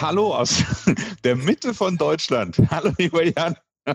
Hallo 0.00 0.34
aus 0.34 0.64
der 1.24 1.36
Mitte 1.36 1.74
von 1.74 1.98
Deutschland. 1.98 2.56
Hallo, 2.70 2.90
lieber 2.96 3.22
Jan. 3.22 3.54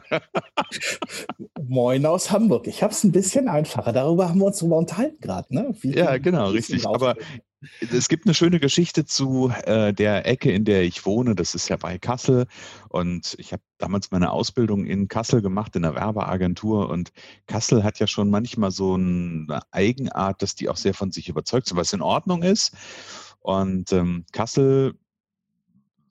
Moin 1.67 2.05
aus 2.05 2.29
Hamburg. 2.29 2.67
Ich 2.67 2.83
habe 2.83 2.93
es 2.93 3.03
ein 3.03 3.11
bisschen 3.11 3.47
einfacher. 3.47 3.91
Darüber 3.91 4.29
haben 4.29 4.37
wir 4.37 4.45
uns 4.45 4.59
drüber 4.59 4.77
unterhalten 4.77 5.19
gerade. 5.19 5.53
Ne? 5.53 5.73
ja, 5.81 6.19
genau, 6.19 6.49
richtig. 6.49 6.85
Aber 6.85 7.15
es 7.91 8.07
gibt 8.07 8.27
eine 8.27 8.35
schöne 8.35 8.59
Geschichte 8.59 9.05
zu 9.05 9.51
äh, 9.63 9.93
der 9.93 10.27
Ecke, 10.27 10.51
in 10.51 10.63
der 10.63 10.83
ich 10.83 11.07
wohne. 11.07 11.33
Das 11.33 11.55
ist 11.55 11.69
ja 11.69 11.77
bei 11.77 11.97
Kassel. 11.97 12.45
Und 12.89 13.35
ich 13.39 13.51
habe 13.51 13.63
damals 13.79 14.11
meine 14.11 14.29
Ausbildung 14.29 14.85
in 14.85 15.07
Kassel 15.07 15.41
gemacht, 15.41 15.75
in 15.75 15.81
der 15.81 15.95
Werbeagentur. 15.95 16.87
Und 16.87 17.13
Kassel 17.47 17.83
hat 17.83 17.97
ja 17.97 18.05
schon 18.05 18.29
manchmal 18.29 18.69
so 18.69 18.93
eine 18.93 19.61
Eigenart, 19.71 20.43
dass 20.43 20.53
die 20.53 20.69
auch 20.69 20.77
sehr 20.77 20.93
von 20.93 21.11
sich 21.11 21.29
überzeugt 21.29 21.65
sind, 21.65 21.77
was 21.77 21.93
in 21.93 22.01
Ordnung 22.01 22.43
ist. 22.43 22.75
Und 23.39 23.91
ähm, 23.91 24.25
Kassel 24.31 24.99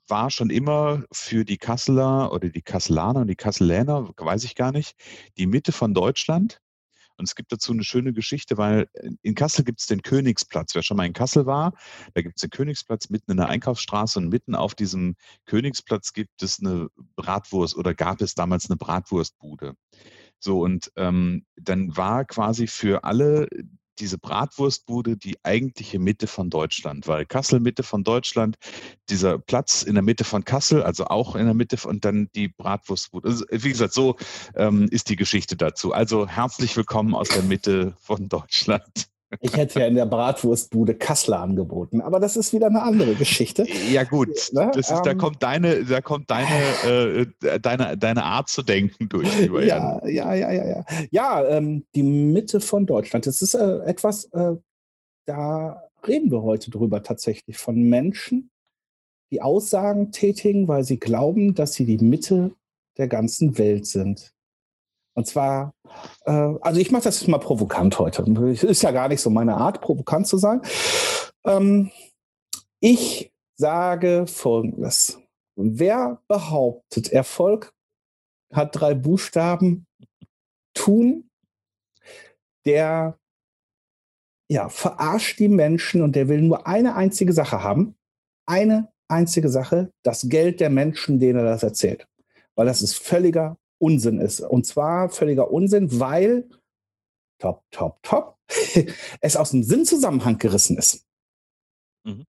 war 0.08 0.30
schon 0.30 0.50
immer 0.50 1.04
für 1.12 1.44
die 1.44 1.58
Kasseler 1.58 2.32
oder 2.32 2.48
die 2.48 2.62
Kasselaner 2.62 3.20
und 3.20 3.29
die 3.29 3.37
Kasseläner, 3.37 4.10
weiß 4.16 4.45
ich 4.45 4.54
gar 4.54 4.73
nicht, 4.73 4.95
die 5.38 5.46
Mitte 5.46 5.73
von 5.73 5.95
Deutschland. 5.95 6.60
Und 7.16 7.26
es 7.26 7.37
gibt 7.37 7.52
dazu 7.52 7.73
eine 7.73 7.84
schöne 7.84 8.12
Geschichte, 8.12 8.56
weil 8.56 8.88
in 9.23 9.34
Kassel 9.34 9.64
gibt 9.64 9.80
es 9.80 9.87
den 9.87 10.02
Königsplatz. 10.02 10.74
Wer 10.74 10.82
schon 10.82 10.96
mal 10.96 11.06
in 11.06 11.12
Kassel 11.12 11.46
war, 11.46 11.73
da 12.14 12.23
gibt 12.23 12.37
es 12.37 12.40
den 12.40 12.51
Königsplatz 12.51 13.09
mitten 13.09 13.30
in 13.30 13.37
der 13.37 13.48
Einkaufsstraße 13.48 14.18
und 14.18 14.29
mitten 14.29 14.54
auf 14.54 14.74
diesem 14.74 15.14
Königsplatz 15.46 16.12
gibt 16.12 16.42
es 16.42 16.59
eine 16.60 16.88
Bratwurst 17.14 17.76
oder 17.76 17.95
gab 17.95 18.20
es 18.20 18.34
damals 18.34 18.68
eine 18.68 18.76
Bratwurstbude. 18.76 19.76
So, 20.40 20.60
und 20.60 20.90
ähm, 20.96 21.46
dann 21.57 21.96
war 21.96 22.24
quasi 22.24 22.66
für 22.66 23.04
alle 23.04 23.48
diese 23.98 24.18
Bratwurstbude 24.18 25.16
die 25.16 25.37
eigentliche 25.45 25.98
Mitte 25.98 26.26
von 26.26 26.50
Deutschland, 26.50 27.06
weil 27.06 27.26
Kassel 27.26 27.60
Mitte 27.60 27.82
von 27.82 28.04
Deutschland, 28.04 28.56
dieser 29.09 29.38
Platz 29.38 29.82
in 29.82 29.95
der 29.95 30.02
Mitte 30.02 30.24
von 30.24 30.45
Kassel, 30.45 30.82
also 30.82 31.06
auch 31.06 31.36
in 31.36 31.46
der 31.46 31.54
Mitte 31.54 31.76
und 31.86 32.04
dann 32.04 32.28
die 32.34 32.48
Bratwurstbude. 32.48 33.28
Also, 33.28 33.45
wie 33.51 33.70
gesagt, 33.70 33.92
so 33.92 34.16
ähm, 34.56 34.88
ist 34.90 35.09
die 35.09 35.16
Geschichte 35.16 35.56
dazu. 35.56 35.92
Also 35.92 36.28
herzlich 36.28 36.76
willkommen 36.76 37.14
aus 37.14 37.28
der 37.28 37.42
Mitte 37.42 37.95
von 38.01 38.28
Deutschland. 38.28 39.13
Ich 39.40 39.57
hätte 39.57 39.80
ja 39.80 39.87
in 39.87 39.95
der 39.95 40.07
Bratwurstbude 40.07 40.95
Kassler 40.95 41.40
angeboten, 41.40 42.01
aber 42.01 42.21
das 42.21 42.37
ist 42.37 42.52
wieder 42.52 42.66
eine 42.66 42.82
andere 42.82 43.15
Geschichte. 43.15 43.66
Ja 43.91 44.04
gut, 44.04 44.29
ne? 44.52 44.71
ist, 44.76 44.91
ähm, 44.91 44.99
da 45.04 45.15
kommt 45.15 45.43
deine, 45.43 45.85
da 45.85 46.01
kommt 46.01 46.30
deine, 46.30 47.26
äh, 47.43 47.59
deine, 47.60 47.96
deine 47.96 48.24
Art 48.24 48.49
zu 48.49 48.63
denken 48.63 49.09
durch. 49.09 49.29
Ja, 49.41 50.07
ja, 50.07 50.35
ja, 50.35 50.51
ja, 50.51 50.66
ja. 50.66 50.85
Ja, 51.10 51.45
ähm, 51.46 51.85
die 51.95 52.02
Mitte 52.02 52.60
von 52.60 52.87
Deutschland. 52.87 53.26
Das 53.26 53.43
ist 53.43 53.54
äh, 53.54 53.79
etwas, 53.85 54.24
äh, 54.32 54.57
da 55.26 55.82
reden 56.07 56.30
wir 56.30 56.43
heute 56.43 56.71
drüber 56.71 57.02
tatsächlich 57.02 57.57
von 57.57 57.76
Menschen, 57.82 58.51
die 59.30 59.43
Aussagen 59.43 60.13
tätigen, 60.13 60.69
weil 60.69 60.85
sie 60.85 60.98
glauben, 60.98 61.54
dass 61.54 61.74
sie 61.74 61.87
die 61.87 61.98
Mitte 61.98 62.52
der 62.96 63.09
ganzen 63.09 63.59
Welt 63.59 63.87
sind. 63.87 64.34
Und 65.15 65.26
zwar, 65.26 65.75
äh, 66.26 66.31
also 66.60 66.81
ich 66.81 66.91
mache 66.91 67.04
das 67.04 67.26
mal 67.26 67.38
provokant 67.38 67.98
heute. 67.98 68.22
Ist 68.66 68.82
ja 68.82 68.91
gar 68.91 69.08
nicht 69.08 69.20
so 69.20 69.30
meine 69.30 69.56
Art, 69.56 69.80
provokant 69.80 70.26
zu 70.26 70.38
sein. 70.38 70.60
Ähm, 71.44 71.91
ich 72.80 73.32
sage 73.56 74.26
Folgendes. 74.26 75.20
Wer 75.56 76.20
behauptet, 76.26 77.12
Erfolg 77.12 77.72
hat 78.52 78.78
drei 78.78 78.94
Buchstaben, 78.94 79.86
tun, 80.75 81.31
der 82.64 83.19
ja, 84.50 84.69
verarscht 84.69 85.38
die 85.38 85.48
Menschen 85.48 86.02
und 86.02 86.16
der 86.16 86.28
will 86.28 86.42
nur 86.42 86.66
eine 86.66 86.94
einzige 86.96 87.32
Sache 87.32 87.62
haben. 87.62 87.96
Eine 88.46 88.92
einzige 89.08 89.48
Sache, 89.48 89.91
das 90.02 90.28
Geld 90.28 90.60
der 90.60 90.70
Menschen, 90.70 91.19
denen 91.19 91.38
er 91.38 91.44
das 91.44 91.62
erzählt. 91.62 92.06
Weil 92.54 92.66
das 92.66 92.82
ist 92.82 92.98
völliger 92.98 93.56
Unsinn 93.84 94.18
ist. 94.18 94.40
Und 94.40 94.64
zwar 94.64 95.10
völliger 95.10 95.50
Unsinn, 95.50 96.00
weil, 96.00 96.48
top, 97.38 97.62
top, 97.70 98.02
top, 98.02 98.38
es 99.20 99.36
aus 99.36 99.50
dem 99.50 99.62
Sinnzusammenhang 99.62 100.38
gerissen 100.38 100.78
ist. 100.78 101.06
Mhm. 102.04 102.24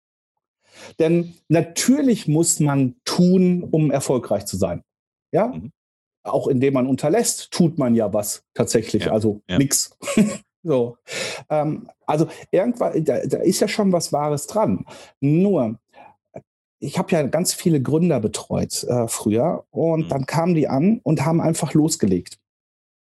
Denn 0.98 1.34
natürlich 1.48 2.26
muss 2.26 2.58
man 2.58 2.96
tun, 3.04 3.62
um 3.62 3.92
erfolgreich 3.92 4.46
zu 4.46 4.56
sein. 4.56 4.82
Ja? 5.32 5.48
Mhm. 5.48 5.70
Auch 6.24 6.48
indem 6.48 6.74
man 6.74 6.88
unterlässt, 6.88 7.52
tut 7.52 7.78
man 7.78 7.94
ja 7.94 8.12
was 8.12 8.44
tatsächlich. 8.54 9.04
Ja. 9.04 9.12
Also 9.12 9.42
ja. 9.48 9.58
nix. 9.58 9.96
so. 10.64 10.96
Ähm, 11.48 11.88
also 12.04 12.28
irgendwann, 12.50 13.04
da, 13.04 13.24
da 13.24 13.38
ist 13.38 13.60
ja 13.60 13.68
schon 13.68 13.92
was 13.92 14.12
Wahres 14.12 14.48
dran. 14.48 14.84
Nur, 15.20 15.78
ich 16.84 16.98
habe 16.98 17.10
ja 17.12 17.22
ganz 17.22 17.54
viele 17.54 17.80
Gründer 17.80 18.20
betreut 18.20 18.84
äh, 18.84 19.08
früher 19.08 19.64
und 19.70 20.06
mhm. 20.06 20.08
dann 20.08 20.26
kamen 20.26 20.54
die 20.54 20.68
an 20.68 21.00
und 21.02 21.24
haben 21.24 21.40
einfach 21.40 21.72
losgelegt, 21.74 22.38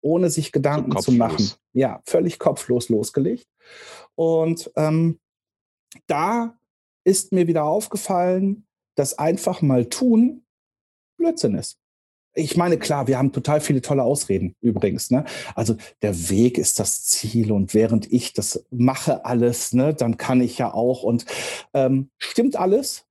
ohne 0.02 0.30
sich 0.30 0.52
Gedanken 0.52 0.92
so 0.92 0.98
zu 0.98 1.12
machen. 1.12 1.50
Ja, 1.72 2.02
völlig 2.04 2.38
kopflos 2.38 2.88
losgelegt. 2.88 3.46
Und 4.14 4.70
ähm, 4.76 5.18
da 6.06 6.58
ist 7.04 7.32
mir 7.32 7.46
wieder 7.46 7.64
aufgefallen, 7.64 8.66
dass 8.96 9.18
einfach 9.18 9.62
mal 9.62 9.86
tun 9.86 10.44
Blödsinn 11.16 11.54
ist. 11.54 11.78
Ich 12.34 12.56
meine, 12.56 12.78
klar, 12.78 13.08
wir 13.08 13.18
haben 13.18 13.32
total 13.32 13.60
viele 13.60 13.82
tolle 13.82 14.04
Ausreden 14.04 14.54
übrigens. 14.60 15.10
Ne? 15.10 15.24
Also 15.54 15.76
der 16.02 16.30
Weg 16.30 16.58
ist 16.58 16.78
das 16.78 17.04
Ziel 17.04 17.50
und 17.50 17.74
während 17.74 18.10
ich 18.12 18.32
das 18.34 18.64
mache 18.70 19.24
alles, 19.24 19.72
ne, 19.72 19.94
dann 19.94 20.16
kann 20.16 20.40
ich 20.40 20.56
ja 20.56 20.72
auch. 20.72 21.02
Und 21.02 21.26
ähm, 21.74 22.10
stimmt 22.18 22.54
alles, 22.54 23.04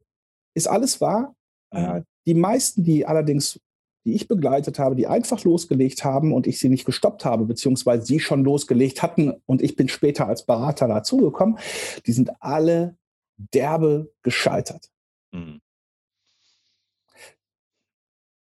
ist 0.60 0.68
alles 0.68 1.02
wahr. 1.02 1.36
Äh, 1.72 2.02
die 2.28 2.34
meisten, 2.34 2.84
die 2.84 3.06
allerdings, 3.06 3.60
die 4.06 4.14
ich 4.14 4.28
begleitet 4.28 4.78
habe, 4.78 4.96
die 4.96 5.08
einfach 5.08 5.44
losgelegt 5.44 6.04
haben 6.04 6.34
und 6.34 6.48
ich 6.48 6.60
sie 6.60 6.70
nicht 6.70 6.86
gestoppt 6.86 7.26
habe, 7.26 7.46
beziehungsweise 7.46 8.06
sie 8.06 8.20
schon 8.20 8.44
losgelegt 8.44 9.02
hatten 9.02 9.34
und 9.46 9.62
ich 9.62 9.76
bin 9.76 9.88
später 9.88 10.28
als 10.28 10.46
Berater 10.46 10.88
dazugekommen, 10.88 11.58
die 12.06 12.12
sind 12.12 12.32
alle 12.40 12.98
derbe 13.38 14.12
gescheitert. 14.22 14.90
Mhm. 15.32 15.62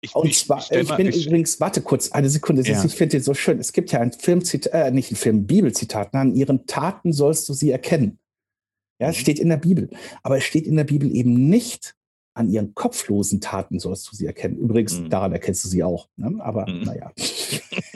Ich, 0.02 0.16
und 0.16 0.28
ich, 0.28 0.46
zwar, 0.46 0.60
ich, 0.60 0.72
ich 0.72 0.96
bin 0.96 1.08
ich, 1.08 1.26
übrigens, 1.26 1.60
warte 1.60 1.82
kurz, 1.82 2.12
eine 2.12 2.30
Sekunde, 2.30 2.62
ja. 2.62 2.84
ich 2.84 2.96
finde 2.96 3.18
den 3.18 3.24
so 3.24 3.34
schön. 3.34 3.60
Es 3.60 3.74
gibt 3.74 3.92
ja 3.92 4.02
ein 4.02 4.12
Filmzitat, 4.12 4.72
äh, 4.72 4.92
nicht 4.92 5.12
ein 5.12 5.16
Film, 5.16 5.48
Bibelzitat, 5.48 6.14
an 6.14 6.36
ihren 6.36 6.68
Taten 6.68 7.12
sollst 7.12 7.50
du 7.50 7.54
sie 7.54 7.72
erkennen. 7.72 8.20
Ja, 9.00 9.10
es 9.10 9.18
mhm. 9.18 9.22
steht 9.22 9.40
in 9.40 9.50
der 9.50 9.58
Bibel. 9.58 9.90
Aber 10.22 10.38
es 10.38 10.44
steht 10.44 10.68
in 10.68 10.76
der 10.76 10.84
Bibel 10.84 11.14
eben 11.14 11.50
nicht, 11.50 11.96
an 12.36 12.50
ihren 12.50 12.76
kopflosen 12.76 13.42
Taten 13.42 13.80
sollst 13.80 14.12
du 14.12 14.16
sie 14.16 14.28
erkennen. 14.28 14.58
Übrigens, 14.58 15.00
mhm. 15.00 15.10
daran 15.10 15.32
erkennst 15.32 15.64
du 15.64 15.70
sie 15.70 15.84
auch. 15.84 16.10
Ne? 16.18 16.36
Aber 16.40 16.70
mhm. 16.70 16.84
naja. 16.84 17.12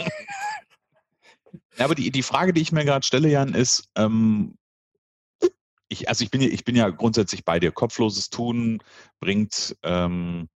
ja, 1.77 1.85
aber 1.85 1.93
die, 1.93 2.09
die 2.09 2.23
Frage, 2.23 2.53
die 2.53 2.61
ich 2.61 2.71
mir 2.71 2.85
gerade 2.85 3.05
stelle, 3.05 3.29
Jan, 3.29 3.53
ist, 3.53 3.89
ähm, 3.95 4.55
ich, 5.89 6.07
also 6.07 6.23
ich 6.23 6.31
bin, 6.31 6.41
ich 6.41 6.63
bin 6.63 6.75
ja 6.75 6.89
grundsätzlich 6.89 7.43
bei 7.43 7.59
dir. 7.59 7.71
Kopfloses 7.71 8.29
Tun 8.29 8.81
bringt, 9.19 9.75
ähm, 9.83 10.47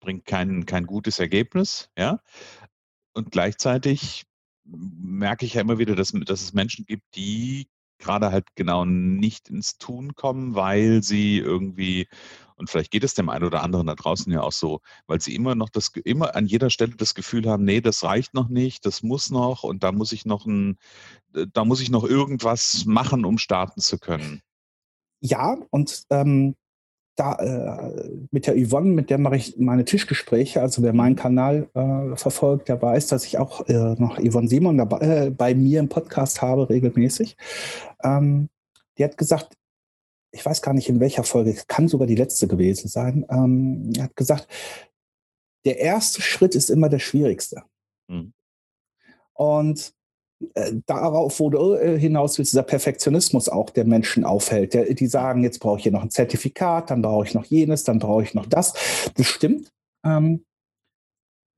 bringt 0.00 0.26
kein, 0.26 0.66
kein 0.66 0.86
gutes 0.86 1.18
Ergebnis, 1.18 1.88
ja. 1.96 2.20
Und 3.12 3.32
gleichzeitig 3.32 4.24
merke 4.64 5.46
ich 5.46 5.54
ja 5.54 5.62
immer 5.62 5.78
wieder, 5.78 5.96
dass, 5.96 6.12
dass 6.12 6.42
es 6.42 6.52
Menschen 6.52 6.84
gibt, 6.84 7.04
die 7.14 7.68
gerade 7.98 8.32
halt 8.32 8.48
genau 8.54 8.84
nicht 8.84 9.48
ins 9.48 9.78
Tun 9.78 10.14
kommen, 10.14 10.54
weil 10.54 11.02
sie 11.02 11.38
irgendwie, 11.38 12.08
und 12.60 12.68
vielleicht 12.68 12.90
geht 12.90 13.04
es 13.04 13.14
dem 13.14 13.30
einen 13.30 13.44
oder 13.44 13.62
anderen 13.62 13.86
da 13.86 13.94
draußen 13.94 14.30
ja 14.30 14.42
auch 14.42 14.52
so, 14.52 14.80
weil 15.06 15.20
sie 15.20 15.34
immer 15.34 15.54
noch 15.54 15.70
das, 15.70 15.90
immer 16.04 16.36
an 16.36 16.46
jeder 16.46 16.68
Stelle 16.68 16.94
das 16.94 17.14
Gefühl 17.14 17.48
haben, 17.48 17.64
nee, 17.64 17.80
das 17.80 18.04
reicht 18.04 18.34
noch 18.34 18.48
nicht, 18.48 18.84
das 18.84 19.02
muss 19.02 19.30
noch 19.30 19.64
und 19.64 19.82
da 19.82 19.92
muss 19.92 20.12
ich 20.12 20.26
noch 20.26 20.44
ein, 20.44 20.78
da 21.52 21.64
muss 21.64 21.80
ich 21.80 21.90
noch 21.90 22.04
irgendwas 22.04 22.84
machen, 22.84 23.24
um 23.24 23.38
starten 23.38 23.80
zu 23.80 23.98
können. 23.98 24.42
Ja, 25.20 25.56
und 25.70 26.04
ähm, 26.10 26.54
da 27.16 27.34
äh, 27.34 28.10
mit 28.30 28.46
der 28.46 28.54
Yvonne, 28.56 28.90
mit 28.90 29.10
der 29.10 29.18
mache 29.18 29.36
ich 29.36 29.58
meine 29.58 29.84
Tischgespräche. 29.84 30.60
Also 30.60 30.82
wer 30.82 30.92
meinen 30.92 31.12
mhm. 31.12 31.16
Kanal 31.16 31.68
äh, 31.74 32.16
verfolgt, 32.16 32.68
der 32.68 32.80
weiß, 32.80 33.08
dass 33.08 33.24
ich 33.24 33.38
auch 33.38 33.66
äh, 33.68 33.94
noch 33.98 34.18
Yvonne 34.18 34.48
Simon 34.48 34.78
dabei, 34.78 34.98
äh, 34.98 35.30
bei 35.30 35.54
mir 35.54 35.80
im 35.80 35.88
Podcast 35.88 36.40
habe, 36.40 36.68
regelmäßig. 36.68 37.36
Ähm, 38.02 38.48
die 38.98 39.04
hat 39.04 39.18
gesagt, 39.18 39.56
ich 40.32 40.44
weiß 40.44 40.62
gar 40.62 40.74
nicht 40.74 40.88
in 40.88 41.00
welcher 41.00 41.24
Folge, 41.24 41.56
kann 41.66 41.88
sogar 41.88 42.06
die 42.06 42.14
letzte 42.14 42.46
gewesen 42.46 42.88
sein, 42.88 43.26
ähm, 43.30 43.92
er 43.96 44.04
hat 44.04 44.16
gesagt, 44.16 44.48
der 45.64 45.78
erste 45.78 46.22
Schritt 46.22 46.54
ist 46.54 46.70
immer 46.70 46.88
der 46.88 47.00
schwierigste. 47.00 47.62
Mhm. 48.08 48.32
Und 49.34 49.94
äh, 50.54 50.72
darauf, 50.86 51.38
wo 51.38 51.50
du 51.50 51.74
äh, 51.74 51.98
hinaus 51.98 52.38
willst, 52.38 52.52
dieser 52.52 52.62
Perfektionismus 52.62 53.48
auch 53.48 53.70
der 53.70 53.84
Menschen 53.84 54.24
aufhält. 54.24 54.72
Der, 54.72 54.92
die 54.94 55.06
sagen, 55.06 55.42
jetzt 55.42 55.58
brauche 55.58 55.78
ich 55.78 55.82
hier 55.82 55.92
noch 55.92 56.02
ein 56.02 56.10
Zertifikat, 56.10 56.90
dann 56.90 57.02
brauche 57.02 57.26
ich 57.26 57.34
noch 57.34 57.44
jenes, 57.44 57.84
dann 57.84 57.98
brauche 57.98 58.22
ich 58.22 58.34
noch 58.34 58.46
das. 58.46 58.74
Das 59.16 59.26
stimmt. 59.26 59.70
Ähm, 60.04 60.46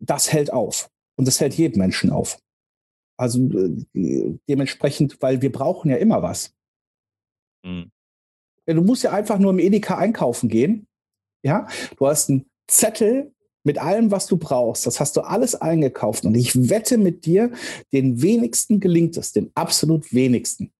das 0.00 0.32
hält 0.32 0.52
auf. 0.52 0.90
Und 1.16 1.28
das 1.28 1.40
hält 1.40 1.54
jeden 1.54 1.78
Menschen 1.78 2.10
auf. 2.10 2.40
Also 3.16 3.38
äh, 3.38 4.38
dementsprechend, 4.48 5.20
weil 5.22 5.42
wir 5.42 5.52
brauchen 5.52 5.90
ja 5.90 5.96
immer 5.96 6.22
was. 6.22 6.52
Mhm. 7.64 7.92
Du 8.66 8.82
musst 8.82 9.02
ja 9.02 9.12
einfach 9.12 9.38
nur 9.38 9.52
im 9.52 9.58
Edeka 9.58 9.98
einkaufen 9.98 10.48
gehen. 10.48 10.86
Ja, 11.44 11.66
du 11.96 12.06
hast 12.06 12.30
einen 12.30 12.46
Zettel 12.68 13.32
mit 13.64 13.78
allem, 13.78 14.10
was 14.10 14.26
du 14.26 14.36
brauchst. 14.36 14.86
Das 14.86 15.00
hast 15.00 15.16
du 15.16 15.22
alles 15.22 15.54
eingekauft. 15.54 16.24
Und 16.24 16.34
ich 16.36 16.68
wette 16.70 16.98
mit 16.98 17.26
dir, 17.26 17.52
den 17.92 18.22
wenigsten 18.22 18.80
gelingt 18.80 19.16
es, 19.16 19.32
den 19.32 19.50
absolut 19.54 20.12
wenigsten. 20.12 20.72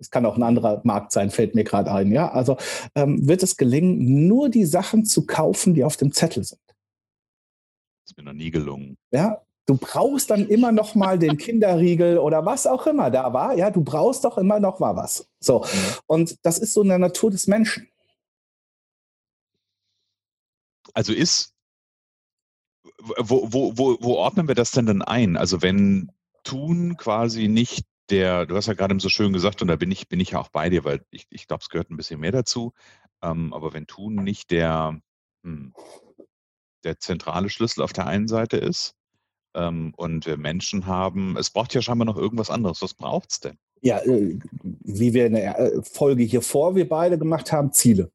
Es 0.00 0.10
kann 0.10 0.26
auch 0.26 0.36
ein 0.36 0.42
anderer 0.44 0.80
Markt 0.84 1.10
sein, 1.12 1.30
fällt 1.30 1.54
mir 1.54 1.64
gerade 1.64 1.92
ein. 1.92 2.12
Ja, 2.12 2.30
also 2.30 2.56
ähm, 2.94 3.26
wird 3.26 3.42
es 3.42 3.56
gelingen, 3.56 4.28
nur 4.28 4.48
die 4.48 4.64
Sachen 4.64 5.04
zu 5.04 5.26
kaufen, 5.26 5.74
die 5.74 5.82
auf 5.82 5.96
dem 5.96 6.12
Zettel 6.12 6.44
sind. 6.44 6.60
Das 6.68 8.12
ist 8.12 8.16
mir 8.16 8.22
noch 8.24 8.32
nie 8.32 8.50
gelungen. 8.50 8.96
Ja, 9.10 9.42
du 9.68 9.76
brauchst 9.76 10.30
dann 10.30 10.48
immer 10.48 10.72
noch 10.72 10.94
mal 10.94 11.18
den 11.18 11.36
Kinderriegel 11.36 12.18
oder 12.18 12.44
was 12.46 12.66
auch 12.66 12.86
immer 12.86 13.10
da 13.10 13.32
war. 13.34 13.54
Ja, 13.54 13.70
du 13.70 13.84
brauchst 13.84 14.24
doch 14.24 14.38
immer 14.38 14.58
noch 14.60 14.78
mal 14.78 14.96
was. 14.96 15.28
So. 15.40 15.64
Und 16.06 16.38
das 16.42 16.58
ist 16.58 16.72
so 16.72 16.80
in 16.82 16.88
der 16.88 16.98
Natur 16.98 17.30
des 17.30 17.46
Menschen. 17.46 17.86
Also 20.94 21.12
ist 21.12 21.52
wo, 22.98 23.52
wo, 23.52 23.76
wo, 23.76 23.98
wo 24.00 24.14
ordnen 24.14 24.48
wir 24.48 24.54
das 24.54 24.70
denn 24.70 24.86
dann 24.86 25.02
ein? 25.02 25.36
Also 25.36 25.60
wenn 25.60 26.10
tun 26.44 26.96
quasi 26.96 27.46
nicht 27.46 27.86
der, 28.08 28.46
du 28.46 28.56
hast 28.56 28.66
ja 28.66 28.72
gerade 28.72 28.98
so 28.98 29.10
schön 29.10 29.34
gesagt, 29.34 29.60
und 29.60 29.68
da 29.68 29.76
bin 29.76 29.90
ich, 29.90 30.08
bin 30.08 30.18
ich 30.18 30.34
auch 30.34 30.48
bei 30.48 30.70
dir, 30.70 30.84
weil 30.84 31.04
ich, 31.10 31.26
ich 31.28 31.46
glaube, 31.46 31.60
es 31.62 31.68
gehört 31.68 31.90
ein 31.90 31.96
bisschen 31.98 32.20
mehr 32.20 32.32
dazu. 32.32 32.72
Ähm, 33.22 33.52
aber 33.52 33.74
wenn 33.74 33.86
tun 33.86 34.14
nicht 34.14 34.50
der, 34.50 34.98
hm, 35.44 35.74
der 36.84 36.98
zentrale 36.98 37.50
Schlüssel 37.50 37.82
auf 37.82 37.92
der 37.92 38.06
einen 38.06 38.28
Seite 38.28 38.56
ist 38.56 38.97
ähm, 39.58 39.92
und 39.96 40.26
wir 40.26 40.36
Menschen 40.36 40.86
haben, 40.86 41.36
es 41.36 41.50
braucht 41.50 41.74
ja 41.74 41.82
scheinbar 41.82 42.06
noch 42.06 42.16
irgendwas 42.16 42.50
anderes. 42.50 42.80
Was 42.80 42.94
braucht 42.94 43.30
es 43.30 43.40
denn? 43.40 43.58
Ja, 43.82 43.98
äh, 43.98 44.38
wie 44.62 45.12
wir 45.14 45.26
in 45.26 45.34
der 45.34 45.58
äh, 45.58 45.82
Folge 45.82 46.22
hier 46.22 46.42
vor, 46.42 46.74
wir 46.74 46.88
beide 46.88 47.18
gemacht 47.18 47.52
haben, 47.52 47.72
Ziele. 47.72 48.10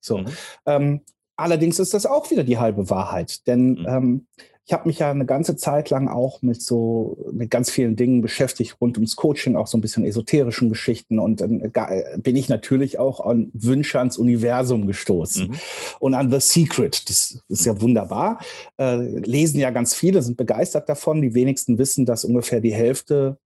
So. 0.00 0.18
Mhm. 0.18 0.26
Ähm, 0.66 1.00
Allerdings 1.38 1.78
ist 1.78 1.94
das 1.94 2.04
auch 2.04 2.28
wieder 2.32 2.42
die 2.42 2.58
halbe 2.58 2.90
Wahrheit, 2.90 3.46
denn 3.46 3.74
mhm. 3.74 3.86
ähm, 3.88 4.26
ich 4.68 4.74
habe 4.74 4.86
mich 4.86 4.98
ja 4.98 5.10
eine 5.10 5.24
ganze 5.24 5.56
Zeit 5.56 5.88
lang 5.88 6.08
auch 6.08 6.42
mit 6.42 6.60
so 6.60 7.16
mit 7.32 7.50
ganz 7.50 7.70
vielen 7.70 7.96
Dingen 7.96 8.20
beschäftigt 8.20 8.76
rund 8.82 8.98
ums 8.98 9.16
Coaching, 9.16 9.56
auch 9.56 9.66
so 9.66 9.78
ein 9.78 9.80
bisschen 9.80 10.04
esoterischen 10.04 10.68
Geschichten 10.68 11.18
und 11.18 11.40
dann 11.40 11.72
bin 12.18 12.36
ich 12.36 12.50
natürlich 12.50 12.98
auch 12.98 13.24
an 13.24 13.50
Wünsche 13.54 13.98
ans 13.98 14.18
Universum 14.18 14.86
gestoßen 14.86 15.48
mhm. 15.48 15.54
und 16.00 16.12
an 16.12 16.30
The 16.30 16.40
Secret. 16.40 17.08
Das 17.08 17.42
ist 17.48 17.64
ja 17.64 17.80
wunderbar. 17.80 18.40
Äh, 18.78 19.20
lesen 19.20 19.58
ja 19.58 19.70
ganz 19.70 19.94
viele, 19.94 20.20
sind 20.20 20.36
begeistert 20.36 20.86
davon. 20.90 21.22
Die 21.22 21.32
wenigsten 21.32 21.78
wissen, 21.78 22.04
dass 22.04 22.26
ungefähr 22.26 22.60
die 22.60 22.74
Hälfte 22.74 23.38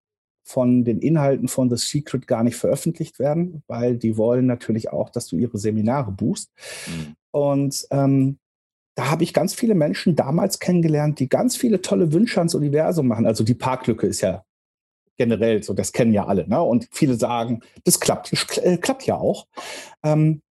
von 0.43 0.83
den 0.83 0.99
Inhalten 0.99 1.47
von 1.47 1.71
The 1.71 1.77
Secret 1.77 2.27
gar 2.27 2.43
nicht 2.43 2.57
veröffentlicht 2.57 3.21
werden, 3.21 3.63
weil 3.69 3.97
die 3.97 4.17
wollen 4.17 4.47
natürlich 4.47 4.91
auch, 4.91 5.09
dass 5.09 5.29
du 5.29 5.37
ihre 5.37 5.59
Seminare 5.59 6.11
buchst. 6.11 6.51
Mhm. 6.89 7.15
Und 7.31 7.87
ähm, 7.93 8.39
da 8.94 9.11
habe 9.11 9.25
ich 9.25 9.33
ganz 9.33 9.55
viele 9.55 9.75
Menschen 9.75 10.17
damals 10.17 10.59
kennengelernt, 10.59 11.19
die 11.19 11.29
ganz 11.29 11.56
viele 11.56 11.81
tolle 11.81 12.12
Wünsche 12.12 12.39
ans 12.39 12.55
Universum 12.55 13.09
machen. 13.09 13.27
Also 13.27 13.44
die 13.44 13.55
Parklücke 13.55 14.06
ist 14.06 14.21
ja 14.21 14.44
generell 15.17 15.62
so, 15.62 15.73
das 15.73 15.93
kennen 15.93 16.12
ja 16.12 16.27
alle. 16.27 16.49
Ne? 16.49 16.61
Und 16.62 16.89
viele 16.91 17.15
sagen, 17.15 17.61
das 17.85 18.00
klappt, 18.00 18.33
das 18.33 18.59
äh, 18.59 18.77
klappt 18.77 19.06
ja 19.06 19.17
auch. 19.17 19.47
Ähm, 20.03 20.43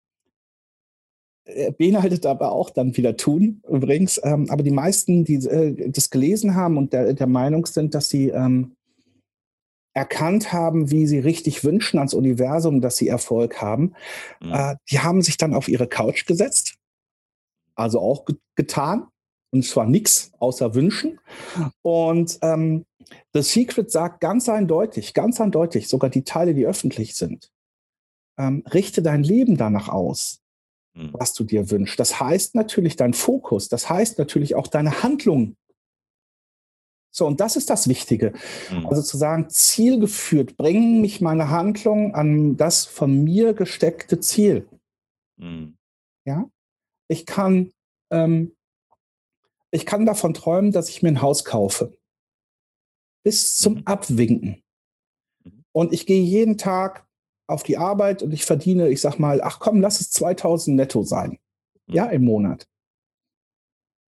äh, 1.45 1.71
beinhaltet 1.71 2.25
aber 2.25 2.51
auch 2.51 2.69
dann 2.69 2.95
wieder 2.97 3.17
tun, 3.17 3.61
übrigens. 3.69 4.19
Ähm, 4.23 4.47
aber 4.49 4.63
die 4.63 4.71
meisten, 4.71 5.23
die 5.23 5.35
äh, 5.35 5.89
das 5.89 6.09
gelesen 6.09 6.55
haben 6.55 6.77
und 6.77 6.93
der, 6.93 7.13
der 7.13 7.27
Meinung 7.27 7.65
sind, 7.65 7.93
dass 7.93 8.09
sie 8.09 8.29
ähm, 8.29 8.75
erkannt 9.93 10.53
haben, 10.53 10.89
wie 10.89 11.05
sie 11.05 11.19
richtig 11.19 11.63
wünschen 11.63 11.97
ans 11.97 12.13
Universum, 12.13 12.79
dass 12.81 12.97
sie 12.97 13.07
Erfolg 13.07 13.61
haben, 13.61 13.93
mhm. 14.41 14.53
äh, 14.53 14.75
die 14.89 14.99
haben 14.99 15.21
sich 15.21 15.38
dann 15.38 15.53
auf 15.53 15.67
ihre 15.67 15.88
Couch 15.88 16.25
gesetzt, 16.25 16.75
also 17.75 18.00
auch 18.00 18.25
ge 18.25 18.35
getan, 18.56 19.07
und 19.51 19.65
zwar 19.65 19.85
nichts 19.85 20.31
außer 20.39 20.75
Wünschen. 20.75 21.19
Und 21.81 22.38
ähm, 22.41 22.85
The 23.33 23.41
Secret 23.41 23.91
sagt 23.91 24.21
ganz 24.21 24.47
eindeutig, 24.47 25.13
ganz 25.13 25.41
eindeutig, 25.41 25.88
sogar 25.88 26.09
die 26.09 26.23
Teile, 26.23 26.53
die 26.53 26.65
öffentlich 26.65 27.15
sind, 27.15 27.51
ähm, 28.38 28.63
richte 28.73 29.01
dein 29.01 29.23
Leben 29.23 29.57
danach 29.57 29.89
aus, 29.89 30.39
mhm. 30.94 31.09
was 31.13 31.33
du 31.33 31.44
dir 31.44 31.69
wünschst. 31.71 32.00
Das 32.00 32.19
heißt 32.19 32.56
natürlich 32.56 32.95
dein 32.95 33.13
Fokus, 33.13 33.68
das 33.68 33.89
heißt 33.89 34.19
natürlich 34.19 34.56
auch 34.56 34.67
deine 34.67 35.03
Handlung 35.03 35.56
so, 37.13 37.27
und 37.27 37.41
das 37.41 37.57
ist 37.57 37.69
das 37.69 37.89
Wichtige. 37.89 38.33
Mhm. 38.71 38.88
Also 38.88 39.01
zu 39.01 39.17
sagen, 39.17 39.50
zielgeführt, 39.50 40.56
bringen 40.56 41.01
mich 41.01 41.19
meine 41.19 41.50
Handlungen 41.50 42.15
an 42.15 42.56
das 42.56 42.85
von 42.85 43.24
mir 43.24 43.53
gesteckte 43.53 44.19
Ziel. 44.21 44.67
Mhm. 45.38 45.75
Ja, 46.25 46.50
ich 47.11 47.25
kann, 47.25 47.71
ähm, 48.09 48.55
ich 49.71 49.85
kann 49.85 50.05
davon 50.05 50.33
träumen, 50.33 50.71
dass 50.71 50.89
ich 50.89 51.01
mir 51.01 51.09
ein 51.09 51.21
Haus 51.21 51.45
kaufe. 51.45 51.97
Bis 53.23 53.57
zum 53.57 53.75
mhm. 53.75 53.81
Abwinken. 53.85 54.63
Mhm. 55.43 55.63
Und 55.71 55.93
ich 55.93 56.05
gehe 56.05 56.21
jeden 56.21 56.57
Tag 56.57 57.07
auf 57.47 57.63
die 57.63 57.77
Arbeit 57.77 58.23
und 58.23 58.31
ich 58.33 58.45
verdiene, 58.45 58.89
ich 58.89 59.01
sag 59.01 59.19
mal, 59.19 59.41
ach 59.41 59.59
komm, 59.59 59.81
lass 59.81 59.99
es 60.01 60.09
2000 60.11 60.75
netto 60.75 61.03
sein. 61.03 61.39
Mhm. 61.87 61.93
Ja, 61.93 62.05
im 62.05 62.23
Monat. 62.23 62.67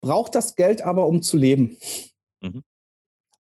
Braucht 0.02 0.36
das 0.36 0.56
Geld 0.56 0.82
aber, 0.82 1.08
um 1.08 1.22
zu 1.22 1.38
leben. 1.38 1.78
Mhm 2.42 2.64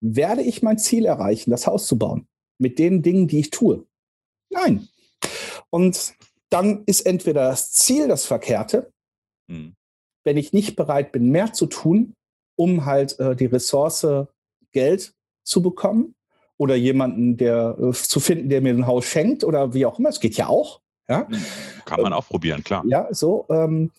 werde 0.01 0.43
ich 0.43 0.63
mein 0.63 0.79
Ziel 0.79 1.05
erreichen, 1.05 1.51
das 1.51 1.67
Haus 1.67 1.87
zu 1.87 1.99
bauen, 1.99 2.27
mit 2.59 2.79
den 2.79 3.03
Dingen, 3.03 3.29
die 3.29 3.41
ich 3.41 3.51
tue? 3.51 3.87
Nein. 4.51 4.89
Und 5.71 6.15
dann 6.49 6.83
ist 6.87 7.03
entweder 7.03 7.49
das 7.49 7.73
Ziel 7.73 8.09
das 8.09 8.25
Verkehrte, 8.25 8.93
mhm. 9.51 9.75
wenn 10.25 10.37
ich 10.37 10.53
nicht 10.53 10.77
bereit 10.77 11.13
bin, 11.13 11.31
mehr 11.31 11.53
zu 11.53 11.67
tun, 11.67 12.15
um 12.57 12.87
halt 12.87 13.19
äh, 13.19 13.37
die 13.37 13.47
Ressource 13.47 14.07
Geld 14.73 15.15
zu 15.45 15.63
bekommen 15.63 16.15
oder 16.57 16.75
jemanden, 16.75 17.37
der 17.37 17.77
äh, 17.81 17.93
zu 17.93 18.21
finden, 18.21 18.49
der 18.49 18.61
mir 18.61 18.75
ein 18.75 18.87
Haus 18.87 19.07
schenkt 19.07 19.45
oder 19.45 19.75
wie 19.75 19.87
auch 19.87 19.99
immer. 19.99 20.11
Es 20.11 20.21
geht 20.21 20.37
ja 20.37 20.49
auch. 20.49 20.81
Ja? 21.09 21.27
Mhm. 21.29 21.45
Kann 21.85 22.03
man 22.03 22.13
auch 22.13 22.29
probieren, 22.29 22.63
klar. 22.63 22.85
Ja, 22.87 23.09
so. 23.13 23.47
Ähm, 23.49 23.91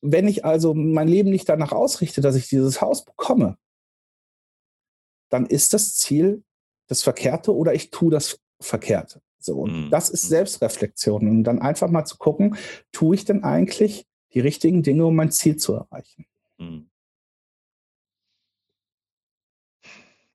wenn 0.00 0.28
ich 0.28 0.44
also 0.44 0.74
mein 0.74 1.08
Leben 1.08 1.30
nicht 1.30 1.48
danach 1.48 1.72
ausrichte, 1.72 2.20
dass 2.20 2.36
ich 2.36 2.48
dieses 2.48 2.80
Haus 2.80 3.04
bekomme, 3.04 3.56
dann 5.30 5.46
ist 5.46 5.72
das 5.72 5.96
Ziel 5.96 6.44
das 6.86 7.02
Verkehrte 7.02 7.54
oder 7.54 7.74
ich 7.74 7.90
tue 7.90 8.10
das 8.10 8.38
Verkehrte. 8.60 9.20
So, 9.38 9.56
und 9.56 9.86
mhm. 9.86 9.90
das 9.90 10.10
ist 10.10 10.24
mhm. 10.24 10.28
Selbstreflexion. 10.28 11.28
Und 11.28 11.44
dann 11.44 11.60
einfach 11.60 11.90
mal 11.90 12.04
zu 12.04 12.18
gucken, 12.18 12.56
tue 12.92 13.16
ich 13.16 13.24
denn 13.24 13.44
eigentlich 13.44 14.06
die 14.34 14.40
richtigen 14.40 14.82
Dinge, 14.82 15.06
um 15.06 15.14
mein 15.14 15.30
Ziel 15.30 15.56
zu 15.56 15.74
erreichen? 15.74 16.26
Mhm. 16.58 16.90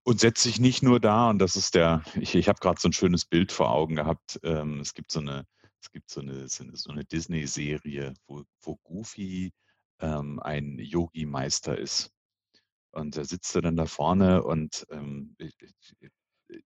Und 0.03 0.19
setze 0.19 0.47
sich 0.47 0.59
nicht 0.59 0.81
nur 0.81 0.99
da, 0.99 1.29
und 1.29 1.39
das 1.39 1.55
ist 1.55 1.75
der, 1.75 2.03
ich, 2.15 2.33
ich 2.33 2.47
habe 2.49 2.59
gerade 2.59 2.79
so 2.79 2.89
ein 2.89 2.93
schönes 2.93 3.25
Bild 3.25 3.51
vor 3.51 3.71
Augen 3.71 3.95
gehabt. 3.95 4.39
Ähm, 4.43 4.79
es 4.79 4.93
gibt 4.93 5.11
so 5.11 5.19
eine, 5.19 5.45
es 5.81 5.91
gibt 5.91 6.09
so 6.09 6.21
eine, 6.21 6.47
so 6.47 6.89
eine 6.89 7.05
Disney-Serie, 7.05 8.13
wo, 8.25 8.43
wo 8.61 8.77
Goofy 8.77 9.51
ähm, 9.99 10.39
ein 10.39 10.79
Yogi-Meister 10.79 11.77
ist. 11.77 12.11
Und 12.91 13.17
da 13.17 13.23
sitzt 13.23 13.55
er 13.55 13.61
dann 13.61 13.75
da 13.75 13.85
vorne 13.85 14.43
und 14.43 14.87
ähm, 14.89 15.35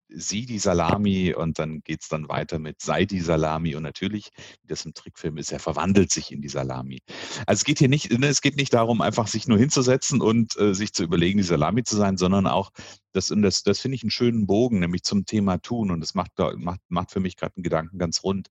sieh 0.09 0.47
die 0.47 0.59
Salami 0.59 1.35
und 1.35 1.59
dann 1.59 1.81
geht 1.83 2.03
es 2.03 2.09
dann 2.09 2.29
weiter 2.29 2.59
mit 2.59 2.81
sei 2.81 3.05
die 3.05 3.21
Salami 3.21 3.75
und 3.75 3.83
natürlich, 3.83 4.31
wie 4.63 4.69
das 4.69 4.85
im 4.85 4.95
Trickfilm 4.95 5.39
ist, 5.39 5.53
er 5.53 5.59
verwandelt 5.59 6.13
sich 6.13 6.33
in 6.33 6.41
die 6.41 6.49
Salami. 6.49 7.01
Also 7.47 7.61
es 7.61 7.65
geht 7.65 7.79
hier 7.79 7.89
nicht, 7.89 8.17
ne, 8.17 8.27
es 8.27 8.43
geht 8.43 8.57
nicht 8.57 8.73
darum, 8.73 9.01
einfach 9.01 9.27
sich 9.27 9.49
nur 9.49 9.59
hinzusetzen 9.59 10.21
und 10.21 10.57
äh, 10.59 10.75
sich 10.75 10.93
zu 10.93 11.03
überlegen, 11.03 11.39
die 11.39 11.45
Salami 11.45 11.83
zu 11.83 11.97
sein, 11.97 12.17
sondern 12.17 12.47
auch, 12.47 12.71
das, 13.13 13.33
das, 13.35 13.63
das 13.63 13.81
finde 13.81 13.97
ich 13.97 14.03
einen 14.03 14.11
schönen 14.11 14.47
Bogen, 14.47 14.81
nämlich 14.81 15.03
zum 15.03 15.27
Thema 15.27 15.59
Tun 15.59 15.91
und 15.91 16.01
das 16.01 16.15
macht, 16.15 16.33
macht, 16.57 16.81
macht 16.89 17.11
für 17.11 17.21
mich 17.21 17.37
gerade 17.37 17.57
einen 17.57 17.65
Gedanken 17.65 17.99
ganz 17.99 18.23
rund. 18.23 18.49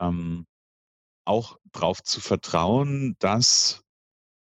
Ähm, 0.00 0.46
auch 1.24 1.58
darauf 1.72 2.02
zu 2.02 2.20
vertrauen, 2.20 3.16
dass, 3.18 3.82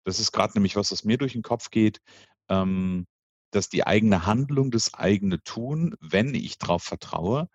das 0.05 0.19
ist 0.19 0.33
gerade 0.33 0.55
nämlich 0.55 0.77
was, 0.77 0.93
was 0.93 1.05
mir 1.05 1.19
durch 1.19 1.33
den 1.33 1.43
Kopf 1.43 1.71
geht, 1.71 2.01
ähm, 2.49 3.07
dass 3.51 3.69
die 3.69 3.87
eigene 3.87 4.27
Handlung, 4.27 4.71
das 4.71 4.95
eigene 4.95 5.43
Tun, 5.43 5.95
wenn 6.01 6.35
ich 6.35 6.59
darauf 6.59 6.83
vertraue, 6.83 7.49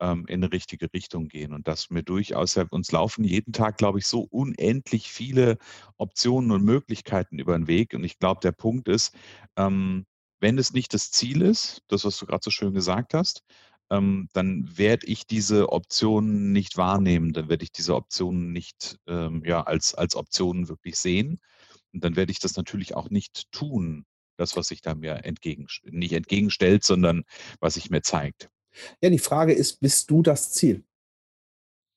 ähm, 0.00 0.26
in 0.26 0.42
eine 0.42 0.52
richtige 0.52 0.92
Richtung 0.92 1.28
gehen. 1.28 1.52
Und 1.52 1.68
dass 1.68 1.90
wir 1.90 2.02
durchaus, 2.02 2.56
uns 2.70 2.92
laufen 2.92 3.24
jeden 3.24 3.52
Tag, 3.52 3.76
glaube 3.78 3.98
ich, 3.98 4.06
so 4.06 4.20
unendlich 4.22 5.12
viele 5.12 5.58
Optionen 5.98 6.50
und 6.52 6.64
Möglichkeiten 6.64 7.38
über 7.38 7.56
den 7.56 7.68
Weg. 7.68 7.94
Und 7.94 8.04
ich 8.04 8.18
glaube, 8.18 8.40
der 8.40 8.52
Punkt 8.52 8.88
ist, 8.88 9.14
ähm, 9.56 10.06
wenn 10.40 10.58
es 10.58 10.72
nicht 10.72 10.94
das 10.94 11.10
Ziel 11.10 11.42
ist, 11.42 11.82
das, 11.88 12.04
was 12.04 12.16
du 12.18 12.26
gerade 12.26 12.40
so 12.42 12.50
schön 12.50 12.72
gesagt 12.74 13.14
hast, 13.14 13.42
ähm, 13.90 14.28
dann 14.32 14.78
werde 14.78 15.06
ich 15.06 15.26
diese 15.26 15.70
Optionen 15.72 16.52
nicht 16.52 16.76
wahrnehmen, 16.76 17.32
dann 17.32 17.48
werde 17.48 17.64
ich 17.64 17.72
diese 17.72 17.94
Optionen 17.94 18.52
nicht 18.52 18.98
ja, 19.06 19.62
als, 19.62 19.94
als 19.94 20.16
Optionen 20.16 20.68
wirklich 20.68 20.96
sehen. 20.96 21.40
Und 21.92 22.04
dann 22.04 22.16
werde 22.16 22.32
ich 22.32 22.38
das 22.38 22.56
natürlich 22.56 22.94
auch 22.94 23.10
nicht 23.10 23.50
tun, 23.52 24.04
das, 24.40 24.56
was 24.56 24.68
sich 24.68 24.80
da 24.80 24.94
mir 24.94 25.24
entgegen, 25.24 25.66
nicht 25.84 26.12
entgegenstellt, 26.12 26.84
sondern 26.84 27.24
was 27.60 27.74
sich 27.74 27.90
mir 27.90 28.02
zeigt. 28.02 28.50
Ja, 29.02 29.10
die 29.10 29.18
Frage 29.18 29.52
ist, 29.52 29.80
bist 29.80 30.10
du 30.10 30.22
das 30.22 30.52
Ziel? 30.52 30.82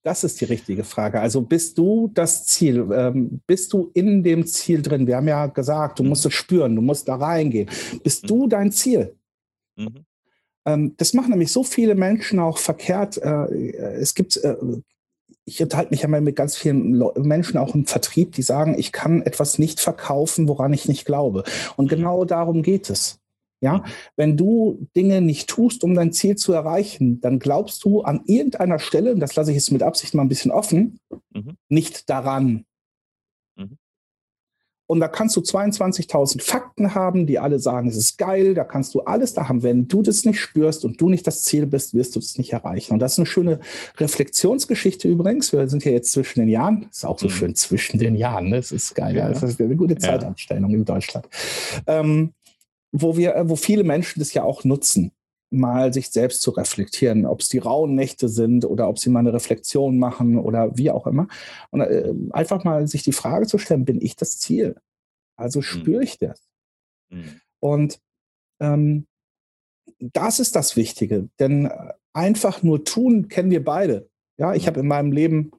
Das 0.03 0.25
ist 0.25 0.41
die 0.41 0.45
richtige 0.45 0.83
Frage. 0.83 1.21
Also 1.21 1.41
bist 1.41 1.77
du 1.77 2.11
das 2.13 2.45
Ziel? 2.45 2.89
Ähm, 2.93 3.41
bist 3.47 3.71
du 3.71 3.89
in 3.93 4.21
dem 4.21 4.45
Ziel 4.45 4.81
drin? 4.81 5.07
Wir 5.07 5.15
haben 5.15 5.29
ja 5.29 5.47
gesagt, 5.47 5.99
du 5.99 6.03
musst 6.03 6.25
es 6.25 6.33
spüren, 6.33 6.75
du 6.75 6.81
musst 6.81 7.07
da 7.07 7.15
reingehen. 7.15 7.69
Bist 8.03 8.23
mhm. 8.23 8.27
du 8.27 8.47
dein 8.47 8.71
Ziel? 8.71 9.15
Mhm. 9.77 10.05
Ähm, 10.65 10.93
das 10.97 11.13
machen 11.13 11.29
nämlich 11.29 11.53
so 11.53 11.63
viele 11.63 11.95
Menschen 11.95 12.39
auch 12.39 12.57
verkehrt. 12.57 13.17
Äh, 13.17 13.71
es 13.95 14.13
gibt, 14.13 14.35
äh, 14.37 14.57
ich 15.45 15.61
unterhalte 15.61 15.91
mich 15.91 16.01
ja 16.01 16.07
mal 16.07 16.21
mit 16.21 16.35
ganz 16.35 16.55
vielen 16.55 17.03
Menschen 17.17 17.57
auch 17.57 17.75
im 17.75 17.85
Vertrieb, 17.85 18.33
die 18.33 18.41
sagen, 18.41 18.75
ich 18.77 18.91
kann 18.91 19.21
etwas 19.21 19.59
nicht 19.59 19.79
verkaufen, 19.79 20.47
woran 20.47 20.73
ich 20.73 20.87
nicht 20.87 21.05
glaube. 21.05 21.43
Und 21.75 21.89
genau 21.89 22.25
darum 22.25 22.61
geht 22.61 22.89
es. 22.89 23.19
Ja, 23.61 23.85
wenn 24.17 24.35
du 24.35 24.87
Dinge 24.93 25.21
nicht 25.21 25.49
tust, 25.49 25.85
um 25.85 25.95
dein 25.95 26.11
Ziel 26.11 26.35
zu 26.35 26.51
erreichen, 26.51 27.21
dann 27.21 27.39
glaubst 27.39 27.81
du 27.85 28.01
an 28.01 28.21
irgendeiner 28.25 28.77
Stelle, 28.77 29.13
und 29.13 29.21
das 29.21 29.37
lasse 29.37 29.51
ich 29.51 29.55
jetzt 29.55 29.71
mit 29.71 29.83
Absicht 29.83 30.13
mal 30.13 30.21
ein 30.21 30.27
bisschen 30.27 30.51
offen, 30.51 30.99
mhm. 31.33 31.55
nicht 31.69 32.09
daran. 32.09 32.65
Und 34.93 34.99
da 34.99 35.07
kannst 35.07 35.35
du 35.35 35.41
22.000 35.41 36.39
Fakten 36.39 36.93
haben, 36.93 37.25
die 37.25 37.39
alle 37.39 37.57
sagen, 37.57 37.87
es 37.87 37.97
ist 37.97 38.19
geil, 38.19 38.53
da 38.53 38.63
kannst 38.63 38.93
du 38.93 39.01
alles 39.01 39.33
da 39.33 39.49
haben. 39.49 39.63
Wenn 39.63 39.87
du 39.87 40.03
das 40.03 40.23
nicht 40.23 40.39
spürst 40.39 40.85
und 40.85 41.01
du 41.01 41.09
nicht 41.09 41.25
das 41.25 41.41
Ziel 41.41 41.65
bist, 41.65 41.95
wirst 41.95 42.15
du 42.15 42.19
es 42.19 42.37
nicht 42.37 42.53
erreichen. 42.53 42.93
Und 42.93 42.99
das 42.99 43.13
ist 43.13 43.17
eine 43.17 43.25
schöne 43.25 43.59
Reflexionsgeschichte 43.97 45.07
übrigens. 45.07 45.51
Wir 45.51 45.67
sind 45.67 45.83
ja 45.83 45.91
jetzt 45.91 46.11
zwischen 46.11 46.41
den 46.41 46.49
Jahren. 46.49 46.89
Ist 46.91 47.07
auch 47.07 47.17
so 47.17 47.25
mhm. 47.25 47.31
schön 47.31 47.55
zwischen 47.55 47.97
den 47.97 48.13
Jahren. 48.13 48.49
Ne? 48.49 48.57
Das 48.57 48.71
ist 48.71 48.93
geil. 48.93 49.15
Ja. 49.15 49.29
Das 49.29 49.41
ist 49.41 49.59
eine 49.59 49.75
gute 49.75 49.97
Zeitanstellung 49.97 50.69
ja. 50.69 50.77
in 50.77 50.85
Deutschland. 50.85 51.27
Ähm, 51.87 52.33
wo 52.91 53.17
wir, 53.17 53.35
äh, 53.35 53.49
wo 53.49 53.55
viele 53.55 53.83
Menschen 53.83 54.19
das 54.19 54.35
ja 54.35 54.43
auch 54.43 54.63
nutzen, 54.63 55.11
mal 55.53 55.93
sich 55.93 56.09
selbst 56.09 56.41
zu 56.41 56.51
reflektieren, 56.51 57.25
ob 57.25 57.41
es 57.41 57.49
die 57.49 57.59
rauen 57.59 57.95
Nächte 57.95 58.29
sind 58.29 58.65
oder 58.65 58.89
ob 58.89 58.99
sie 58.99 59.09
mal 59.09 59.19
eine 59.19 59.33
Reflexion 59.33 59.97
machen 59.97 60.37
oder 60.37 60.77
wie 60.77 60.91
auch 60.91 61.07
immer. 61.07 61.27
Und 61.69 61.81
äh, 61.81 62.13
einfach 62.31 62.63
mal 62.63 62.87
sich 62.87 63.03
die 63.03 63.11
Frage 63.11 63.47
zu 63.47 63.57
stellen, 63.57 63.85
bin 63.85 64.01
ich 64.01 64.15
das 64.15 64.39
Ziel? 64.39 64.75
Also 65.35 65.59
mhm. 65.59 65.63
spüre 65.63 66.03
ich 66.03 66.17
das? 66.17 66.41
Mhm. 67.09 67.41
Und 67.59 67.99
ähm, 68.59 69.07
das 69.99 70.39
ist 70.39 70.55
das 70.55 70.75
Wichtige, 70.75 71.29
denn 71.39 71.65
äh, 71.65 71.93
einfach 72.13 72.63
nur 72.63 72.83
tun 72.83 73.27
kennen 73.27 73.51
wir 73.51 73.63
beide. 73.63 74.09
Ja, 74.37 74.53
ich 74.53 74.63
mhm. 74.63 74.67
habe 74.67 74.79
in 74.81 74.87
meinem 74.87 75.11
Leben 75.11 75.51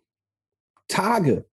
Tage 0.88 1.46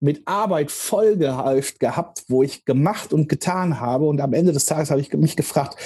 mit 0.00 0.26
Arbeit 0.26 0.70
vollgehäuft 0.70 1.78
gehabt, 1.78 2.24
wo 2.28 2.42
ich 2.42 2.64
gemacht 2.64 3.12
und 3.12 3.28
getan 3.28 3.80
habe. 3.80 4.06
Und 4.06 4.20
am 4.20 4.32
Ende 4.32 4.52
des 4.52 4.64
Tages 4.64 4.90
habe 4.90 5.00
ich 5.00 5.12
mich 5.12 5.36
gefragt, 5.36 5.76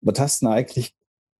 was 0.00 0.18
hast 0.18 0.40
du 0.40 0.46
denn 0.46 0.54
eigentlich 0.54 0.94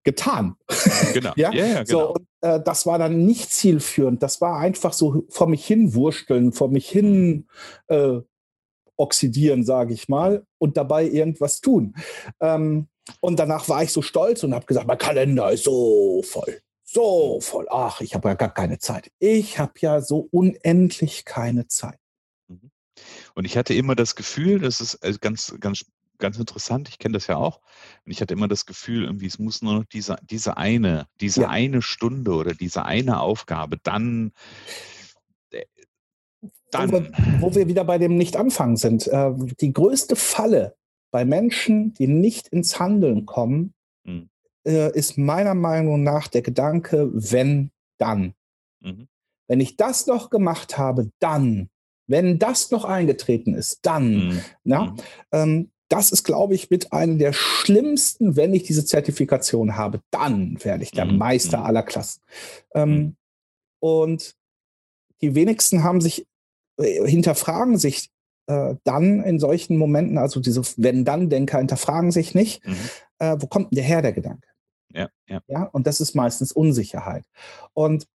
getan? 0.04 0.56
Genau. 1.12 1.32
ja? 1.36 1.52
ja, 1.52 1.66
ja 1.66 1.82
genau. 1.82 1.98
So, 2.00 2.14
und, 2.14 2.26
äh, 2.40 2.60
das 2.62 2.86
war 2.86 2.98
dann 2.98 3.24
nicht 3.24 3.52
zielführend. 3.52 4.22
Das 4.22 4.40
war 4.40 4.58
einfach 4.58 4.92
so 4.92 5.24
vor 5.28 5.48
mich 5.48 5.66
hin 5.66 5.94
wursteln, 5.94 6.52
vor 6.52 6.68
mich 6.68 6.88
hin 6.88 7.46
äh, 7.88 8.20
oxidieren, 8.96 9.64
sage 9.64 9.94
ich 9.94 10.08
mal, 10.08 10.44
und 10.58 10.76
dabei 10.76 11.04
irgendwas 11.04 11.60
tun. 11.60 11.94
Ähm, 12.40 12.88
und 13.20 13.38
danach 13.38 13.68
war 13.68 13.82
ich 13.82 13.92
so 13.92 14.02
stolz 14.02 14.44
und 14.44 14.54
habe 14.54 14.66
gesagt, 14.66 14.86
mein 14.86 14.98
Kalender 14.98 15.50
ist 15.50 15.64
so 15.64 16.22
voll. 16.22 16.60
So 16.84 17.40
voll. 17.40 17.66
Ach, 17.70 18.00
ich 18.00 18.14
habe 18.14 18.28
ja 18.28 18.34
gar 18.34 18.52
keine 18.52 18.78
Zeit. 18.78 19.10
Ich 19.18 19.58
habe 19.58 19.72
ja 19.80 20.00
so 20.00 20.28
unendlich 20.30 21.24
keine 21.24 21.66
Zeit. 21.66 21.98
Und 23.34 23.44
ich 23.44 23.56
hatte 23.56 23.74
immer 23.74 23.94
das 23.94 24.16
Gefühl, 24.16 24.58
das 24.58 24.80
ist 24.80 24.94
äh, 24.96 25.14
ganz, 25.20 25.54
ganz, 25.60 25.86
ganz 26.20 26.38
interessant, 26.38 26.88
ich 26.88 26.98
kenne 26.98 27.14
das 27.14 27.26
ja 27.26 27.36
auch, 27.36 27.60
und 28.04 28.12
ich 28.12 28.20
hatte 28.20 28.34
immer 28.34 28.48
das 28.48 28.66
Gefühl, 28.66 29.04
irgendwie, 29.04 29.26
es 29.26 29.38
muss 29.38 29.62
nur 29.62 29.74
noch 29.74 29.84
diese, 29.84 30.16
diese 30.22 30.56
eine, 30.56 31.06
diese 31.20 31.42
ja. 31.42 31.48
eine 31.48 31.82
Stunde 31.82 32.32
oder 32.32 32.54
diese 32.54 32.84
eine 32.84 33.20
Aufgabe, 33.20 33.78
dann 33.82 34.32
äh, 35.50 35.64
dann. 36.70 36.92
Wo 36.92 37.00
wir, 37.00 37.12
wo 37.40 37.54
wir, 37.54 37.66
wieder 37.66 37.84
bei 37.84 37.98
dem 37.98 38.14
Nicht-Anfangen 38.16 38.76
sind. 38.76 39.08
Äh, 39.08 39.32
die 39.60 39.72
größte 39.72 40.14
Falle 40.14 40.76
bei 41.10 41.24
Menschen, 41.24 41.94
die 41.94 42.06
nicht 42.06 42.46
ins 42.48 42.78
Handeln 42.78 43.26
kommen, 43.26 43.74
mhm. 44.04 44.28
ist 44.62 45.18
meiner 45.18 45.54
Meinung 45.54 46.04
nach 46.04 46.28
der 46.28 46.42
Gedanke, 46.42 47.10
wenn, 47.12 47.72
dann. 47.98 48.34
Mhm. 48.78 49.08
Wenn 49.48 49.58
ich 49.58 49.76
das 49.76 50.06
noch 50.06 50.30
gemacht 50.30 50.78
habe, 50.78 51.10
dann 51.18 51.68
wenn 52.10 52.40
das 52.40 52.72
noch 52.72 52.84
eingetreten 52.84 53.54
ist, 53.54 53.86
dann, 53.86 54.28
mhm. 54.28 54.40
ja, 54.64 54.84
mhm. 54.84 54.96
ähm, 55.30 55.70
das 55.90 56.12
ist, 56.12 56.24
glaube 56.24 56.54
ich, 56.54 56.70
mit 56.70 56.92
einem 56.92 57.18
der 57.18 57.32
schlimmsten, 57.32 58.36
wenn 58.36 58.54
ich 58.54 58.62
diese 58.62 58.84
Zertifikation 58.84 59.76
habe, 59.76 60.00
dann 60.10 60.62
werde 60.64 60.84
ich 60.84 60.92
der 60.92 61.04
mhm. 61.04 61.18
Meister 61.18 61.58
mhm. 61.58 61.64
aller 61.66 61.82
Klassen. 61.82 62.22
Ähm, 62.74 62.90
mhm. 62.90 63.16
und 63.80 64.34
die 65.20 65.34
wenigsten 65.34 65.82
haben 65.82 66.00
sich, 66.00 66.26
äh, 66.78 67.06
hinterfragen 67.06 67.76
sich 67.76 68.10
äh, 68.46 68.76
dann 68.84 69.22
in 69.22 69.38
solchen 69.38 69.76
Momenten, 69.76 70.16
also 70.16 70.40
diese 70.40 70.62
Wenn-Dann-Denker 70.76 71.58
hinterfragen 71.58 72.12
sich 72.12 72.34
nicht, 72.34 72.66
mhm. 72.66 72.76
äh, 73.18 73.36
wo 73.38 73.46
kommt 73.46 73.72
denn 73.72 73.76
der 73.76 73.84
her, 73.84 74.00
der 74.00 74.12
Gedanke? 74.12 74.48
Ja, 74.92 75.08
ja. 75.28 75.40
ja, 75.46 75.64
und 75.64 75.86
das 75.86 76.00
ist 76.00 76.14
meistens 76.14 76.52
Unsicherheit. 76.52 77.24
Und 77.74 78.06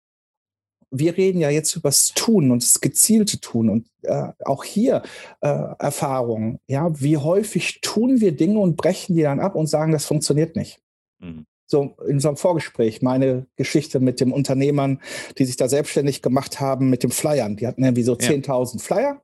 wir 0.90 1.16
reden 1.16 1.40
ja 1.40 1.50
jetzt 1.50 1.74
über 1.76 1.88
das 1.88 2.12
Tun 2.14 2.50
und 2.50 2.62
das 2.62 2.80
gezielte 2.80 3.40
Tun 3.40 3.68
und 3.68 3.86
äh, 4.02 4.28
auch 4.44 4.64
hier 4.64 5.02
äh, 5.40 5.48
Erfahrungen. 5.78 6.58
Ja, 6.66 7.00
wie 7.00 7.16
häufig 7.16 7.80
tun 7.80 8.20
wir 8.20 8.32
Dinge 8.32 8.58
und 8.58 8.76
brechen 8.76 9.16
die 9.16 9.22
dann 9.22 9.40
ab 9.40 9.54
und 9.54 9.66
sagen, 9.66 9.92
das 9.92 10.06
funktioniert 10.06 10.56
nicht. 10.56 10.80
Mhm. 11.18 11.46
So 11.66 11.96
in 12.06 12.14
unserem 12.14 12.36
Vorgespräch, 12.36 13.02
meine 13.02 13.46
Geschichte 13.56 13.98
mit 13.98 14.20
den 14.20 14.32
Unternehmern, 14.32 15.00
die 15.38 15.44
sich 15.44 15.56
da 15.56 15.68
selbstständig 15.68 16.22
gemacht 16.22 16.60
haben 16.60 16.90
mit 16.90 17.02
den 17.02 17.10
Flyern. 17.10 17.56
Die 17.56 17.66
hatten 17.66 17.82
irgendwie 17.82 18.02
so 18.02 18.12
ja. 18.12 18.28
10.000 18.28 18.80
Flyer. 18.80 19.22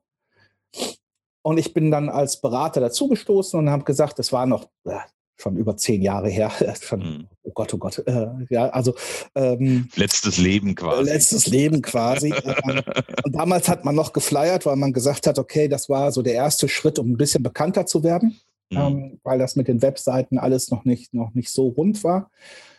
Und 1.43 1.57
ich 1.57 1.73
bin 1.73 1.91
dann 1.91 2.09
als 2.09 2.41
Berater 2.41 2.81
dazugestoßen 2.81 3.59
und 3.59 3.69
habe 3.69 3.83
gesagt, 3.83 4.19
das 4.19 4.31
war 4.31 4.45
noch 4.45 4.69
äh, 4.85 4.99
schon 5.41 5.57
über 5.57 5.75
zehn 5.77 6.01
Jahre 6.01 6.29
her. 6.29 6.51
schon, 6.81 6.99
mhm. 6.99 7.27
Oh 7.43 7.51
Gott, 7.53 7.73
oh 7.73 7.77
Gott. 7.77 7.99
Äh, 8.05 8.27
ja, 8.49 8.69
also 8.69 8.95
ähm, 9.35 9.89
letztes 9.95 10.37
Leben 10.37 10.75
quasi. 10.75 11.03
Letztes 11.03 11.47
Leben 11.47 11.81
quasi. 11.81 12.33
Ähm, 12.51 12.81
und 13.23 13.33
damals 13.33 13.69
hat 13.69 13.85
man 13.85 13.95
noch 13.95 14.13
geflyert, 14.13 14.65
weil 14.65 14.75
man 14.75 14.93
gesagt 14.93 15.25
hat, 15.25 15.39
okay, 15.39 15.67
das 15.67 15.89
war 15.89 16.11
so 16.11 16.21
der 16.21 16.33
erste 16.33 16.67
Schritt, 16.67 16.99
um 16.99 17.11
ein 17.11 17.17
bisschen 17.17 17.43
bekannter 17.43 17.85
zu 17.85 18.03
werden, 18.03 18.39
mhm. 18.69 18.77
ähm, 18.77 19.19
weil 19.23 19.39
das 19.39 19.55
mit 19.55 19.67
den 19.67 19.81
Webseiten 19.81 20.37
alles 20.37 20.69
noch 20.69 20.85
nicht, 20.85 21.13
noch 21.13 21.33
nicht 21.33 21.49
so 21.49 21.69
rund 21.69 22.03
war. 22.03 22.29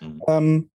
Mhm. 0.00 0.22
Ähm, 0.28 0.70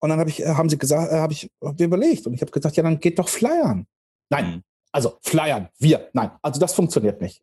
und 0.00 0.08
dann 0.08 0.18
hab 0.18 0.28
ich, 0.28 0.44
haben 0.44 0.68
sie 0.68 0.78
gesagt, 0.78 1.12
äh, 1.12 1.16
habe 1.16 1.32
ich 1.32 1.50
hab 1.62 1.80
überlegt 1.80 2.26
und 2.26 2.34
ich 2.34 2.40
habe 2.40 2.50
gesagt, 2.50 2.76
ja, 2.76 2.82
dann 2.82 3.00
geht 3.00 3.18
doch 3.18 3.28
flyern. 3.28 3.86
Nein, 4.30 4.46
mhm. 4.46 4.62
also 4.92 5.18
flyern, 5.22 5.68
wir, 5.78 6.08
nein, 6.12 6.30
also 6.42 6.58
das 6.58 6.72
funktioniert 6.72 7.20
nicht. 7.20 7.42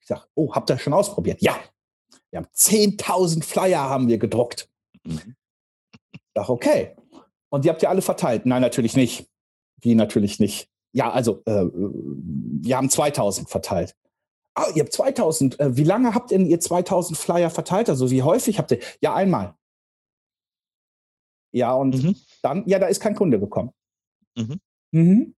Ich 0.00 0.08
sage, 0.08 0.22
oh, 0.34 0.52
habt 0.54 0.70
ihr 0.70 0.78
schon 0.78 0.92
ausprobiert? 0.92 1.40
Ja, 1.42 1.56
wir 2.30 2.38
haben 2.38 2.48
10.000 2.54 3.44
Flyer 3.44 3.80
haben 3.80 4.08
wir 4.08 4.18
gedruckt. 4.18 4.68
Mhm. 5.04 5.36
Ach, 6.34 6.48
okay. 6.48 6.96
Und 7.50 7.64
die 7.64 7.70
habt 7.70 7.82
ihr 7.82 7.90
alle 7.90 8.02
verteilt? 8.02 8.46
Nein, 8.46 8.62
natürlich 8.62 8.96
nicht. 8.96 9.28
Wie 9.80 9.94
natürlich 9.94 10.40
nicht? 10.40 10.70
Ja, 10.92 11.10
also 11.10 11.42
äh, 11.44 11.66
wir 11.72 12.76
haben 12.76 12.90
2000 12.90 13.48
verteilt. 13.48 13.94
Ah, 14.54 14.66
ihr 14.74 14.82
habt 14.82 14.92
2000. 14.92 15.60
Äh, 15.60 15.76
wie 15.76 15.84
lange 15.84 16.14
habt 16.14 16.30
denn 16.30 16.46
ihr 16.46 16.60
2000 16.60 17.18
Flyer 17.18 17.50
verteilt? 17.50 17.88
Also 17.88 18.10
wie 18.10 18.22
häufig 18.22 18.58
habt 18.58 18.70
ihr? 18.70 18.80
Ja, 19.00 19.14
einmal. 19.14 19.54
Ja, 21.52 21.74
und 21.74 22.02
mhm. 22.02 22.16
dann, 22.42 22.66
ja, 22.66 22.78
da 22.78 22.86
ist 22.86 23.00
kein 23.00 23.14
Kunde 23.14 23.38
gekommen. 23.38 23.72
Mhm. 24.36 24.60
Mhm. 24.92 25.34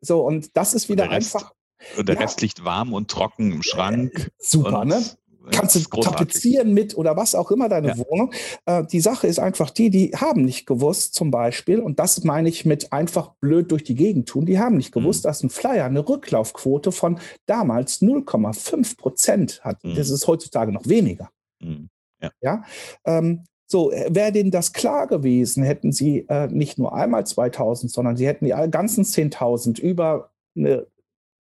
So, 0.00 0.24
und 0.24 0.56
das 0.56 0.74
ist 0.74 0.88
wieder 0.88 1.10
einfach. 1.10 1.52
Und 1.96 2.08
der 2.08 2.16
ja. 2.16 2.22
Rest 2.22 2.40
liegt 2.40 2.64
warm 2.64 2.92
und 2.92 3.10
trocken 3.10 3.52
im 3.52 3.62
Schrank. 3.62 4.30
Super, 4.38 4.84
ne? 4.84 5.02
Kannst 5.50 5.76
du 5.76 6.00
tapezieren 6.00 6.74
mit 6.74 6.96
oder 6.96 7.16
was 7.16 7.34
auch 7.34 7.50
immer 7.50 7.68
deine 7.68 7.88
ja. 7.88 7.98
Wohnung. 7.98 8.32
Äh, 8.66 8.84
die 8.84 9.00
Sache 9.00 9.26
ist 9.26 9.38
einfach 9.38 9.70
die, 9.70 9.90
die 9.90 10.12
haben 10.14 10.44
nicht 10.44 10.66
gewusst, 10.66 11.14
zum 11.14 11.30
Beispiel, 11.30 11.80
und 11.80 11.98
das 11.98 12.24
meine 12.24 12.48
ich 12.48 12.64
mit 12.64 12.92
einfach 12.92 13.32
blöd 13.40 13.70
durch 13.70 13.84
die 13.84 13.94
Gegend 13.94 14.28
tun, 14.28 14.46
die 14.46 14.58
haben 14.58 14.76
nicht 14.76 14.92
gewusst, 14.92 15.24
mhm. 15.24 15.28
dass 15.28 15.42
ein 15.42 15.50
Flyer 15.50 15.84
eine 15.84 16.06
Rücklaufquote 16.08 16.92
von 16.92 17.18
damals 17.46 18.02
0,5 18.02 18.96
Prozent 18.96 19.60
hat. 19.64 19.82
Mhm. 19.84 19.94
Das 19.94 20.10
ist 20.10 20.26
heutzutage 20.26 20.72
noch 20.72 20.86
weniger. 20.86 21.30
Mhm. 21.60 21.88
Ja. 22.20 22.30
ja? 22.40 22.64
Ähm, 23.04 23.44
So, 23.66 23.92
äh, 23.92 24.12
wäre 24.12 24.32
denen 24.32 24.50
das 24.50 24.72
klar 24.72 25.06
gewesen, 25.06 25.62
hätten 25.62 25.92
sie 25.92 26.26
äh, 26.28 26.48
nicht 26.48 26.76
nur 26.76 26.92
einmal 26.92 27.24
2000, 27.24 27.92
sondern 27.92 28.16
sie 28.16 28.26
hätten 28.26 28.44
die 28.44 28.70
ganzen 28.70 29.04
10.000 29.04 29.80
über 29.80 30.30
eine 30.56 30.86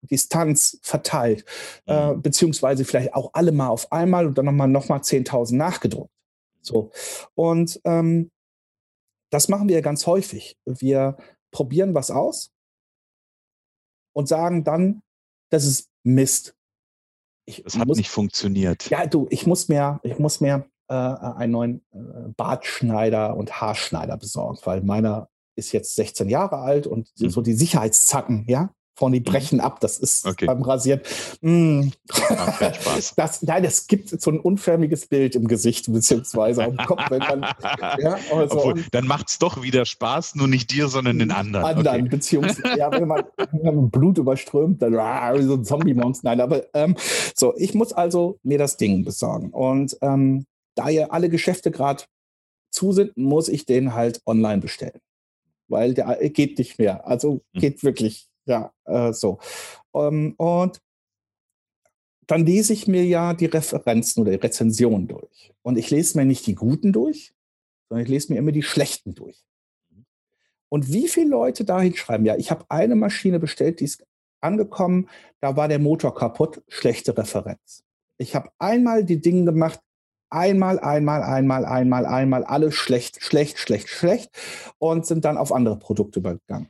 Distanz 0.01 0.79
verteilt, 0.81 1.45
äh, 1.85 2.13
mhm. 2.13 2.21
beziehungsweise 2.21 2.85
vielleicht 2.85 3.13
auch 3.13 3.31
alle 3.33 3.51
mal 3.51 3.69
auf 3.69 3.91
einmal 3.91 4.25
und 4.27 4.37
dann 4.37 4.45
nochmal 4.45 4.67
noch 4.67 4.89
mal 4.89 4.99
10.000 4.99 5.55
nachgedruckt. 5.55 6.11
So. 6.61 6.91
Und 7.35 7.79
ähm, 7.85 8.31
das 9.29 9.47
machen 9.49 9.69
wir 9.69 9.81
ganz 9.81 10.07
häufig. 10.07 10.57
Wir 10.65 11.17
probieren 11.51 11.93
was 11.93 12.11
aus 12.11 12.51
und 14.13 14.27
sagen 14.27 14.63
dann, 14.63 15.01
das 15.51 15.65
ist 15.65 15.89
Mist. 16.03 16.55
Ich 17.45 17.63
das 17.63 17.77
hat 17.77 17.87
muss, 17.87 17.97
nicht 17.97 18.09
funktioniert. 18.09 18.89
Ja, 18.89 19.05
du, 19.05 19.27
ich 19.29 19.47
muss 19.47 19.69
mir, 19.69 19.99
ich 20.03 20.19
muss 20.19 20.39
mir 20.39 20.69
äh, 20.87 20.93
einen 20.93 21.51
neuen 21.51 21.81
äh, 21.91 22.29
Bartschneider 22.35 23.35
und 23.35 23.59
Haarschneider 23.59 24.17
besorgen, 24.17 24.59
weil 24.63 24.81
meiner 24.81 25.29
ist 25.55 25.71
jetzt 25.71 25.95
16 25.95 26.29
Jahre 26.29 26.57
alt 26.57 26.87
und 26.87 27.11
mhm. 27.19 27.29
so 27.29 27.41
die 27.41 27.53
Sicherheitszacken, 27.53 28.45
ja, 28.47 28.73
vorne 28.99 29.19
die 29.19 29.27
mhm. 29.27 29.33
brechen 29.33 29.59
ab. 29.61 29.79
Das 29.79 29.97
ist 29.97 30.25
okay. 30.27 30.45
beim 30.45 30.61
Rasieren. 30.61 31.01
Mm. 31.41 31.89
Spaß. 32.11 33.13
Das, 33.15 33.41
nein, 33.41 33.63
es 33.63 33.87
gibt 33.87 34.09
so 34.09 34.31
ein 34.31 34.39
unförmiges 34.39 35.07
Bild 35.07 35.35
im 35.35 35.47
Gesicht 35.47 35.91
beziehungsweise 35.91 36.63
am 36.65 36.77
Kopf. 36.77 37.01
Wenn 37.09 37.19
man, 37.19 37.41
ja, 37.99 38.17
also 38.31 38.57
Obwohl, 38.57 38.83
dann 38.91 39.07
macht 39.07 39.29
es 39.29 39.39
doch 39.39 39.61
wieder 39.61 39.85
Spaß, 39.85 40.35
nur 40.35 40.47
nicht 40.47 40.71
dir, 40.71 40.87
sondern 40.87 41.19
den 41.19 41.31
anderen. 41.31 41.65
Anderen, 41.65 42.01
okay. 42.01 42.09
beziehungsweise 42.09 42.77
ja, 42.77 42.91
wenn 42.91 43.07
man, 43.07 43.23
wenn 43.51 43.75
man 43.75 43.89
Blut 43.89 44.17
überströmt, 44.17 44.81
dann 44.81 44.95
ah, 44.95 45.41
so 45.41 45.55
ein 45.55 45.63
Zombie-Monster. 45.63 46.29
Nein, 46.29 46.41
aber 46.41 46.63
ähm, 46.73 46.95
so, 47.35 47.53
ich 47.57 47.73
muss 47.73 47.93
also 47.93 48.37
mir 48.43 48.57
das 48.57 48.77
Ding 48.77 49.05
besorgen. 49.05 49.49
Und 49.51 49.97
ähm, 50.01 50.45
da 50.75 50.89
ja 50.89 51.07
alle 51.07 51.29
Geschäfte 51.29 51.71
gerade 51.71 52.03
zu 52.71 52.91
sind, 52.91 53.15
muss 53.17 53.47
ich 53.47 53.65
den 53.65 53.93
halt 53.93 54.21
online 54.25 54.61
bestellen. 54.61 54.99
Weil 55.67 55.93
der 55.93 56.17
geht 56.29 56.57
nicht 56.57 56.79
mehr. 56.79 57.07
Also 57.07 57.41
hm. 57.53 57.61
geht 57.61 57.83
wirklich 57.83 58.28
ja, 58.49 58.73
äh, 58.85 59.13
so. 59.13 59.39
Ähm, 59.93 60.33
und 60.37 60.81
dann 62.27 62.45
lese 62.45 62.73
ich 62.73 62.87
mir 62.87 63.05
ja 63.05 63.33
die 63.33 63.45
Referenzen 63.45 64.21
oder 64.21 64.31
die 64.31 64.37
Rezensionen 64.37 65.07
durch. 65.07 65.53
Und 65.61 65.77
ich 65.77 65.89
lese 65.89 66.17
mir 66.17 66.25
nicht 66.25 66.45
die 66.45 66.55
guten 66.55 66.91
durch, 66.91 67.33
sondern 67.87 68.03
ich 68.03 68.09
lese 68.09 68.31
mir 68.31 68.39
immer 68.39 68.51
die 68.51 68.63
schlechten 68.63 69.15
durch. 69.15 69.43
Und 70.69 70.91
wie 70.93 71.07
viele 71.07 71.29
Leute 71.29 71.65
dahin 71.65 71.95
schreiben, 71.95 72.25
ja, 72.25 72.35
ich 72.35 72.51
habe 72.51 72.65
eine 72.69 72.95
Maschine 72.95 73.39
bestellt, 73.39 73.79
die 73.79 73.85
ist 73.85 74.05
angekommen, 74.41 75.09
da 75.41 75.55
war 75.55 75.67
der 75.67 75.79
Motor 75.79 76.13
kaputt, 76.13 76.61
schlechte 76.67 77.17
Referenz. 77.17 77.83
Ich 78.17 78.35
habe 78.35 78.49
einmal 78.59 79.03
die 79.03 79.21
Dinge 79.21 79.45
gemacht, 79.45 79.79
einmal, 80.29 80.79
einmal, 80.79 81.23
einmal, 81.23 81.65
einmal, 81.65 82.05
einmal, 82.05 82.43
alles 82.43 82.75
schlecht, 82.75 83.23
schlecht, 83.23 83.57
schlecht, 83.57 83.89
schlecht 83.89 84.29
und 84.77 85.07
sind 85.07 85.25
dann 85.25 85.37
auf 85.37 85.51
andere 85.51 85.79
Produkte 85.79 86.19
übergegangen. 86.19 86.69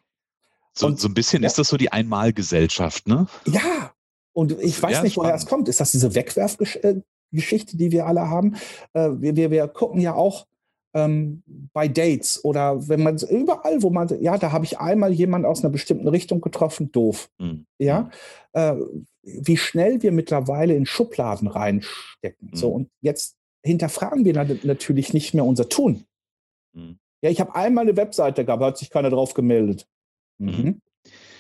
So, 0.73 0.87
und, 0.87 0.99
so 0.99 1.07
ein 1.07 1.13
bisschen 1.13 1.43
ja. 1.43 1.47
ist 1.47 1.57
das 1.57 1.67
so 1.67 1.77
die 1.77 1.91
Einmalgesellschaft, 1.91 3.07
ne? 3.07 3.27
Ja. 3.45 3.93
Und 4.33 4.57
ich 4.59 4.81
weiß 4.81 4.97
ja, 4.97 5.03
nicht, 5.03 5.17
woher 5.17 5.33
es 5.35 5.45
kommt. 5.45 5.67
Ist 5.67 5.79
das 5.79 5.91
diese 5.91 6.15
Wegwerfgeschichte, 6.15 7.75
die 7.77 7.91
wir 7.91 8.05
alle 8.05 8.29
haben? 8.29 8.55
Äh, 8.93 9.09
wir, 9.17 9.35
wir, 9.35 9.51
wir 9.51 9.67
gucken 9.67 9.99
ja 9.99 10.13
auch 10.13 10.45
ähm, 10.93 11.43
bei 11.73 11.87
Dates 11.87 12.43
oder 12.43 12.87
wenn 12.87 13.03
man 13.03 13.17
überall, 13.17 13.83
wo 13.83 13.89
man, 13.89 14.09
ja, 14.21 14.37
da 14.37 14.51
habe 14.51 14.65
ich 14.65 14.79
einmal 14.79 15.11
jemand 15.11 15.45
aus 15.45 15.63
einer 15.63 15.71
bestimmten 15.71 16.07
Richtung 16.07 16.41
getroffen, 16.41 16.91
doof. 16.91 17.29
Mhm. 17.37 17.65
Ja. 17.77 18.01
Mhm. 18.01 18.09
Äh, 18.53 18.75
wie 19.23 19.57
schnell 19.57 20.01
wir 20.01 20.11
mittlerweile 20.11 20.75
in 20.75 20.85
Schubladen 20.85 21.47
reinstecken. 21.47 22.49
Mhm. 22.51 22.55
So, 22.55 22.69
und 22.69 22.89
jetzt 23.01 23.35
hinterfragen 23.63 24.25
wir 24.25 24.33
natürlich 24.63 25.13
nicht 25.13 25.33
mehr 25.33 25.45
unser 25.45 25.69
Tun. 25.69 26.05
Mhm. 26.73 26.97
Ja, 27.21 27.29
ich 27.29 27.41
habe 27.41 27.55
einmal 27.55 27.83
eine 27.83 27.97
Webseite 27.97 28.45
gehabt, 28.45 28.63
hat 28.63 28.77
sich 28.77 28.89
keiner 28.89 29.09
drauf 29.09 29.33
gemeldet. 29.33 29.87
Mhm. 30.39 30.49
mhm. 30.49 30.81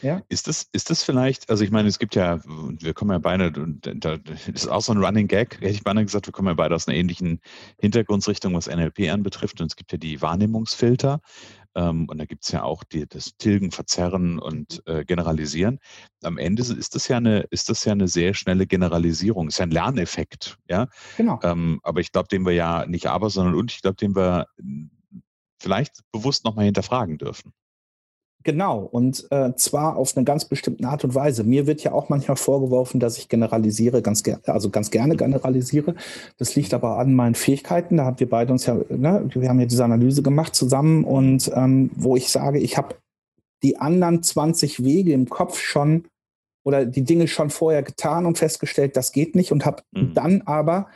Ja. 0.01 0.21
Ist 0.29 0.47
das, 0.47 0.67
ist 0.71 0.89
das 0.89 1.03
vielleicht, 1.03 1.49
also 1.49 1.63
ich 1.63 1.71
meine, 1.71 1.89
es 1.89 1.99
gibt 1.99 2.15
ja, 2.15 2.39
wir 2.45 2.93
kommen 2.93 3.11
ja 3.11 3.17
beide, 3.17 3.51
das 3.51 4.47
ist 4.47 4.67
auch 4.67 4.81
so 4.81 4.93
ein 4.93 5.03
Running 5.03 5.27
Gag, 5.27 5.55
hätte 5.59 5.71
ich 5.71 5.83
beinahe 5.83 6.05
gesagt, 6.05 6.25
wir 6.25 6.31
kommen 6.31 6.47
ja 6.47 6.53
beide 6.53 6.73
aus 6.73 6.87
einer 6.87 6.97
ähnlichen 6.97 7.41
Hintergrundsrichtung, 7.79 8.53
was 8.53 8.67
NLP 8.67 9.11
anbetrifft. 9.11 9.59
Und 9.59 9.67
es 9.67 9.75
gibt 9.75 9.91
ja 9.91 9.97
die 9.97 10.21
Wahrnehmungsfilter. 10.21 11.19
Ähm, 11.75 12.07
und 12.09 12.17
da 12.17 12.25
gibt 12.25 12.45
es 12.45 12.51
ja 12.51 12.63
auch 12.63 12.83
die, 12.83 13.07
das 13.07 13.35
Tilgen, 13.37 13.71
Verzerren 13.71 14.39
und 14.39 14.81
äh, 14.87 15.05
Generalisieren. 15.05 15.79
Am 16.23 16.37
Ende 16.37 16.63
ist 16.63 16.95
das 16.95 17.07
ja 17.07 17.17
eine, 17.17 17.41
ist 17.51 17.69
das 17.69 17.83
ja 17.85 17.91
eine 17.91 18.07
sehr 18.07 18.33
schnelle 18.33 18.67
Generalisierung. 18.67 19.49
Ist 19.49 19.59
ja 19.59 19.65
ein 19.65 19.71
Lerneffekt, 19.71 20.57
ja. 20.69 20.87
Genau. 21.17 21.39
Ähm, 21.43 21.79
aber 21.83 21.99
ich 21.99 22.11
glaube, 22.11 22.29
den 22.29 22.45
wir 22.45 22.53
ja 22.53 22.85
nicht 22.87 23.07
aber, 23.07 23.29
sondern 23.29 23.55
und 23.55 23.71
ich 23.71 23.81
glaube, 23.81 23.97
den 23.97 24.15
wir 24.15 24.47
vielleicht 25.61 26.01
bewusst 26.11 26.45
nochmal 26.45 26.65
hinterfragen 26.65 27.17
dürfen. 27.17 27.53
Genau, 28.45 28.79
und 28.79 29.27
äh, 29.31 29.53
zwar 29.55 29.97
auf 29.97 30.15
eine 30.15 30.23
ganz 30.23 30.45
bestimmte 30.45 30.87
Art 30.87 31.03
und 31.03 31.13
Weise. 31.13 31.43
Mir 31.43 31.67
wird 31.67 31.83
ja 31.83 31.91
auch 31.91 32.07
manchmal 32.07 32.37
vorgeworfen, 32.37 33.01
dass 33.01 33.17
ich 33.17 33.27
generalisiere, 33.27 34.01
ganz 34.01 34.23
gerne, 34.23 34.39
also 34.45 34.69
ganz 34.69 34.91
gerne 34.91 35.17
generalisiere. 35.17 35.95
Das 36.37 36.55
liegt 36.55 36.73
aber 36.73 36.99
an 36.99 37.13
meinen 37.15 37.35
Fähigkeiten. 37.35 37.97
Da 37.97 38.05
haben 38.05 38.19
wir 38.19 38.29
beide 38.29 38.53
uns 38.53 38.65
ja, 38.65 38.75
ne, 38.89 39.29
wir 39.33 39.49
haben 39.49 39.59
ja 39.59 39.65
diese 39.65 39.83
Analyse 39.83 40.23
gemacht 40.23 40.55
zusammen 40.55 41.03
und 41.03 41.51
ähm, 41.53 41.91
wo 41.95 42.15
ich 42.15 42.29
sage, 42.29 42.59
ich 42.59 42.77
habe 42.77 42.95
die 43.61 43.77
anderen 43.77 44.23
20 44.23 44.85
Wege 44.85 45.11
im 45.11 45.27
Kopf 45.27 45.59
schon 45.59 46.05
oder 46.69 46.85
die 46.85 47.03
Dinge 47.03 47.27
schon 47.27 47.49
vorher 47.49 47.81
getan 47.81 48.27
und 48.27 48.37
festgestellt, 48.37 48.95
das 48.95 49.11
geht 49.11 49.35
nicht 49.35 49.51
und 49.51 49.65
habe 49.65 49.81
mhm. 49.91 50.13
dann 50.13 50.41
aber 50.43 50.87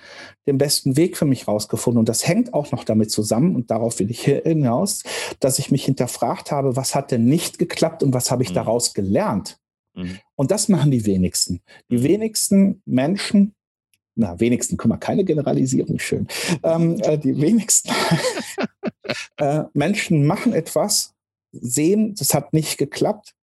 den 0.46 0.60
besten 0.60 0.96
Weg 0.98 1.18
für 1.18 1.26
mich 1.26 1.48
rausgefunden. 1.48 1.98
Und 1.98 2.10
das 2.10 2.28
hängt 2.28 2.54
auch 2.54 2.72
noch 2.72 2.84
damit 2.84 3.10
zusammen, 3.10 3.56
und 3.56 3.72
darauf 3.72 3.98
will 3.98 4.12
ich 4.12 4.22
hinaus, 4.22 5.02
dass 5.40 5.58
ich 5.58 5.72
mich 5.72 5.86
hinterfragt 5.86 6.52
habe, 6.52 6.76
was 6.76 6.94
hat 6.94 7.10
denn 7.10 7.26
nicht 7.26 7.58
geklappt 7.58 8.04
und 8.04 8.14
was 8.14 8.30
habe 8.30 8.44
ich 8.44 8.52
mhm. 8.52 8.56
daraus 8.56 8.94
gelernt. 8.94 9.58
Mhm. 9.96 10.20
Und 10.36 10.52
das 10.52 10.70
machen 10.70 10.92
die 10.92 11.08
wenigsten. 11.08 11.62
Die 11.90 11.98
mhm. 11.98 12.04
wenigsten 12.04 12.82
Menschen, 12.86 13.56
na, 14.16 14.40
wenigsten, 14.40 14.78
guck 14.78 14.90
mal, 14.90 14.98
keine 14.98 15.24
Generalisierung, 15.24 15.98
schön. 15.98 16.28
Ähm, 16.62 17.00
äh, 17.00 17.18
die 17.18 17.36
wenigsten 17.42 17.90
äh, 19.38 19.64
Menschen 19.74 20.28
machen 20.28 20.54
etwas, 20.54 21.16
sehen, 21.52 22.14
das 22.16 22.34
hat 22.36 22.54
nicht 22.54 22.78
geklappt 22.78 23.34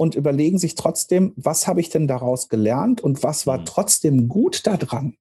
und 0.00 0.14
überlegen 0.14 0.56
sich 0.56 0.76
trotzdem, 0.76 1.34
was 1.36 1.66
habe 1.66 1.82
ich 1.82 1.90
denn 1.90 2.08
daraus 2.08 2.48
gelernt 2.48 3.02
und 3.02 3.22
was 3.22 3.46
war 3.46 3.58
mhm. 3.58 3.64
trotzdem 3.66 4.28
gut 4.28 4.66
daran. 4.66 5.12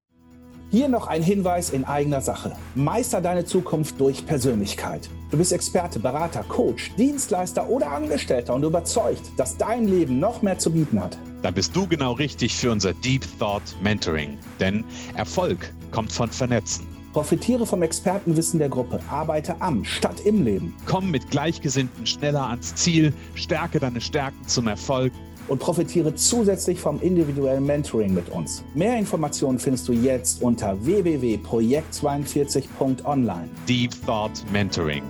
Hier 0.72 0.88
noch 0.88 1.08
ein 1.08 1.22
Hinweis 1.22 1.72
in 1.72 1.84
eigener 1.84 2.22
Sache. 2.22 2.56
Meister 2.76 3.20
deine 3.20 3.44
Zukunft 3.44 4.00
durch 4.00 4.26
Persönlichkeit. 4.26 5.10
Du 5.32 5.38
bist 5.38 5.52
Experte, 5.52 6.00
Berater, 6.00 6.46
Coach, 6.48 6.94
Dienstleister 6.96 7.68
oder 7.70 7.92
Angestellter 7.92 8.54
und 8.54 8.64
überzeugt, 8.64 9.24
dass 9.36 9.58
dein 9.58 9.86
Leben 9.86 10.18
noch 10.18 10.42
mehr 10.44 10.58
zu 10.58 10.72
bieten 10.72 11.04
hat. 11.04 11.18
Dann 11.42 11.54
bist 11.54 11.76
du 11.76 11.86
genau 11.86 12.14
richtig 12.14 12.56
für 12.56 12.72
unser 12.72 12.94
Deep 12.94 13.26
Thought 13.38 13.64
Mentoring. 13.84 14.38
Denn 14.62 14.86
Erfolg 15.16 15.74
kommt 15.92 16.14
von 16.14 16.30
Vernetzen. 16.30 16.88
Profitiere 17.14 17.66
vom 17.66 17.82
Expertenwissen 17.82 18.60
der 18.60 18.68
Gruppe. 18.70 19.00
Arbeite 19.10 19.60
am 19.62 19.84
statt 19.84 20.20
im 20.26 20.44
Leben. 20.44 20.76
Komm 20.86 21.10
mit 21.10 21.32
Gleichgesinnten 21.32 22.06
schneller 22.06 22.48
ans 22.48 22.76
Ziel. 22.76 23.12
Stärke 23.34 23.80
deine 23.80 24.00
Stärken 24.00 24.48
zum 24.48 24.68
Erfolg. 24.68 25.12
Und 25.48 25.58
profitiere 25.60 26.14
zusätzlich 26.14 26.80
vom 26.80 27.02
individuellen 27.02 27.66
Mentoring 27.66 28.14
mit 28.14 28.30
uns. 28.30 28.64
Mehr 28.76 29.00
Informationen 29.00 29.58
findest 29.58 29.88
du 29.88 29.94
jetzt 29.94 30.44
unter 30.44 30.86
www.projekt42.online. 30.86 33.48
Deep 33.68 33.90
Thought 34.06 34.44
Mentoring. 34.52 35.02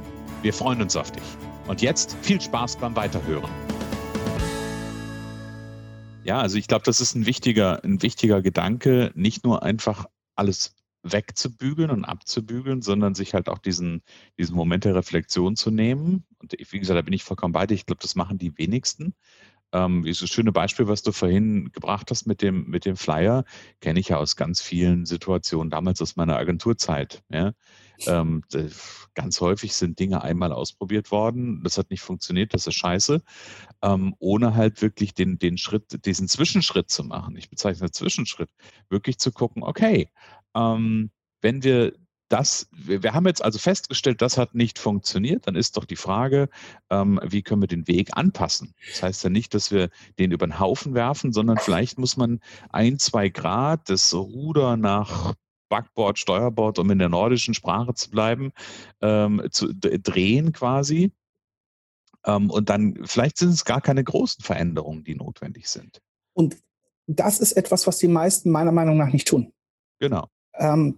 Wir 0.42 0.54
freuen 0.54 0.82
uns 0.82 0.96
auf 0.96 1.12
dich. 1.12 1.24
Und 1.68 1.82
jetzt 1.82 2.16
viel 2.22 2.40
Spaß 2.40 2.78
beim 2.78 2.96
Weiterhören. 2.96 3.50
Ja, 6.24 6.40
also 6.40 6.58
ich 6.58 6.70
glaube, 6.70 6.86
das 6.86 7.02
ist 7.02 7.16
ein 7.16 7.26
wichtiger, 7.26 7.84
ein 7.84 8.02
wichtiger 8.02 8.42
Gedanke, 8.42 9.12
nicht 9.16 9.44
nur 9.44 9.64
einfach 9.64 10.06
alles 10.38 10.74
wegzubügeln 11.12 11.92
und 11.92 12.06
abzubügeln, 12.06 12.82
sondern 12.82 13.16
sich 13.16 13.34
halt 13.34 13.50
auch 13.50 13.60
diesen, 13.60 14.02
diesen 14.38 14.56
Moment 14.56 14.86
der 14.86 14.96
Reflexion 14.96 15.56
zu 15.56 15.72
nehmen. 15.72 16.26
Und 16.40 16.54
wie 16.54 16.80
gesagt, 16.80 16.98
da 16.98 17.02
bin 17.02 17.14
ich 17.14 17.24
vollkommen 17.24 17.54
bei 17.54 17.68
dir. 17.68 17.76
Ich 17.76 17.86
glaube, 17.86 18.02
das 18.02 18.16
machen 18.16 18.38
die 18.38 18.58
wenigsten. 18.58 19.14
Ähm, 19.72 20.04
dieses 20.04 20.30
schöne 20.30 20.52
Beispiel, 20.52 20.88
was 20.88 21.04
du 21.04 21.12
vorhin 21.12 21.72
gebracht 21.72 22.10
hast 22.10 22.26
mit 22.26 22.42
dem, 22.42 22.68
mit 22.68 22.86
dem 22.86 22.96
Flyer, 22.96 23.44
kenne 23.82 24.00
ich 24.00 24.10
ja 24.10 24.18
aus 24.18 24.36
ganz 24.36 24.62
vielen 24.62 25.06
Situationen, 25.06 25.70
damals 25.70 26.02
aus 26.02 26.16
meiner 26.16 26.38
Agenturzeit. 26.38 27.24
Ja? 27.30 27.54
Ähm, 28.08 28.44
ganz 29.14 29.42
häufig 29.42 29.76
sind 29.76 30.00
Dinge 30.00 30.24
einmal 30.24 30.54
ausprobiert 30.54 31.12
worden, 31.12 31.64
das 31.64 31.78
hat 31.78 31.92
nicht 31.92 32.02
funktioniert, 32.02 32.54
das 32.54 32.66
ist 32.66 32.76
scheiße, 32.76 33.22
ähm, 33.84 34.16
ohne 34.18 34.56
halt 34.56 34.82
wirklich 34.82 35.14
den, 35.14 35.38
den 35.38 35.58
Schritt, 35.58 36.06
diesen 36.06 36.28
Zwischenschritt 36.28 36.90
zu 36.90 37.04
machen. 37.04 37.36
Ich 37.36 37.50
bezeichne 37.50 37.92
Zwischenschritt, 37.92 38.50
wirklich 38.90 39.20
zu 39.20 39.32
gucken, 39.32 39.62
okay, 39.64 40.10
ähm, 40.60 41.12
wenn 41.42 41.64
wir 41.64 41.94
das, 42.30 42.68
wir, 42.72 43.14
haben 43.14 43.26
jetzt 43.26 43.44
also 43.44 43.58
festgestellt, 43.58 44.22
das 44.22 44.38
hat 44.38 44.54
nicht 44.54 44.78
funktioniert, 44.78 45.48
dann 45.48 45.56
ist 45.56 45.78
doch 45.78 45.86
die 45.86 45.96
Frage, 45.96 46.48
ähm, 46.92 47.20
wie 47.24 47.42
können 47.42 47.62
wir 47.62 47.68
den 47.68 47.88
Weg 47.88 48.16
anpassen? 48.16 48.76
Das 48.88 49.02
heißt 49.02 49.24
ja 49.24 49.32
nicht, 49.32 49.56
dass 49.56 49.72
wir 49.72 49.90
den 50.20 50.32
über 50.32 50.46
den 50.46 50.60
Haufen 50.60 50.94
werfen, 50.94 51.34
sondern 51.34 51.58
vielleicht 51.58 51.98
muss 51.98 52.18
man 52.18 52.40
ein, 52.70 53.00
zwei 53.00 53.30
Grad 53.30 53.90
das 53.90 54.14
Ruder 54.14 54.78
nach 54.78 55.34
Backboard, 55.70 56.20
Steuerbord, 56.20 56.78
um 56.78 56.92
in 56.92 57.00
der 57.00 57.10
nordischen 57.10 57.56
Sprache 57.56 57.96
zu 57.96 58.12
bleiben, 58.12 58.52
ähm, 59.02 59.42
zu 59.52 59.74
drehen 59.74 60.52
quasi. 60.52 61.12
Ähm, 62.26 62.52
und 62.52 62.70
dann, 62.70 63.00
vielleicht 63.06 63.38
sind 63.38 63.50
es 63.50 63.66
gar 63.66 63.82
keine 63.82 64.04
großen 64.04 64.44
Veränderungen, 64.44 65.04
die 65.04 65.16
notwendig 65.16 65.68
sind. 65.68 66.00
Und 66.34 66.58
das 67.08 67.40
ist 67.40 67.54
etwas, 67.54 67.88
was 67.88 67.98
die 67.98 68.08
meisten 68.08 68.52
meiner 68.52 68.72
Meinung 68.72 68.98
nach 68.98 69.12
nicht 69.12 69.28
tun. 69.28 69.52
Genau. 70.00 70.28
Ähm, 70.56 70.96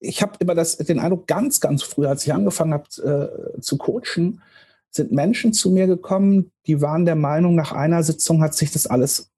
ich 0.00 0.22
habe 0.22 0.32
immer 0.38 0.54
das, 0.54 0.76
den 0.76 0.98
Eindruck, 0.98 1.26
ganz, 1.26 1.60
ganz 1.60 1.82
früh, 1.82 2.06
als 2.06 2.26
ich 2.26 2.32
angefangen 2.32 2.74
habe 2.74 3.54
äh, 3.56 3.60
zu 3.60 3.78
coachen, 3.78 4.42
sind 4.90 5.12
Menschen 5.12 5.52
zu 5.52 5.70
mir 5.70 5.86
gekommen, 5.86 6.52
die 6.66 6.80
waren 6.80 7.04
der 7.04 7.16
Meinung, 7.16 7.54
nach 7.54 7.72
einer 7.72 8.02
Sitzung 8.02 8.42
hat 8.42 8.54
sich 8.54 8.70
das 8.70 8.86
alles 8.86 9.32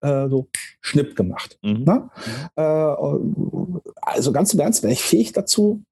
äh, 0.00 0.28
so 0.28 0.48
schnipp 0.80 1.16
gemacht. 1.16 1.58
Mhm. 1.62 1.84
Ne? 1.84 2.10
Mhm. 2.26 2.50
Äh, 2.56 3.82
also 4.00 4.32
ganz 4.32 4.54
im 4.54 4.60
Ernst, 4.60 4.82
wäre 4.82 4.92
ich 4.92 5.02
fähig 5.02 5.32
dazu, 5.32 5.82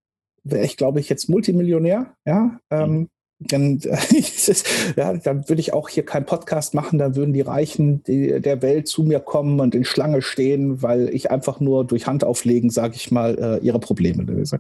wäre 0.42 0.64
ich, 0.64 0.76
glaube 0.76 1.00
ich, 1.00 1.08
jetzt 1.08 1.28
Multimillionär. 1.28 2.14
Ja, 2.24 2.58
ähm, 2.70 2.90
mhm. 2.92 3.08
Dann, 3.40 3.78
ja, 4.96 5.14
dann 5.14 5.48
würde 5.48 5.60
ich 5.60 5.72
auch 5.72 5.88
hier 5.88 6.04
keinen 6.04 6.26
Podcast 6.26 6.74
machen, 6.74 6.98
dann 6.98 7.16
würden 7.16 7.32
die 7.32 7.40
Reichen 7.40 8.02
der 8.06 8.62
Welt 8.62 8.86
zu 8.86 9.02
mir 9.02 9.20
kommen 9.20 9.60
und 9.60 9.74
in 9.74 9.84
Schlange 9.84 10.22
stehen, 10.22 10.82
weil 10.82 11.08
ich 11.08 11.30
einfach 11.30 11.58
nur 11.58 11.86
durch 11.86 12.06
Handauflegen, 12.06 12.70
sage 12.70 12.96
ich 12.96 13.10
mal, 13.10 13.38
äh, 13.38 13.64
ihre 13.64 13.80
Probleme 13.80 14.22
löse. 14.22 14.58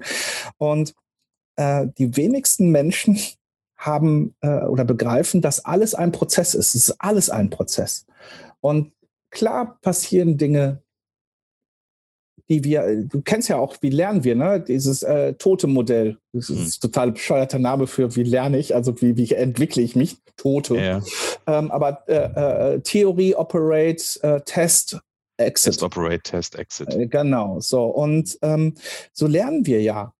Und 0.56 0.94
äh, 1.56 1.88
die 1.98 2.16
wenigsten 2.16 2.70
Menschen 2.70 3.18
haben 3.76 4.34
äh, 4.40 4.64
oder 4.64 4.84
begreifen, 4.84 5.40
dass 5.40 5.64
alles 5.64 5.94
ein 5.94 6.12
Prozess 6.12 6.54
ist. 6.54 6.74
Es 6.74 6.88
ist 6.88 7.00
alles 7.00 7.30
ein 7.30 7.50
Prozess. 7.50 8.06
Und 8.60 8.92
klar 9.30 9.78
passieren 9.80 10.36
Dinge, 10.36 10.82
die 12.50 12.64
wir, 12.64 13.04
du 13.04 13.22
kennst 13.22 13.48
ja 13.48 13.58
auch, 13.58 13.76
wie 13.80 13.90
lernen 13.90 14.24
wir, 14.24 14.34
ne? 14.34 14.60
Dieses 14.60 15.04
äh, 15.04 15.34
Tote-Modell. 15.34 16.18
Das 16.32 16.50
ist 16.50 16.78
ein 16.78 16.80
total 16.80 17.12
bescheuerter 17.12 17.60
Name 17.60 17.86
für 17.86 18.16
wie 18.16 18.24
lerne 18.24 18.58
ich, 18.58 18.74
also 18.74 19.00
wie, 19.00 19.16
wie 19.16 19.32
entwickle 19.32 19.82
ich 19.82 19.94
mich, 19.94 20.16
Tote. 20.36 20.76
Ja. 20.76 21.00
Ähm, 21.46 21.70
aber 21.70 22.02
äh, 22.08 22.74
äh, 22.74 22.80
Theorie, 22.80 23.36
Operate, 23.36 24.22
äh, 24.22 24.40
Test, 24.40 24.98
Exit. 25.36 25.74
Test, 25.74 25.82
Operate, 25.84 26.22
Test, 26.22 26.58
Exit. 26.58 26.92
Äh, 26.92 27.06
genau, 27.06 27.60
so. 27.60 27.84
Und 27.84 28.36
ähm, 28.42 28.74
so 29.12 29.28
lernen 29.28 29.64
wir 29.64 29.80
ja. 29.80 30.12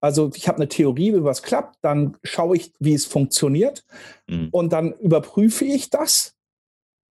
Also 0.00 0.30
ich 0.34 0.48
habe 0.48 0.56
eine 0.56 0.68
Theorie, 0.68 1.12
wie 1.12 1.24
was 1.24 1.42
klappt, 1.42 1.76
dann 1.82 2.16
schaue 2.22 2.56
ich, 2.56 2.72
wie 2.78 2.94
es 2.94 3.04
funktioniert 3.04 3.84
mhm. 4.26 4.48
und 4.52 4.72
dann 4.72 4.92
überprüfe 4.94 5.66
ich 5.66 5.90
das 5.90 6.37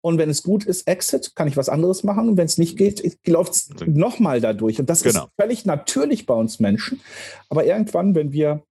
und 0.06 0.18
wenn 0.18 0.30
es 0.30 0.44
gut 0.44 0.64
ist, 0.64 0.86
Exit, 0.86 1.34
kann 1.34 1.48
ich 1.48 1.56
was 1.56 1.68
anderes 1.68 2.04
machen. 2.04 2.28
Und 2.28 2.36
wenn 2.36 2.46
es 2.46 2.58
nicht 2.58 2.78
geht, 2.78 3.02
läuft 3.26 3.52
es 3.54 3.70
nochmal 3.86 4.40
dadurch. 4.40 4.78
Und 4.78 4.88
das 4.88 5.02
genau. 5.02 5.24
ist 5.24 5.30
völlig 5.36 5.66
natürlich 5.66 6.26
bei 6.26 6.34
uns 6.34 6.60
Menschen. 6.60 7.00
Aber 7.48 7.66
irgendwann, 7.66 8.14
wenn 8.14 8.30
wir 8.30 8.62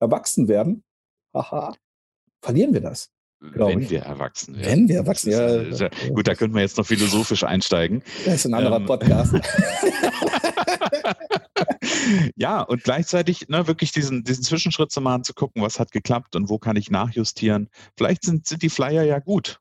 erwachsen 0.00 0.48
werden, 0.48 0.82
haha, 1.32 1.76
verlieren 2.44 2.74
wir 2.74 2.80
das. 2.80 3.10
Wenn 3.38 3.82
ich. 3.82 3.90
wir 3.90 4.02
erwachsen 4.02 4.56
werden. 4.56 4.66
Wenn 4.66 4.88
wir 4.88 4.96
erwachsen 4.96 5.30
werden. 5.30 5.72
Ja, 5.72 5.86
ja, 5.86 6.08
gut, 6.12 6.26
da 6.26 6.34
könnten 6.34 6.56
wir 6.56 6.62
jetzt 6.62 6.78
noch 6.78 6.86
philosophisch 6.86 7.44
einsteigen. 7.44 8.02
Das 8.24 8.34
ist 8.34 8.46
ein 8.46 8.54
anderer 8.54 8.78
ähm, 8.78 8.86
Podcast. 8.86 9.34
ja, 12.36 12.60
und 12.60 12.82
gleichzeitig 12.82 13.48
ne, 13.48 13.68
wirklich 13.68 13.92
diesen, 13.92 14.24
diesen 14.24 14.42
Zwischenschritt 14.42 14.90
zu 14.90 15.00
machen, 15.00 15.22
zu 15.22 15.34
gucken, 15.34 15.62
was 15.62 15.78
hat 15.78 15.92
geklappt 15.92 16.34
und 16.34 16.48
wo 16.48 16.58
kann 16.58 16.74
ich 16.74 16.90
nachjustieren. 16.90 17.68
Vielleicht 17.96 18.24
sind, 18.24 18.46
sind 18.46 18.62
die 18.62 18.70
Flyer 18.70 19.04
ja 19.04 19.20
gut. 19.20 19.60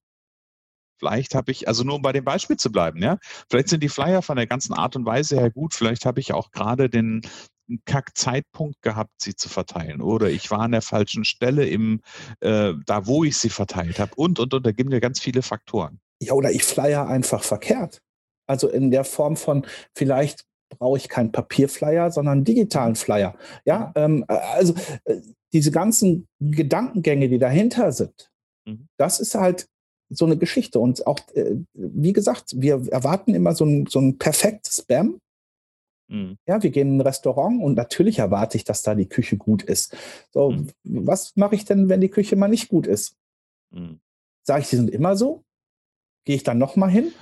Vielleicht 1.02 1.34
habe 1.34 1.52
ich, 1.52 1.68
also 1.68 1.84
nur 1.84 1.96
um 1.96 2.04
bei 2.04 2.12
dem 2.12 2.24
Beispiel 2.24 2.58
zu 2.58 2.72
bleiben, 2.72 3.02
ja, 3.02 3.18
vielleicht 3.50 3.70
sind 3.70 3.82
die 3.82 3.90
Flyer 3.90 4.22
von 4.22 4.36
der 4.36 4.46
ganzen 4.46 4.74
Art 4.74 4.96
und 4.96 5.04
Weise 5.04 5.40
her 5.40 5.50
gut. 5.50 5.74
Vielleicht 5.74 6.06
habe 6.06 6.20
ich 6.20 6.32
auch 6.32 6.52
gerade 6.52 6.92
den 6.92 7.24
Kack-Zeitpunkt 7.86 8.84
gehabt, 8.84 9.10
sie 9.20 9.36
zu 9.36 9.50
verteilen. 9.50 10.00
Oder 10.00 10.30
ich 10.30 10.52
war 10.52 10.60
an 10.60 10.74
der 10.74 10.84
falschen 10.84 11.26
Stelle 11.26 11.66
im, 11.66 12.02
äh, 12.42 12.74
da 12.86 13.08
wo 13.08 13.24
ich 13.24 13.36
sie 13.36 13.50
verteilt 13.50 13.98
habe. 13.98 14.12
Und, 14.16 14.40
und, 14.40 14.54
und, 14.54 14.64
da 14.64 14.72
gibt 14.72 14.94
es 14.94 15.02
ganz 15.02 15.20
viele 15.20 15.42
Faktoren. 15.42 16.00
Ja, 16.22 16.34
oder 16.34 16.52
ich 16.52 16.64
flyer 16.64 17.08
einfach 17.08 17.44
verkehrt. 17.44 18.04
Also 18.46 18.70
in 18.70 18.92
der 18.92 19.04
Form 19.04 19.38
von, 19.38 19.66
vielleicht 19.96 20.46
brauche 20.70 21.00
ich 21.00 21.10
keinen 21.10 21.32
Papierflyer, 21.32 22.12
sondern 22.12 22.34
einen 22.34 22.46
digitalen 22.46 22.94
Flyer. 22.94 23.36
Ja, 23.66 23.92
ähm, 23.96 24.24
also 24.28 24.76
äh, 25.06 25.22
diese 25.52 25.72
ganzen 25.72 26.28
Gedankengänge, 26.40 27.28
die 27.28 27.40
dahinter 27.40 27.92
sind, 27.92 28.32
mhm. 28.66 28.88
das 28.98 29.20
ist 29.20 29.34
halt 29.34 29.68
so 30.12 30.26
eine 30.26 30.38
Geschichte. 30.38 30.80
Und 30.80 31.06
auch, 31.08 31.20
äh, 31.34 31.56
wie 31.74 32.14
gesagt, 32.14 32.54
wir 32.56 32.88
erwarten 32.92 33.34
immer 33.34 33.56
so 33.56 33.66
ein, 33.66 33.88
so 33.88 34.00
ein 34.00 34.18
perfektes 34.18 34.78
Spam. 34.78 35.20
Mhm. 36.08 36.38
Ja, 36.46 36.62
wir 36.62 36.70
gehen 36.70 36.90
in 36.90 36.98
ein 36.98 37.02
Restaurant 37.02 37.62
und 37.64 37.76
natürlich 37.76 38.20
erwarte 38.20 38.58
ich, 38.58 38.64
dass 38.64 38.84
da 38.84 38.96
die 38.96 39.08
Küche 39.08 39.38
gut 39.38 39.64
ist. 39.64 39.96
So, 40.32 40.52
mhm. 40.52 40.68
was 40.84 41.36
mache 41.36 41.56
ich 41.56 41.66
denn, 41.66 41.90
wenn 41.90 42.02
die 42.02 42.10
Küche 42.10 42.36
mal 42.36 42.50
nicht 42.50 42.70
gut 42.70 42.88
ist? 42.88 43.16
Mhm. 43.74 44.00
Sage 44.44 44.62
ich, 44.62 44.70
die 44.70 44.76
sind 44.76 44.90
immer 44.90 45.16
so? 45.16 45.44
Gehe 46.26 46.36
ich 46.36 46.44
dann 46.44 46.58
nochmal 46.58 46.90
hin? 46.90 47.14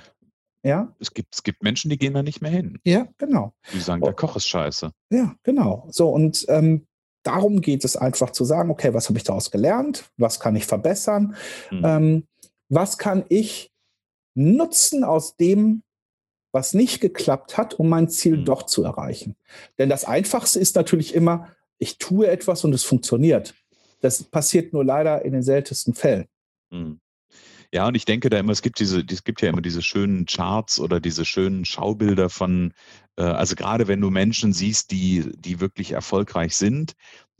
Ja. 0.62 0.94
Es 0.98 1.14
gibt, 1.14 1.34
es 1.34 1.42
gibt 1.42 1.62
Menschen, 1.62 1.90
die 1.90 1.98
gehen 1.98 2.14
da 2.14 2.22
nicht 2.22 2.42
mehr 2.42 2.50
hin. 2.50 2.78
Ja, 2.84 3.08
genau. 3.16 3.54
Die 3.72 3.80
sagen, 3.80 4.02
der 4.02 4.12
oh. 4.12 4.16
Koch 4.16 4.36
ist 4.36 4.48
scheiße. 4.48 4.90
Ja, 5.10 5.34
genau. 5.42 5.86
So, 5.90 6.10
und 6.10 6.44
ähm, 6.48 6.86
darum 7.22 7.60
geht 7.60 7.84
es 7.84 7.96
einfach 7.96 8.30
zu 8.30 8.44
sagen, 8.44 8.70
okay, 8.70 8.92
was 8.92 9.08
habe 9.08 9.18
ich 9.18 9.24
daraus 9.24 9.50
gelernt? 9.50 10.10
Was 10.16 10.40
kann 10.40 10.56
ich 10.56 10.66
verbessern? 10.66 11.34
Mhm. 11.70 11.82
Ähm, 11.84 12.24
was 12.70 12.96
kann 12.96 13.24
ich 13.28 13.70
nutzen 14.34 15.04
aus 15.04 15.36
dem, 15.36 15.82
was 16.52 16.72
nicht 16.72 17.00
geklappt 17.00 17.58
hat, 17.58 17.74
um 17.74 17.88
mein 17.88 18.08
Ziel 18.08 18.38
mhm. 18.38 18.44
doch 18.46 18.64
zu 18.64 18.82
erreichen. 18.82 19.36
Denn 19.78 19.88
das 19.88 20.04
Einfachste 20.04 20.58
ist 20.58 20.76
natürlich 20.76 21.14
immer, 21.14 21.48
ich 21.78 21.98
tue 21.98 22.28
etwas 22.28 22.64
und 22.64 22.72
es 22.72 22.84
funktioniert. 22.84 23.54
Das 24.00 24.22
passiert 24.24 24.72
nur 24.72 24.84
leider 24.84 25.24
in 25.24 25.32
den 25.32 25.42
seltensten 25.42 25.94
Fällen. 25.94 26.26
Mhm. 26.70 27.00
Ja, 27.72 27.86
und 27.86 27.94
ich 27.94 28.04
denke 28.04 28.30
da 28.30 28.38
immer, 28.38 28.52
es 28.52 28.62
gibt 28.62 28.80
diese, 28.80 29.04
es 29.08 29.22
gibt 29.22 29.42
ja 29.42 29.48
immer 29.48 29.60
diese 29.60 29.80
schönen 29.80 30.26
Charts 30.26 30.80
oder 30.80 30.98
diese 30.98 31.24
schönen 31.24 31.64
Schaubilder 31.64 32.28
von, 32.28 32.74
äh, 33.16 33.22
also 33.22 33.54
gerade 33.54 33.86
wenn 33.86 34.00
du 34.00 34.10
Menschen 34.10 34.52
siehst, 34.52 34.90
die, 34.90 35.30
die 35.36 35.60
wirklich 35.60 35.92
erfolgreich 35.92 36.56
sind, 36.56 36.94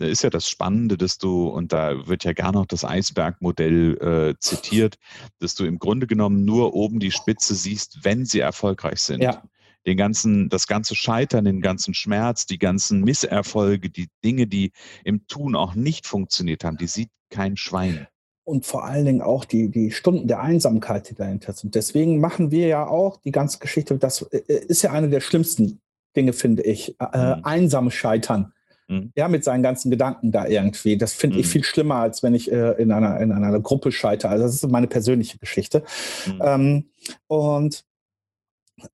ist 0.08 0.22
ja 0.22 0.30
das 0.30 0.48
Spannende, 0.48 0.96
dass 0.96 1.18
du, 1.18 1.48
und 1.48 1.72
da 1.72 2.06
wird 2.06 2.24
ja 2.24 2.32
gerne 2.32 2.58
auch 2.58 2.66
das 2.66 2.84
Eisbergmodell 2.84 3.96
äh, 3.98 4.38
zitiert, 4.38 4.96
dass 5.38 5.54
du 5.54 5.64
im 5.64 5.78
Grunde 5.78 6.06
genommen 6.06 6.44
nur 6.44 6.74
oben 6.74 7.00
die 7.00 7.10
Spitze 7.10 7.54
siehst, 7.54 8.04
wenn 8.04 8.24
sie 8.24 8.40
erfolgreich 8.40 9.00
sind. 9.00 9.22
Ja 9.22 9.42
den 9.86 9.96
ganzen, 9.96 10.50
das 10.50 10.66
ganze 10.66 10.94
Scheitern, 10.94 11.46
den 11.46 11.62
ganzen 11.62 11.94
Schmerz, 11.94 12.44
die 12.44 12.58
ganzen 12.58 13.00
Misserfolge, 13.00 13.88
die 13.88 14.08
Dinge, 14.22 14.46
die 14.46 14.72
im 15.04 15.26
Tun 15.26 15.56
auch 15.56 15.74
nicht 15.74 16.06
funktioniert 16.06 16.64
haben, 16.64 16.76
die 16.76 16.86
sieht 16.86 17.08
kein 17.30 17.56
Schwein 17.56 18.06
und 18.50 18.66
vor 18.66 18.84
allen 18.84 19.04
Dingen 19.04 19.22
auch 19.22 19.44
die, 19.44 19.70
die 19.70 19.92
Stunden 19.92 20.26
der 20.26 20.40
Einsamkeit, 20.40 21.08
die 21.08 21.14
dahinter 21.14 21.52
sind. 21.52 21.74
Deswegen 21.76 22.18
machen 22.18 22.50
wir 22.50 22.66
ja 22.66 22.86
auch 22.86 23.16
die 23.18 23.30
ganze 23.30 23.58
Geschichte, 23.58 23.96
das 23.96 24.22
äh, 24.22 24.40
ist 24.48 24.82
ja 24.82 24.90
eine 24.90 25.08
der 25.08 25.20
schlimmsten 25.20 25.80
Dinge, 26.16 26.32
finde 26.32 26.62
ich, 26.64 26.96
äh, 27.00 27.36
mhm. 27.36 27.44
einsam 27.44 27.90
scheitern. 27.90 28.52
Mhm. 28.90 29.12
Ja, 29.16 29.28
mit 29.28 29.44
seinen 29.44 29.62
ganzen 29.62 29.90
Gedanken 29.90 30.32
da 30.32 30.46
irgendwie. 30.46 30.98
Das 30.98 31.12
finde 31.12 31.36
mhm. 31.36 31.40
ich 31.40 31.46
viel 31.48 31.64
schlimmer, 31.64 31.96
als 31.96 32.22
wenn 32.22 32.34
ich 32.34 32.50
äh, 32.50 32.72
in, 32.72 32.92
einer, 32.92 33.20
in 33.20 33.32
einer 33.32 33.58
Gruppe 33.60 33.92
scheitere. 33.92 34.32
Also 34.32 34.44
das 34.44 34.54
ist 34.54 34.70
meine 34.70 34.88
persönliche 34.88 35.38
Geschichte. 35.38 35.82
Mhm. 36.26 36.42
Ähm, 36.42 36.84
und 37.26 37.84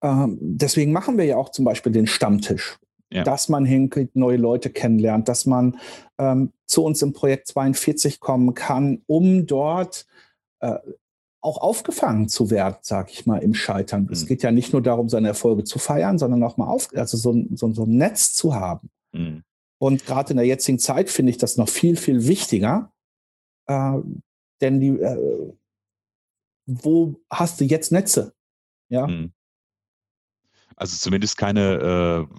ähm, 0.01 0.37
deswegen 0.41 0.91
machen 0.91 1.17
wir 1.17 1.25
ja 1.25 1.37
auch 1.37 1.49
zum 1.49 1.65
Beispiel 1.65 1.91
den 1.91 2.07
Stammtisch 2.07 2.77
ja. 3.11 3.23
dass 3.23 3.49
man 3.49 3.65
hinkriegt, 3.65 4.15
neue 4.15 4.37
Leute 4.37 4.69
kennenlernt, 4.69 5.27
dass 5.27 5.45
man 5.45 5.77
ähm, 6.17 6.51
zu 6.65 6.83
uns 6.83 7.01
im 7.01 7.13
Projekt 7.13 7.47
42 7.47 8.19
kommen 8.19 8.53
kann, 8.53 9.01
um 9.07 9.47
dort 9.47 10.05
äh, 10.59 10.75
auch 11.39 11.61
aufgefangen 11.61 12.27
zu 12.27 12.49
werden, 12.49 12.77
sag 12.81 13.11
ich 13.11 13.25
mal, 13.25 13.37
im 13.37 13.53
Scheitern. 13.53 14.03
Mhm. 14.03 14.11
Es 14.11 14.25
geht 14.25 14.43
ja 14.43 14.51
nicht 14.51 14.73
nur 14.73 14.81
darum, 14.81 15.07
seine 15.07 15.29
Erfolge 15.29 15.63
zu 15.63 15.79
feiern, 15.79 16.17
sondern 16.17 16.43
auch 16.43 16.57
mal 16.57 16.67
auf, 16.67 16.89
also 16.95 17.17
so, 17.17 17.33
so, 17.53 17.71
so 17.73 17.83
ein 17.83 17.97
Netz 17.97 18.33
zu 18.33 18.53
haben. 18.55 18.89
Mhm. 19.13 19.43
Und 19.79 20.05
gerade 20.05 20.31
in 20.31 20.37
der 20.37 20.45
jetzigen 20.45 20.79
Zeit 20.79 21.09
finde 21.09 21.31
ich 21.31 21.37
das 21.37 21.57
noch 21.57 21.69
viel, 21.69 21.95
viel 21.95 22.27
wichtiger. 22.27 22.91
Äh, 23.67 23.99
denn 24.61 24.79
die, 24.79 24.89
äh, 24.89 25.53
wo 26.65 27.19
hast 27.29 27.59
du 27.59 27.65
jetzt 27.65 27.91
Netze? 27.91 28.33
Ja. 28.89 29.07
Mhm. 29.07 29.33
Also 30.75 30.95
zumindest 30.97 31.37
keine 31.37 32.27
äh, 32.29 32.35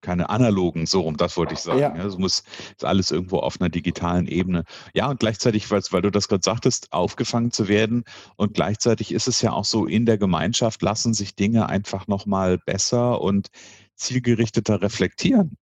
keine 0.00 0.30
analogen, 0.30 0.86
so 0.86 1.00
rum, 1.00 1.16
das 1.16 1.36
wollte 1.36 1.54
ich 1.54 1.60
sagen. 1.60 1.80
Ja. 1.80 2.06
Es 2.06 2.16
muss 2.16 2.44
ist 2.70 2.84
alles 2.84 3.10
irgendwo 3.10 3.38
auf 3.38 3.60
einer 3.60 3.68
digitalen 3.68 4.26
Ebene. 4.26 4.64
Ja, 4.94 5.10
und 5.10 5.20
gleichzeitig, 5.20 5.70
weil, 5.70 5.82
weil 5.90 6.02
du 6.02 6.10
das 6.10 6.28
gerade 6.28 6.44
sagtest, 6.44 6.92
aufgefangen 6.92 7.50
zu 7.50 7.68
werden. 7.68 8.04
Und 8.36 8.54
gleichzeitig 8.54 9.12
ist 9.12 9.28
es 9.28 9.42
ja 9.42 9.52
auch 9.52 9.64
so, 9.64 9.86
in 9.86 10.06
der 10.06 10.18
Gemeinschaft 10.18 10.82
lassen 10.82 11.14
sich 11.14 11.34
Dinge 11.34 11.68
einfach 11.68 12.06
nochmal 12.06 12.58
besser 12.58 13.20
und 13.20 13.48
zielgerichteter 13.96 14.80
reflektieren. 14.82 15.56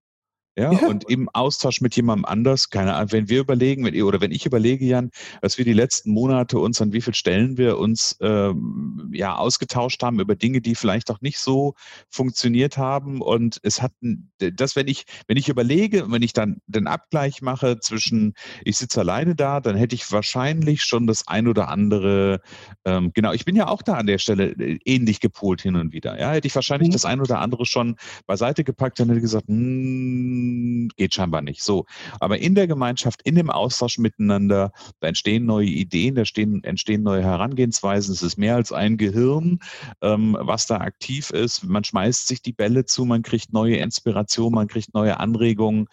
Ja, 0.57 0.71
ja, 0.71 0.87
und 0.87 1.07
im 1.07 1.29
Austausch 1.33 1.81
mit 1.81 1.95
jemandem 1.95 2.25
anders, 2.25 2.71
keine 2.71 2.95
Ahnung, 2.95 3.11
wenn 3.11 3.29
wir 3.29 3.41
überlegen, 3.41 3.85
wenn, 3.85 4.01
oder 4.01 4.21
wenn 4.21 4.31
ich 4.31 4.47
überlege, 4.47 4.85
Jan, 4.85 5.11
was 5.41 5.59
wir 5.59 5.65
die 5.65 5.73
letzten 5.73 6.11
Monate 6.11 6.57
uns 6.57 6.81
an 6.81 6.93
wie 6.93 7.01
viel 7.01 7.13
Stellen 7.13 7.57
wir 7.57 7.77
uns 7.77 8.17
ähm, 8.21 9.11
ja 9.13 9.35
ausgetauscht 9.35 10.01
haben 10.01 10.19
über 10.19 10.35
Dinge, 10.35 10.59
die 10.61 10.73
vielleicht 10.73 11.11
auch 11.11 11.21
nicht 11.21 11.37
so 11.37 11.75
funktioniert 12.09 12.77
haben. 12.77 13.21
Und 13.21 13.59
es 13.61 13.83
hat 13.83 13.91
das, 14.39 14.75
wenn 14.75 14.87
ich, 14.87 15.05
wenn 15.27 15.37
ich 15.37 15.47
überlege, 15.47 16.09
wenn 16.09 16.23
ich 16.23 16.33
dann 16.33 16.57
den 16.65 16.87
Abgleich 16.87 17.43
mache 17.43 17.79
zwischen 17.79 18.33
ich 18.63 18.77
sitze 18.77 19.01
alleine 19.01 19.35
da, 19.35 19.59
dann 19.59 19.75
hätte 19.75 19.93
ich 19.93 20.11
wahrscheinlich 20.11 20.83
schon 20.83 21.05
das 21.05 21.27
ein 21.27 21.47
oder 21.47 21.67
andere, 21.69 22.41
ähm, 22.83 23.11
genau, 23.13 23.31
ich 23.31 23.45
bin 23.45 23.55
ja 23.55 23.67
auch 23.67 23.83
da 23.83 23.93
an 23.93 24.07
der 24.07 24.17
Stelle 24.17 24.53
äh, 24.53 24.79
ähnlich 24.85 25.19
gepolt 25.19 25.61
hin 25.61 25.75
und 25.75 25.93
wieder. 25.93 26.19
Ja, 26.19 26.31
hätte 26.31 26.47
ich 26.47 26.55
wahrscheinlich 26.55 26.89
mhm. 26.89 26.93
das 26.93 27.05
ein 27.05 27.21
oder 27.21 27.41
andere 27.41 27.67
schon 27.67 27.95
beiseite 28.25 28.63
gepackt, 28.63 28.99
dann 28.99 29.07
hätte 29.09 29.19
ich 29.19 29.23
gesagt, 29.23 29.45
mh, 29.47 30.46
geht 30.95 31.13
scheinbar 31.13 31.41
nicht. 31.41 31.61
So. 31.61 31.85
Aber 32.19 32.39
in 32.39 32.55
der 32.55 32.67
Gemeinschaft, 32.67 33.21
in 33.23 33.35
dem 33.35 33.49
Austausch 33.49 33.97
miteinander, 33.97 34.71
da 34.99 35.07
entstehen 35.07 35.45
neue 35.45 35.67
Ideen, 35.67 36.15
da 36.15 36.25
stehen, 36.25 36.63
entstehen 36.63 37.03
neue 37.03 37.23
Herangehensweisen. 37.23 38.13
Es 38.13 38.21
ist 38.21 38.37
mehr 38.37 38.55
als 38.55 38.71
ein 38.71 38.97
Gehirn, 38.97 39.59
ähm, 40.01 40.37
was 40.39 40.67
da 40.67 40.77
aktiv 40.77 41.29
ist. 41.31 41.63
Man 41.63 41.83
schmeißt 41.83 42.27
sich 42.27 42.41
die 42.41 42.53
Bälle 42.53 42.85
zu, 42.85 43.05
man 43.05 43.23
kriegt 43.23 43.53
neue 43.53 43.77
Inspiration, 43.77 44.53
man 44.53 44.67
kriegt 44.67 44.93
neue 44.93 45.19
Anregungen, 45.19 45.87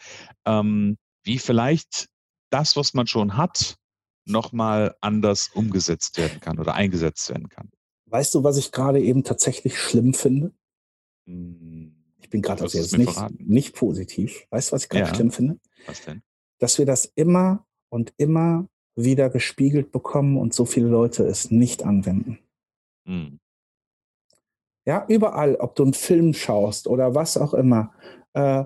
ähm, 0.45 0.97
wie 1.23 1.39
vielleicht 1.39 2.09
das, 2.51 2.77
was 2.77 2.95
man 2.95 3.07
schon 3.07 3.37
hat, 3.37 3.77
nochmal 4.27 4.95
anders 5.01 5.51
umgesetzt 5.53 6.19
werden 6.19 6.41
kann 6.41 6.59
oder 6.59 6.75
eingesetzt 6.75 7.29
werden 7.29 7.49
kann. 7.49 7.71
Weißt 8.07 8.35
du, 8.35 8.45
was 8.45 8.57
ich 8.57 8.73
gerade 8.73 9.01
eben 9.01 9.25
tatsächlich 9.25 9.79
schlimm 9.79 10.15
finde? 10.15 10.53
Hm 11.27 12.04
bin 12.31 12.43
gerade 12.43 12.63
also 12.63 12.79
jetzt 12.79 12.97
nicht, 12.97 13.19
nicht 13.41 13.75
positiv. 13.75 14.47
Weißt 14.51 14.71
du, 14.71 14.75
was 14.75 14.85
ich 14.85 14.89
gerade 14.89 15.07
ja. 15.07 15.15
schlimm 15.15 15.31
finde? 15.31 15.59
Was 15.87 16.05
denn? 16.05 16.23
Dass 16.59 16.79
wir 16.79 16.87
das 16.87 17.07
immer 17.15 17.67
und 17.89 18.13
immer 18.17 18.69
wieder 18.97 19.31
gespiegelt 19.31 19.93
bekommen 19.93 20.37
und 20.37 20.55
so 20.55 20.65
viele 20.65 20.89
Leute 20.89 21.25
es 21.25 21.51
nicht 21.51 21.85
anwenden. 21.85 22.39
Hm. 23.07 23.39
Ja, 24.87 25.05
überall, 25.09 25.57
ob 25.57 25.75
du 25.75 25.83
einen 25.83 25.95
Film 25.95 26.35
schaust 26.35 26.87
oder 26.87 27.15
was 27.15 27.37
auch 27.37 27.55
immer. 27.55 27.93
Äh, 28.35 28.65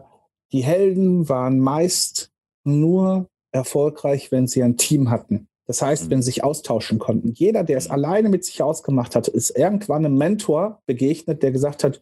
die 0.52 0.64
Helden 0.64 1.28
waren 1.28 1.60
meist 1.60 2.32
nur 2.64 3.28
erfolgreich, 3.52 4.32
wenn 4.32 4.46
sie 4.46 4.62
ein 4.62 4.76
Team 4.76 5.10
hatten. 5.10 5.48
Das 5.66 5.82
heißt, 5.82 6.06
mhm. 6.06 6.10
wenn 6.10 6.22
sie 6.22 6.26
sich 6.30 6.44
austauschen 6.44 6.98
konnten. 6.98 7.32
Jeder, 7.34 7.62
der 7.62 7.76
es 7.76 7.86
hm. 7.86 7.92
alleine 7.92 8.28
mit 8.30 8.44
sich 8.44 8.62
ausgemacht 8.62 9.14
hat, 9.14 9.28
ist 9.28 9.50
irgendwann 9.50 10.04
einem 10.04 10.16
Mentor 10.16 10.82
begegnet, 10.86 11.42
der 11.42 11.52
gesagt 11.52 11.84
hat, 11.84 12.00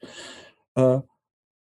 äh, 0.76 1.00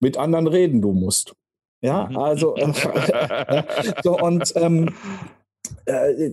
mit 0.03 0.17
anderen 0.17 0.47
reden 0.47 0.81
du 0.81 0.91
musst. 0.91 1.33
Ja, 1.81 2.07
mhm. 2.07 2.17
also 2.17 2.55
äh, 2.55 3.63
so 4.03 4.19
und 4.19 4.53
ähm, 4.55 4.93
äh, 5.85 6.31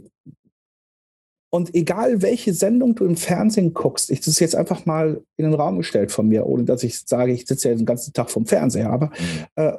und 1.53 1.75
egal 1.75 2.23
welche 2.23 2.55
Sendung 2.55 2.95
du 2.95 3.05
im 3.05 3.17
Fernsehen 3.17 3.75
guckst, 3.75 4.11
ich 4.11 4.21
das 4.21 4.29
ist 4.29 4.41
jetzt 4.41 4.55
einfach 4.55 4.87
mal 4.87 5.23
in 5.37 5.45
den 5.45 5.55
Raum 5.55 5.79
gestellt 5.79 6.13
von 6.13 6.29
mir, 6.29 6.47
ohne 6.47 6.65
dass 6.65 6.85
ich 6.85 7.01
sage, 7.01 7.33
ich 7.33 7.47
sitze 7.47 7.71
ja 7.71 7.75
den 7.75 7.87
ganzen 7.87 8.13
Tag 8.13 8.31
vom 8.31 8.47
Fernseher, 8.47 8.91
aber 8.91 9.07
mhm. 9.07 9.47
äh, 9.57 9.73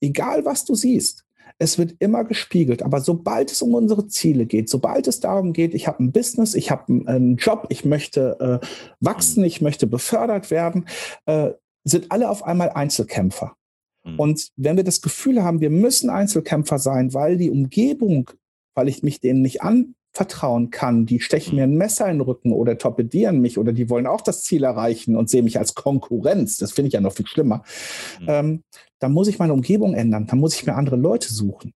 egal 0.00 0.44
was 0.44 0.64
du 0.64 0.76
siehst, 0.76 1.24
es 1.58 1.76
wird 1.76 1.96
immer 1.98 2.22
gespiegelt. 2.24 2.84
Aber 2.84 3.00
sobald 3.00 3.50
es 3.50 3.62
um 3.62 3.74
unsere 3.74 4.06
Ziele 4.06 4.46
geht, 4.46 4.68
sobald 4.68 5.08
es 5.08 5.18
darum 5.18 5.52
geht, 5.52 5.74
ich 5.74 5.88
habe 5.88 6.04
ein 6.04 6.12
Business, 6.12 6.54
ich 6.54 6.70
habe 6.70 6.84
einen 7.06 7.36
Job, 7.36 7.66
ich 7.68 7.84
möchte 7.84 8.60
äh, 8.62 8.66
wachsen, 9.00 9.40
mhm. 9.40 9.46
ich 9.46 9.60
möchte 9.60 9.88
befördert 9.88 10.52
werden, 10.52 10.86
äh, 11.26 11.50
sind 11.84 12.10
alle 12.10 12.30
auf 12.30 12.44
einmal 12.44 12.70
Einzelkämpfer. 12.70 13.56
Mhm. 14.04 14.18
Und 14.18 14.48
wenn 14.56 14.76
wir 14.76 14.84
das 14.84 15.00
Gefühl 15.00 15.42
haben, 15.42 15.60
wir 15.60 15.70
müssen 15.70 16.10
Einzelkämpfer 16.10 16.78
sein, 16.78 17.14
weil 17.14 17.36
die 17.36 17.50
Umgebung, 17.50 18.30
weil 18.74 18.88
ich 18.88 19.02
mich 19.02 19.20
denen 19.20 19.42
nicht 19.42 19.62
anvertrauen 19.62 20.70
kann, 20.70 21.06
die 21.06 21.20
stechen 21.20 21.56
mir 21.56 21.64
ein 21.64 21.72
mhm. 21.72 21.78
Messer 21.78 22.06
in 22.06 22.18
den 22.18 22.22
Rücken 22.22 22.52
oder 22.52 22.78
torpedieren 22.78 23.40
mich 23.40 23.58
oder 23.58 23.72
die 23.72 23.90
wollen 23.90 24.06
auch 24.06 24.20
das 24.20 24.42
Ziel 24.42 24.64
erreichen 24.64 25.16
und 25.16 25.28
sehen 25.28 25.44
mich 25.44 25.58
als 25.58 25.74
Konkurrenz, 25.74 26.58
das 26.58 26.72
finde 26.72 26.88
ich 26.88 26.94
ja 26.94 27.00
noch 27.00 27.12
viel 27.12 27.26
schlimmer, 27.26 27.62
mhm. 28.20 28.26
ähm, 28.28 28.62
dann 28.98 29.12
muss 29.12 29.28
ich 29.28 29.38
meine 29.38 29.52
Umgebung 29.52 29.94
ändern, 29.94 30.26
dann 30.26 30.38
muss 30.38 30.54
ich 30.54 30.66
mir 30.66 30.74
andere 30.74 30.96
Leute 30.96 31.32
suchen. 31.32 31.72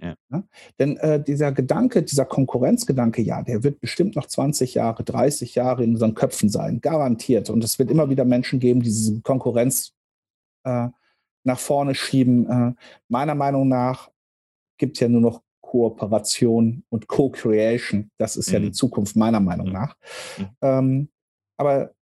Ja. 0.00 0.14
Ja? 0.30 0.44
Denn 0.78 0.96
äh, 0.98 1.22
dieser 1.22 1.52
Gedanke, 1.52 2.02
dieser 2.02 2.24
Konkurrenzgedanke, 2.24 3.22
ja, 3.22 3.42
der 3.42 3.64
wird 3.64 3.80
bestimmt 3.80 4.16
noch 4.16 4.26
20 4.26 4.74
Jahre, 4.74 5.04
30 5.04 5.54
Jahre 5.54 5.84
in 5.84 5.92
unseren 5.92 6.14
Köpfen 6.14 6.48
sein, 6.48 6.80
garantiert. 6.80 7.50
Und 7.50 7.64
es 7.64 7.78
wird 7.78 7.90
immer 7.90 8.08
wieder 8.10 8.24
Menschen 8.24 8.60
geben, 8.60 8.80
die 8.80 8.90
diese 8.90 9.20
Konkurrenz 9.22 9.92
äh, 10.64 10.88
nach 11.44 11.58
vorne 11.58 11.94
schieben. 11.94 12.48
Äh, 12.48 12.74
meiner 13.08 13.34
Meinung 13.34 13.68
nach 13.68 14.10
gibt 14.78 14.96
es 14.96 15.00
ja 15.00 15.08
nur 15.08 15.20
noch 15.20 15.42
Kooperation 15.60 16.84
und 16.88 17.08
Co-Creation. 17.08 18.10
Das 18.18 18.36
ist 18.36 18.48
mhm. 18.48 18.54
ja 18.54 18.60
die 18.60 18.66
mhm. 18.66 18.74
Zukunft, 18.74 19.16
meiner 19.16 19.40
Meinung 19.40 19.66
mhm. 19.66 19.72
nach. 19.72 19.96
Mhm. 20.38 20.48
Ähm, 20.62 21.08
aber 21.56 21.92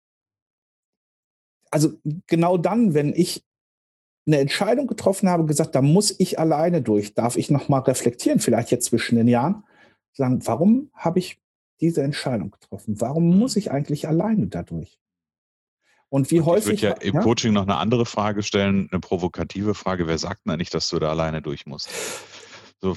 also 1.71 1.95
genau 2.27 2.59
dann, 2.59 2.95
wenn 2.95 3.13
ich 3.15 3.45
eine 4.27 4.39
Entscheidung 4.39 4.87
getroffen 4.87 5.29
habe, 5.29 5.47
gesagt, 5.47 5.75
da 5.75 5.83
muss 5.83 6.15
ich 6.19 6.39
alleine 6.39 6.83
durch. 6.83 7.15
Darf 7.15 7.37
ich 7.37 7.51
nochmal 7.51 7.83
reflektieren, 7.83 8.41
vielleicht 8.41 8.71
jetzt 8.71 8.87
zwischen 8.87 9.17
den 9.17 9.29
Jahren, 9.29 9.65
sagen, 10.13 10.41
warum 10.47 10.91
habe 10.95 11.19
ich 11.19 11.41
diese 11.81 12.03
Entscheidung 12.03 12.51
getroffen? 12.51 13.01
Warum 13.01 13.39
muss 13.39 13.57
ich 13.57 13.71
eigentlich 13.71 14.09
alleine 14.09 14.49
dadurch? 14.49 14.99
Und 16.09 16.31
wie 16.31 16.41
Und 16.41 16.47
häufig. 16.47 16.75
Ich 16.75 16.83
würde 16.83 17.01
ja 17.01 17.09
im 17.09 17.15
ja? 17.15 17.21
Coaching 17.21 17.53
noch 17.53 17.63
eine 17.63 17.77
andere 17.77 18.07
Frage 18.07 18.43
stellen, 18.43 18.89
eine 18.91 19.01
provokative 19.01 19.75
Frage. 19.75 20.07
Wer 20.07 20.19
sagt 20.19 20.47
denn 20.47 20.53
eigentlich, 20.53 20.71
dass 20.71 20.89
du 20.89 20.99
da 20.99 21.11
alleine 21.11 21.43
durch 21.43 21.67
musst? 21.67 21.89
So. 22.81 22.97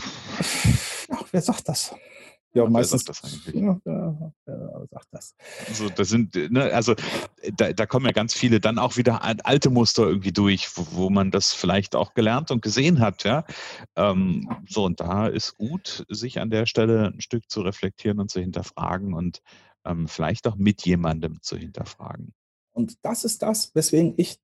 Ach, 1.11 1.25
wer 1.31 1.41
sagt 1.41 1.67
das? 1.69 1.95
Ja, 2.53 2.63
Ach, 2.65 2.69
meistens. 2.69 3.03
das 3.05 3.23
eigentlich? 3.23 3.55
Ja, 3.55 3.79
ja, 3.85 4.33
ja, 4.47 4.85
sagt 4.89 5.07
das. 5.11 5.35
Also, 5.67 5.89
das 5.89 6.09
sind, 6.09 6.35
ne, 6.51 6.73
also 6.73 6.95
da, 7.55 7.73
da, 7.73 7.85
kommen 7.85 8.07
ja 8.07 8.11
ganz 8.11 8.33
viele 8.33 8.59
dann 8.59 8.79
auch 8.79 8.97
wieder 8.97 9.23
alte 9.23 9.69
Muster 9.69 10.07
irgendwie 10.07 10.31
durch, 10.31 10.75
wo, 10.75 10.87
wo 10.91 11.09
man 11.11 11.29
das 11.29 11.53
vielleicht 11.53 11.95
auch 11.95 12.15
gelernt 12.15 12.49
und 12.49 12.61
gesehen 12.63 12.99
hat, 12.99 13.23
ja. 13.23 13.45
Ähm, 13.95 14.49
so, 14.67 14.83
und 14.85 14.99
da 14.99 15.27
ist 15.27 15.57
gut, 15.57 16.05
sich 16.09 16.39
an 16.39 16.49
der 16.49 16.65
Stelle 16.65 17.11
ein 17.13 17.21
Stück 17.21 17.49
zu 17.51 17.61
reflektieren 17.61 18.19
und 18.19 18.31
zu 18.31 18.39
hinterfragen 18.39 19.13
und 19.13 19.41
ähm, 19.85 20.07
vielleicht 20.07 20.47
auch 20.47 20.55
mit 20.55 20.85
jemandem 20.85 21.41
zu 21.41 21.55
hinterfragen. 21.55 22.33
Und 22.71 22.97
das 23.03 23.25
ist 23.25 23.43
das, 23.43 23.75
weswegen 23.75 24.13
ich 24.17 24.39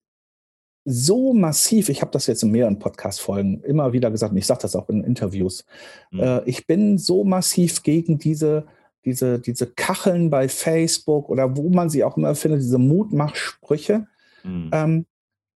so 0.85 1.33
massiv, 1.33 1.89
ich 1.89 2.01
habe 2.01 2.11
das 2.11 2.27
jetzt 2.27 2.43
in 2.43 2.51
mehreren 2.51 2.77
Podcast-Folgen 2.77 3.61
immer 3.63 3.91
wieder 3.91 4.11
gesagt, 4.11 4.31
und 4.31 4.37
ich 4.37 4.45
sage 4.45 4.61
das 4.61 4.75
auch 4.75 4.87
in 4.87 5.03
Interviews, 5.03 5.65
mhm. 6.11 6.19
äh, 6.19 6.43
ich 6.45 6.67
bin 6.67 6.99
so 6.99 7.23
massiv 7.23 7.81
gegen 7.81 8.19
diese, 8.19 8.67
diese, 9.03 9.39
diese 9.39 9.65
Kacheln 9.65 10.29
bei 10.29 10.47
Facebook 10.47 11.29
oder 11.29 11.57
wo 11.57 11.69
man 11.69 11.89
sie 11.89 12.03
auch 12.03 12.17
immer 12.17 12.35
findet, 12.35 12.61
diese 12.61 12.77
Mutmachsprüche, 12.77 14.07
mhm. 14.43 14.69
ähm, 14.71 15.05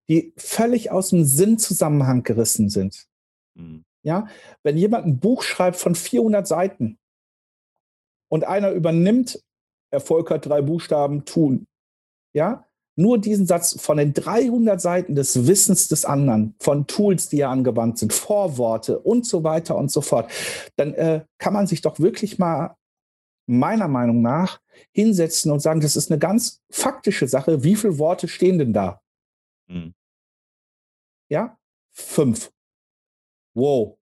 die 0.10 0.34
völlig 0.36 0.89
aus 0.89 1.12
dem 1.12 1.24
Sinnzusammenhang 1.24 2.24
gerissen 2.24 2.70
sind. 2.70 3.06
Mhm. 3.54 3.86
Ja, 4.02 4.28
wenn 4.63 4.78
jemand 4.78 5.06
ein 5.06 5.20
Buch 5.20 5.44
schreibt 5.44 5.78
von 5.78 5.94
400 5.94 6.48
Seiten 6.48 6.98
und 8.30 8.46
einer 8.46 8.72
übernimmt, 8.72 9.44
Erfolg 9.92 10.32
hat 10.32 10.46
drei 10.48 10.62
Buchstaben, 10.63 11.26
tun, 11.26 11.68
ja, 12.34 12.65
nur 13.00 13.18
diesen 13.18 13.46
Satz 13.46 13.80
von 13.80 13.98
den 13.98 14.14
300 14.14 14.80
Seiten 14.80 15.16
des 15.16 15.48
Wissens 15.48 15.88
des 15.88 16.04
anderen, 16.04 16.56
von 16.60 16.86
Tools, 16.86 17.30
die 17.30 17.38
ja 17.38 17.50
angewandt 17.50 17.98
sind, 17.98 18.12
Vorworte 18.12 19.00
und 19.00 19.26
so 19.26 19.44
weiter 19.44 19.78
und 19.78 19.90
so 19.90 20.02
fort, 20.02 20.30
dann 20.76 20.94
äh, 20.96 21.24
kann 21.38 21.54
man 21.54 21.66
sich 21.66 21.82
doch 21.82 22.00
wirklich 22.00 22.40
mal 22.40 22.76
meiner 23.48 23.88
Meinung 23.88 24.22
nach 24.22 24.60
hinsetzen 24.92 25.50
und 25.50 25.62
sagen, 25.62 25.80
das 25.80 25.96
ist 25.96 26.12
eine 26.12 26.20
ganz 26.20 26.62
faktische 26.70 27.28
Sache. 27.28 27.64
Wie 27.64 27.76
viele 27.76 27.98
Worte 28.00 28.28
stehen 28.28 28.60
denn 28.60 28.74
da? 28.74 29.02
Hm. 29.70 29.94
Ja, 31.30 31.58
fünf. 31.92 32.52
Wow. 33.54 33.98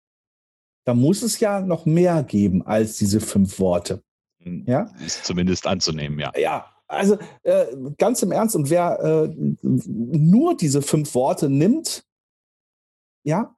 Da 0.84 0.94
muss 0.94 1.22
es 1.22 1.40
ja 1.40 1.60
noch 1.60 1.84
mehr 1.84 2.22
geben 2.22 2.64
als 2.64 2.96
diese 2.98 3.20
fünf 3.20 3.58
Worte. 3.58 4.04
Hm. 4.38 4.64
Ja? 4.68 4.90
Ist 5.04 5.24
zumindest 5.24 5.66
anzunehmen, 5.66 6.18
ja. 6.20 6.32
Ja, 6.36 6.73
also 6.86 7.18
äh, 7.42 7.66
ganz 7.98 8.22
im 8.22 8.32
Ernst, 8.32 8.56
und 8.56 8.70
wer 8.70 9.00
äh, 9.00 9.34
nur 9.62 10.56
diese 10.56 10.82
fünf 10.82 11.14
Worte 11.14 11.48
nimmt, 11.48 12.04
ja, 13.24 13.54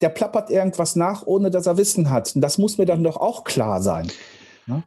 der 0.00 0.08
plappert 0.10 0.50
irgendwas 0.50 0.96
nach, 0.96 1.26
ohne 1.26 1.50
dass 1.50 1.66
er 1.66 1.76
Wissen 1.76 2.10
hat. 2.10 2.34
Und 2.34 2.42
das 2.42 2.58
muss 2.58 2.78
mir 2.78 2.86
dann 2.86 3.04
doch 3.04 3.16
auch 3.16 3.44
klar 3.44 3.80
sein. 3.82 4.10
Ne? 4.66 4.84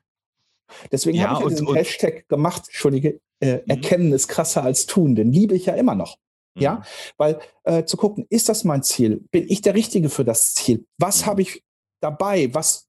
Deswegen 0.92 1.18
ja, 1.18 1.30
habe 1.30 1.36
ich 1.36 1.44
ja 1.44 1.50
diesen 1.50 1.68
und, 1.68 1.76
Hashtag 1.76 2.28
gemacht, 2.28 2.64
Entschuldige, 2.68 3.20
äh, 3.40 3.58
mhm. 3.58 3.64
erkennen 3.68 4.14
ist 4.14 4.28
krasser 4.28 4.64
als 4.64 4.86
tun, 4.86 5.16
den 5.16 5.32
liebe 5.32 5.56
ich 5.56 5.66
ja 5.66 5.74
immer 5.74 5.96
noch. 5.96 6.18
Mhm. 6.56 6.62
Ja, 6.62 6.84
weil 7.18 7.40
äh, 7.64 7.86
zu 7.86 7.98
gucken, 7.98 8.26
ist 8.30 8.50
das 8.50 8.64
mein 8.64 8.84
Ziel? 8.84 9.24
Bin 9.32 9.46
ich 9.48 9.62
der 9.62 9.76
Richtige 9.76 10.10
für 10.10 10.26
das 10.26 10.54
Ziel? 10.54 10.86
Was 10.98 11.22
mhm. 11.22 11.26
habe 11.28 11.42
ich 11.42 11.64
dabei? 12.02 12.54
Was, 12.54 12.88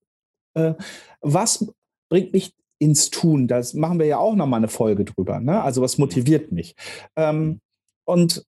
äh, 0.55 0.75
was 1.21 1.67
bringt 2.09 2.33
mich 2.33 2.55
ins 2.81 3.11
Tun. 3.11 3.47
Das 3.47 3.75
machen 3.75 3.99
wir 4.01 4.07
ja 4.07 4.19
auch 4.19 4.35
noch 4.35 4.47
mal 4.47 4.57
eine 4.57 4.69
Folge 4.69 5.05
drüber. 5.05 5.39
Ne? 5.39 5.63
Also 5.63 5.83
was 5.83 5.99
motiviert 5.99 6.51
mich? 6.51 6.75
Ähm, 7.15 7.61
und 8.05 8.45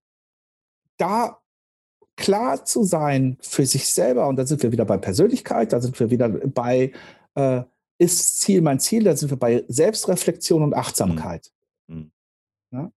da 0.96 1.38
klar 2.16 2.64
zu 2.64 2.82
sein 2.82 3.36
für 3.40 3.66
sich 3.66 3.88
selber, 3.88 4.26
und 4.28 4.36
da 4.36 4.46
sind 4.46 4.62
wir 4.62 4.72
wieder 4.72 4.84
bei 4.84 4.96
Persönlichkeit, 4.96 5.72
da 5.72 5.80
sind 5.80 5.98
wir 6.00 6.10
wieder 6.10 6.28
bei, 6.28 6.92
äh, 7.34 7.62
ist 7.98 8.40
Ziel 8.40 8.62
mein 8.62 8.80
Ziel, 8.80 9.04
da 9.04 9.14
sind 9.14 9.30
wir 9.30 9.38
bei 9.38 9.64
Selbstreflexion 9.68 10.62
und 10.62 10.74
Achtsamkeit. 10.74 11.52
Mhm. 11.86 12.10
Ja? 12.72 12.90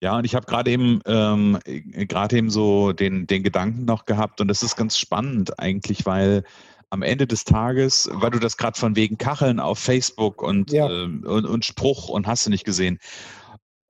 Ja, 0.00 0.16
und 0.18 0.24
ich 0.24 0.34
habe 0.36 0.46
gerade 0.46 0.70
eben 0.70 1.00
ähm, 1.06 1.58
gerade 1.64 2.36
eben 2.36 2.50
so 2.50 2.92
den, 2.92 3.26
den 3.26 3.42
Gedanken 3.42 3.84
noch 3.84 4.04
gehabt 4.04 4.40
und 4.40 4.48
das 4.48 4.62
ist 4.62 4.76
ganz 4.76 4.96
spannend 4.96 5.58
eigentlich, 5.58 6.06
weil 6.06 6.44
am 6.90 7.02
Ende 7.02 7.26
des 7.26 7.44
Tages, 7.44 8.08
weil 8.12 8.30
du 8.30 8.38
das 8.38 8.56
gerade 8.56 8.78
von 8.78 8.96
wegen 8.96 9.18
Kacheln 9.18 9.60
auf 9.60 9.78
Facebook 9.78 10.42
und, 10.42 10.72
ja. 10.72 10.88
äh, 10.88 11.04
und, 11.04 11.46
und 11.46 11.64
Spruch 11.64 12.08
und 12.08 12.26
hast 12.26 12.46
du 12.46 12.50
nicht 12.50 12.64
gesehen. 12.64 12.98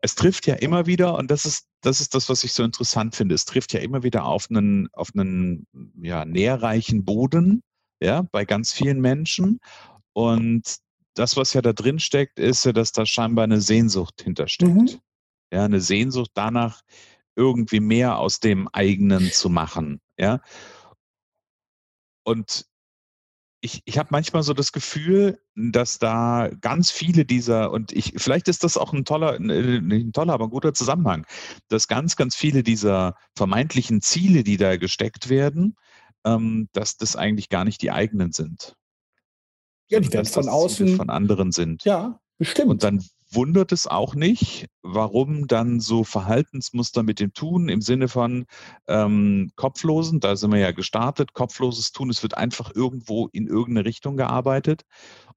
Es 0.00 0.14
trifft 0.14 0.46
ja 0.46 0.54
immer 0.54 0.86
wieder, 0.86 1.16
und 1.16 1.30
das 1.30 1.44
ist, 1.44 1.66
das 1.80 2.00
ist 2.00 2.14
das, 2.14 2.28
was 2.28 2.44
ich 2.44 2.52
so 2.52 2.62
interessant 2.62 3.14
finde, 3.14 3.34
es 3.34 3.44
trifft 3.44 3.72
ja 3.72 3.80
immer 3.80 4.02
wieder 4.02 4.24
auf 4.24 4.46
einen, 4.50 4.88
auf 4.92 5.10
einen 5.14 5.66
ja, 6.00 6.24
nährreichen 6.24 7.04
Boden, 7.04 7.62
ja, 8.00 8.22
bei 8.30 8.44
ganz 8.44 8.72
vielen 8.72 9.00
Menschen. 9.00 9.60
Und 10.12 10.78
das, 11.14 11.36
was 11.36 11.52
ja 11.52 11.62
da 11.62 11.72
drin 11.72 11.98
steckt, 11.98 12.38
ist 12.38 12.64
ja, 12.64 12.72
dass 12.72 12.92
da 12.92 13.06
scheinbar 13.06 13.44
eine 13.44 13.60
Sehnsucht 13.60 14.22
hintersteckt. 14.22 14.72
Mhm. 14.72 15.00
Ja, 15.52 15.64
eine 15.64 15.80
Sehnsucht 15.80 16.30
danach, 16.34 16.82
irgendwie 17.34 17.80
mehr 17.80 18.18
aus 18.18 18.40
dem 18.40 18.68
eigenen 18.68 19.30
zu 19.30 19.48
machen. 19.48 20.00
Ja. 20.18 20.40
Und 22.24 22.66
ich, 23.60 23.82
ich 23.84 23.98
habe 23.98 24.08
manchmal 24.12 24.42
so 24.42 24.54
das 24.54 24.72
Gefühl, 24.72 25.40
dass 25.56 25.98
da 25.98 26.48
ganz 26.60 26.90
viele 26.90 27.24
dieser, 27.24 27.72
und 27.72 27.92
ich, 27.92 28.14
vielleicht 28.16 28.48
ist 28.48 28.62
das 28.62 28.76
auch 28.76 28.92
ein 28.92 29.04
toller, 29.04 29.38
nicht 29.38 30.06
ein 30.06 30.12
toller, 30.12 30.32
aber 30.32 30.44
ein 30.44 30.50
guter 30.50 30.74
Zusammenhang, 30.74 31.26
dass 31.68 31.88
ganz, 31.88 32.16
ganz 32.16 32.36
viele 32.36 32.62
dieser 32.62 33.16
vermeintlichen 33.36 34.00
Ziele, 34.00 34.44
die 34.44 34.56
da 34.56 34.76
gesteckt 34.76 35.28
werden, 35.28 35.76
ähm, 36.24 36.68
dass 36.72 36.96
das 36.96 37.16
eigentlich 37.16 37.48
gar 37.48 37.64
nicht 37.64 37.82
die 37.82 37.90
eigenen 37.90 38.32
sind. 38.32 38.76
Ja, 39.88 40.00
die 40.00 40.12
werden 40.12 40.26
von 40.26 40.48
außen. 40.48 40.96
Von 40.96 41.10
anderen 41.10 41.50
sind. 41.50 41.84
Ja, 41.84 42.20
bestimmt. 42.36 42.70
Und 42.70 42.84
dann 42.84 43.02
wundert 43.30 43.72
es 43.72 43.86
auch 43.86 44.14
nicht, 44.14 44.66
warum 44.82 45.46
dann 45.46 45.80
so 45.80 46.04
Verhaltensmuster 46.04 47.02
mit 47.02 47.20
dem 47.20 47.32
Tun 47.34 47.68
im 47.68 47.80
Sinne 47.82 48.08
von 48.08 48.46
ähm, 48.86 49.50
Kopflosen, 49.56 50.20
da 50.20 50.36
sind 50.36 50.52
wir 50.52 50.58
ja 50.58 50.72
gestartet, 50.72 51.34
kopfloses 51.34 51.92
Tun, 51.92 52.10
es 52.10 52.22
wird 52.22 52.36
einfach 52.36 52.74
irgendwo 52.74 53.28
in 53.28 53.46
irgendeine 53.46 53.86
Richtung 53.86 54.16
gearbeitet, 54.16 54.82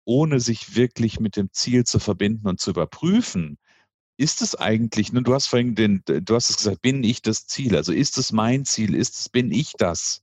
ohne 0.06 0.40
sich 0.40 0.76
wirklich 0.76 1.20
mit 1.20 1.36
dem 1.36 1.52
Ziel 1.52 1.84
zu 1.86 2.00
verbinden 2.00 2.48
und 2.48 2.60
zu 2.60 2.72
überprüfen. 2.72 3.58
Ist 4.18 4.42
es 4.42 4.56
eigentlich, 4.56 5.12
ne, 5.14 5.24
du 5.24 5.34
hast 5.34 5.48
vorhin 5.48 5.76
den, 5.76 6.04
du 6.06 6.36
hast 6.36 6.50
es 6.50 6.58
gesagt, 6.58 6.82
bin 6.82 7.04
ich 7.04 7.22
das 7.22 7.48
Ziel? 7.48 7.76
Also 7.76 7.92
ist 7.92 8.18
es 8.18 8.32
mein 8.32 8.66
Ziel? 8.66 8.96
Ist 8.96 9.16
es, 9.20 9.30
bin 9.30 9.52
ich 9.52 9.74
das? 9.78 10.22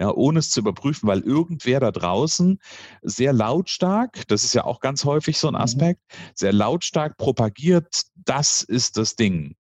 Ja, 0.00 0.12
ohne 0.12 0.40
es 0.40 0.50
zu 0.50 0.60
überprüfen, 0.60 1.06
weil 1.06 1.20
irgendwer 1.20 1.80
da 1.80 1.90
draußen 1.90 2.58
sehr 3.02 3.32
lautstark, 3.32 4.26
das 4.28 4.44
ist 4.44 4.54
ja 4.54 4.64
auch 4.64 4.80
ganz 4.80 5.04
häufig 5.04 5.38
so 5.38 5.48
ein 5.48 5.54
mhm. 5.54 5.60
Aspekt, 5.60 6.00
sehr 6.34 6.52
lautstark 6.52 7.16
propagiert, 7.16 8.02
das 8.14 8.62
ist 8.62 8.96
das 8.96 9.16
Ding. 9.16 9.54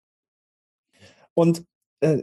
Und 1.34 1.64
äh, 2.00 2.22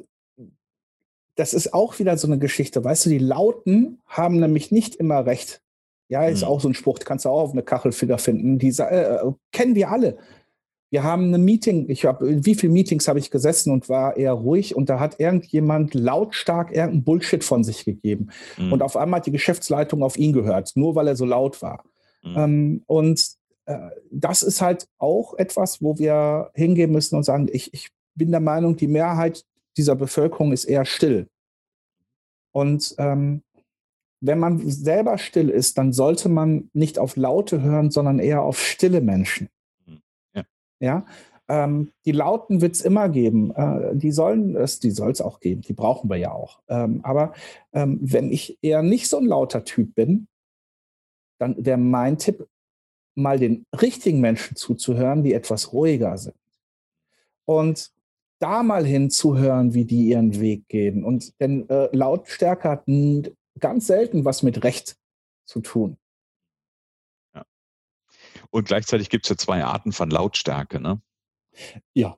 das 1.36 1.54
ist 1.54 1.74
auch 1.74 2.00
wieder 2.00 2.18
so 2.18 2.28
eine 2.28 2.40
Geschichte, 2.40 2.84
weißt 2.84 3.06
du, 3.06 3.10
die 3.10 3.18
Lauten 3.18 4.02
haben 4.06 4.40
nämlich 4.40 4.72
nicht 4.72 4.96
immer 4.96 5.26
recht. 5.26 5.62
Ja, 6.08 6.26
ist 6.26 6.44
mhm. 6.44 6.48
auch 6.48 6.62
so 6.62 6.70
ein 6.70 6.76
Spruch, 6.76 7.00
kannst 7.00 7.26
du 7.26 7.30
auch 7.30 7.42
auf 7.42 7.52
eine 7.52 7.64
Kachel 7.64 7.92
finden. 7.92 8.60
Die 8.60 8.70
äh, 8.70 9.32
kennen 9.52 9.76
wir 9.76 9.90
alle. 9.90 10.18
Wir 10.96 11.04
haben 11.04 11.34
ein 11.34 11.44
Meeting, 11.44 11.90
ich 11.90 12.06
habe, 12.06 12.26
in 12.26 12.46
wie 12.46 12.56
viele 12.56 12.72
Meetings 12.72 13.10
habe 13.10 13.20
ich 13.20 13.30
gesessen 13.30 13.70
und 13.70 13.90
war 13.90 14.16
eher 14.16 14.32
ruhig 14.32 14.78
und 14.78 14.90
da 14.90 14.98
hat 14.98 15.20
irgendjemand 15.20 15.94
lautstark 15.94 16.72
irgendeinen 16.72 17.04
Bullshit 17.04 17.44
von 17.44 17.66
sich 17.66 17.84
gegeben. 17.84 18.30
Mhm. 18.58 18.72
Und 18.72 18.82
auf 18.82 18.96
einmal 18.96 19.18
hat 19.18 19.26
die 19.26 19.34
Geschäftsleitung 19.34 20.04
auf 20.04 20.16
ihn 20.16 20.32
gehört, 20.32 20.72
nur 20.76 20.96
weil 20.96 21.10
er 21.10 21.18
so 21.18 21.26
laut 21.26 21.62
war. 21.62 21.84
Mhm. 22.24 22.36
Ähm, 22.38 22.84
und 22.86 23.30
äh, 23.66 23.90
das 24.10 24.42
ist 24.42 24.62
halt 24.62 24.88
auch 24.98 25.34
etwas, 25.34 25.82
wo 25.82 25.98
wir 25.98 26.52
hingehen 26.54 26.94
müssen 26.94 27.18
und 27.18 27.24
sagen, 27.24 27.50
ich, 27.52 27.74
ich 27.74 27.90
bin 28.14 28.32
der 28.32 28.40
Meinung, 28.40 28.78
die 28.78 28.88
Mehrheit 28.88 29.44
dieser 29.76 29.98
Bevölkerung 29.98 30.54
ist 30.54 30.64
eher 30.64 30.86
still. 30.86 31.28
Und 32.54 32.96
ähm, 33.00 33.42
wenn 34.22 34.40
man 34.40 34.66
selber 34.70 35.18
still 35.18 35.50
ist, 35.50 35.78
dann 35.78 35.92
sollte 35.92 36.30
man 36.30 36.70
nicht 36.72 37.00
auf 37.00 37.18
Laute 37.18 37.62
hören, 37.62 37.92
sondern 37.92 38.20
eher 38.20 38.44
auf 38.44 38.62
stille 38.62 39.02
Menschen. 39.02 39.50
Ja, 40.86 41.04
ähm, 41.48 41.92
die 42.06 42.12
Lauten 42.12 42.62
wird 42.62 42.76
es 42.76 42.82
immer 42.82 43.10
geben. 43.10 43.52
Äh, 43.56 43.96
die 43.96 44.12
sollen 44.12 44.56
es, 44.56 44.80
die 44.80 44.92
soll 44.92 45.12
es 45.12 45.20
auch 45.20 45.40
geben. 45.40 45.62
Die 45.62 45.74
brauchen 45.74 46.12
wir 46.12 46.18
ja 46.18 46.32
auch. 46.32 46.60
Ähm, 46.68 47.00
aber 47.02 47.34
ähm, 47.74 47.98
wenn 48.04 48.32
ich 48.32 48.60
eher 48.62 48.84
nicht 48.84 49.08
so 49.08 49.18
ein 49.18 49.26
lauter 49.26 49.64
Typ 49.64 49.96
bin, 49.96 50.28
dann 51.40 51.56
wäre 51.58 51.80
mein 51.80 52.20
Tipp, 52.20 52.48
mal 53.16 53.40
den 53.40 53.66
richtigen 53.82 54.20
Menschen 54.20 54.58
zuzuhören, 54.58 55.24
die 55.24 55.34
etwas 55.34 55.74
ruhiger 55.74 56.18
sind. 56.20 56.36
Und 57.46 57.92
da 58.40 58.62
mal 58.62 58.86
hinzuhören, 58.86 59.74
wie 59.74 59.86
die 59.86 60.10
ihren 60.10 60.40
Weg 60.40 60.68
gehen. 60.68 61.04
Und 61.04 61.40
denn 61.40 61.68
äh, 61.70 61.90
Lautstärke 61.96 62.70
hat 62.70 62.86
ganz 63.60 63.88
selten 63.88 64.24
was 64.24 64.44
mit 64.44 64.64
Recht 64.64 64.98
zu 65.46 65.62
tun. 65.62 65.98
Und 68.56 68.70
gleichzeitig 68.70 69.10
gibt 69.10 69.26
es 69.26 69.30
ja 69.32 69.36
zwei 69.36 69.66
Arten 69.66 69.92
von 69.92 70.10
Lautstärke, 70.10 70.80
ne? 70.80 71.02
Ja. 71.94 72.16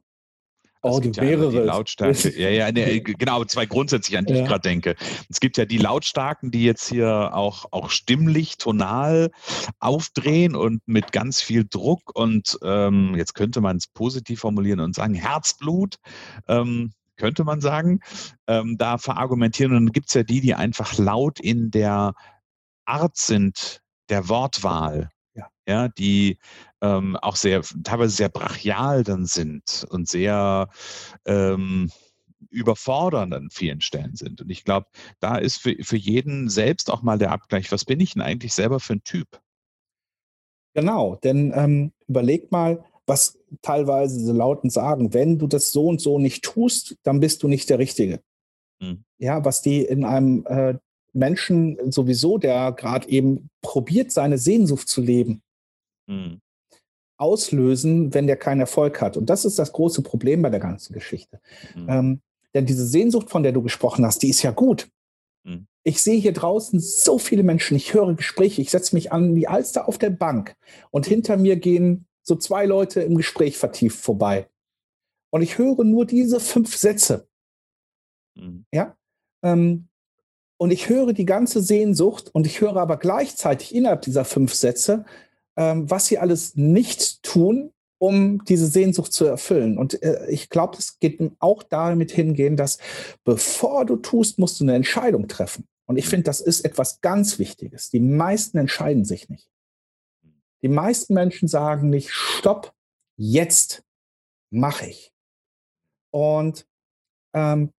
Oh, 0.84 1.00
du 1.00 1.10
mehrere. 1.19 1.52
Ja 1.52 1.63
Lautstärke. 1.63 2.39
ja, 2.39 2.50
ja, 2.50 2.71
ne, 2.71 3.02
genau, 3.02 3.43
zwei 3.45 3.65
grundsätzlich, 3.65 4.19
an 4.19 4.26
die 4.26 4.36
ja. 4.36 4.43
ich 4.43 4.47
gerade 4.47 4.62
denke. 4.62 4.95
Es 5.30 5.39
gibt 5.39 5.58
ja 5.58 5.65
die 5.65 5.80
Lautstarken, 5.80 6.52
die 6.52 6.63
jetzt 6.63 6.89
hier 6.89 7.32
auch, 7.34 7.65
auch 7.71 7.89
stimmlich, 7.89 8.60
tonal 8.60 9.32
aufdrehen 9.80 10.56
und 10.56 10.88
mit 10.88 11.12
ganz 11.12 11.41
viel 11.41 11.65
Druck 11.67 12.15
und 12.15 12.60
ähm, 12.62 13.15
jetzt 13.15 13.34
könnte 13.34 13.60
man 13.60 13.78
es 13.78 13.88
positiv 13.88 14.41
formulieren 14.41 14.80
und 14.80 14.93
sagen, 14.93 15.15
Herzblut. 15.15 15.95
Ähm, 16.47 16.91
könnte 17.15 17.45
man 17.45 17.62
sagen, 17.62 18.02
ähm, 18.45 18.78
da 18.78 19.00
verargumentieren. 19.00 19.71
Und 19.76 19.86
dann 19.88 19.91
gibt 19.91 20.10
es 20.10 20.13
ja 20.13 20.21
die, 20.21 20.39
die 20.39 20.54
einfach 20.54 21.00
laut 21.00 21.39
in 21.39 21.71
der 21.71 22.13
Art 22.86 23.17
sind, 23.17 23.82
der 24.10 24.30
Wortwahl 24.30 25.10
ja. 25.67 25.88
die 25.89 26.38
ähm, 26.82 27.15
auch 27.17 27.36
sehr, 27.36 27.62
teilweise 27.84 28.15
sehr 28.15 28.30
brachial 28.30 29.03
dann 29.03 29.25
sind 29.25 29.86
und 29.89 30.08
sehr 30.08 30.69
ähm, 31.25 31.91
überfordernd 32.49 33.34
an 33.34 33.49
vielen 33.51 33.82
Stellen 33.82 34.15
sind. 34.15 34.41
Und 34.41 34.49
ich 34.49 34.63
glaube, 34.63 34.88
da 35.19 35.38
ist 35.38 35.58
für, 35.58 35.75
für 35.82 35.97
jeden 35.97 36.49
selbst 36.49 36.91
auch 36.91 37.01
mal 37.01 37.17
der 37.17 37.32
Abgleich, 37.32 37.71
was 37.71 37.86
bin 37.86 37.99
ich 37.99 38.13
denn 38.13 38.21
eigentlich 38.21 38.53
selber 38.53 38.80
für 38.80 38.93
ein 38.93 39.03
Typ? 39.03 39.41
Genau, 40.73 41.15
denn 41.15 41.51
ähm, 41.56 41.91
überleg 42.08 42.51
mal, 42.51 42.84
was 43.08 43.39
teilweise 43.62 44.19
diese 44.19 44.34
Lauten 44.34 44.69
sagen, 44.69 45.13
wenn 45.13 45.39
du 45.39 45.47
das 45.47 45.71
so 45.71 45.88
und 45.88 46.01
so 46.01 46.19
nicht 46.19 46.43
tust, 46.43 46.97
dann 47.03 47.19
bist 47.19 47.41
du 47.41 47.47
nicht 47.47 47.69
der 47.69 47.80
Richtige. 47.80 48.21
Mhm. 48.80 49.03
Ja, 49.17 49.43
was 49.43 49.62
die 49.62 49.82
in 49.82 50.03
einem 50.03 50.45
äh, 50.45 50.75
Menschen 51.13 51.91
sowieso, 51.91 52.38
der 52.38 52.73
gerade 52.73 53.10
eben 53.10 53.49
probiert, 53.62 54.12
seine 54.12 54.38
Sehnsucht 54.38 54.88
zu 54.88 55.01
leben, 55.01 55.41
mhm. 56.08 56.41
auslösen, 57.17 58.13
wenn 58.13 58.28
der 58.28 58.38
keinen 58.38 58.62
Erfolg 58.62 59.02
hat. 59.02 59.17
Und 59.17 59.30
das 59.30 59.46
ist 59.46 59.60
das 59.60 59.72
große 59.72 60.02
Problem 60.02 60.41
bei 60.41 60.50
der 60.50 60.60
ganzen 60.60 60.93
Geschichte. 60.93 61.39
Mhm. 61.76 61.89
Ähm, 61.89 62.22
denn 62.54 62.65
diese 62.65 62.86
Sehnsucht, 62.86 63.30
von 63.30 63.43
der 63.43 63.52
du 63.52 63.62
gesprochen 63.62 64.06
hast, 64.06 64.24
die 64.24 64.30
ist 64.30 64.41
ja 64.41 64.52
gut. 64.52 64.89
Mhm. 65.43 65.67
Ich 65.84 66.02
sehe 66.02 66.20
hier 66.20 66.34
draußen 66.34 66.80
so 66.80 67.20
viele 67.20 67.43
Menschen, 67.43 67.78
ich 67.78 67.93
höre 67.93 68.13
Gespräche, 68.15 68.62
ich 68.62 68.72
setze 68.72 68.96
mich 68.96 69.12
an 69.12 69.36
die 69.36 69.48
Alster 69.48 69.88
auf 69.88 69.98
der 69.98 70.10
Bank 70.10 70.56
und 70.91 71.06
hinter 71.06 71.38
mir 71.38 71.56
gehen 71.58 72.08
so 72.24 72.36
zwei 72.36 72.65
Leute 72.65 73.02
im 73.02 73.15
Gespräch 73.15 73.58
vertieft 73.58 74.00
vorbei. 74.00 74.50
Und 75.30 75.41
ich 75.41 75.58
höre 75.58 75.84
nur 75.84 76.06
diese 76.06 76.39
fünf 76.39 76.76
Sätze. 76.76 77.28
Mhm. 78.36 78.65
Ja. 78.74 78.98
Ähm, 79.43 79.88
und 80.58 80.72
ich 80.72 80.89
höre 80.89 81.13
die 81.13 81.26
ganze 81.26 81.62
Sehnsucht 81.62 82.34
und 82.34 82.48
ich 82.48 82.62
höre 82.62 82.78
aber 82.78 82.98
gleichzeitig 82.98 83.76
innerhalb 83.76 84.02
dieser 84.02 84.26
fünf 84.26 84.54
Sätze, 84.54 85.06
ähm, 85.58 85.89
was 85.89 86.06
sie 86.06 86.20
alles 86.20 86.56
nicht 86.56 87.24
tun, 87.24 87.74
um 88.00 88.43
diese 88.46 88.67
Sehnsucht 88.67 89.12
zu 89.12 89.26
erfüllen. 89.26 89.78
Und 89.78 90.02
äh, 90.04 90.28
ich 90.30 90.50
glaube, 90.50 90.78
es 90.78 91.00
geht 91.00 91.20
auch 91.39 91.63
damit 91.63 92.12
hingehen, 92.12 92.56
dass 92.56 92.78
bevor 93.24 93.86
du 93.86 93.98
tust, 93.98 94.38
musst 94.39 94.60
du 94.60 94.63
eine 94.63 94.76
Entscheidung 94.76 95.28
treffen. 95.28 95.67
Und 95.88 95.98
ich 95.98 96.08
finde, 96.08 96.26
das 96.26 96.41
ist 96.41 96.63
etwas 96.63 97.02
ganz 97.02 97.39
Wichtiges. 97.39 97.89
Die 97.89 97.99
meisten 97.99 98.58
entscheiden 98.58 99.03
sich 99.03 99.30
nicht. 99.30 99.49
Die 100.62 100.70
meisten 100.70 101.14
Menschen 101.14 101.47
sagen 101.47 101.89
nicht, 101.89 102.12
stopp, 102.12 102.74
jetzt 103.16 103.84
mache 104.51 104.88
ich. 104.88 105.14
Und 106.12 106.68
ähm, 107.34 107.72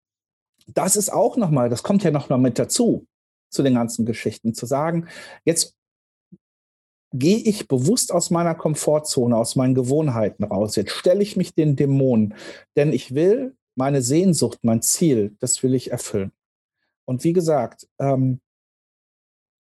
das 0.68 0.96
ist 0.96 1.12
auch 1.12 1.38
nochmal, 1.38 1.70
das 1.70 1.84
kommt 1.84 2.04
ja 2.04 2.12
nochmal 2.12 2.40
mit 2.40 2.60
dazu, 2.60 3.08
zu 3.50 3.64
den 3.64 3.76
ganzen 3.76 4.06
Geschichten, 4.06 4.54
zu 4.54 4.66
sagen, 4.66 5.08
jetzt 5.46 5.77
gehe 7.20 7.38
ich 7.38 7.68
bewusst 7.68 8.12
aus 8.12 8.30
meiner 8.30 8.56
Komfortzone, 8.56 9.36
aus 9.36 9.56
meinen 9.56 9.76
Gewohnheiten 9.76 10.44
raus. 10.44 10.76
Jetzt 10.76 10.92
stelle 10.92 11.22
ich 11.22 11.36
mich 11.38 11.54
den 11.54 11.76
Dämonen, 11.76 12.34
denn 12.76 12.94
ich 12.94 13.14
will 13.14 13.56
meine 13.76 14.02
Sehnsucht, 14.02 14.60
mein 14.64 14.82
Ziel, 14.82 15.36
das 15.40 15.62
will 15.64 15.76
ich 15.76 15.92
erfüllen. 15.92 16.32
Und 17.06 17.24
wie 17.24 17.34
gesagt, 17.34 17.88
ähm, 18.00 18.40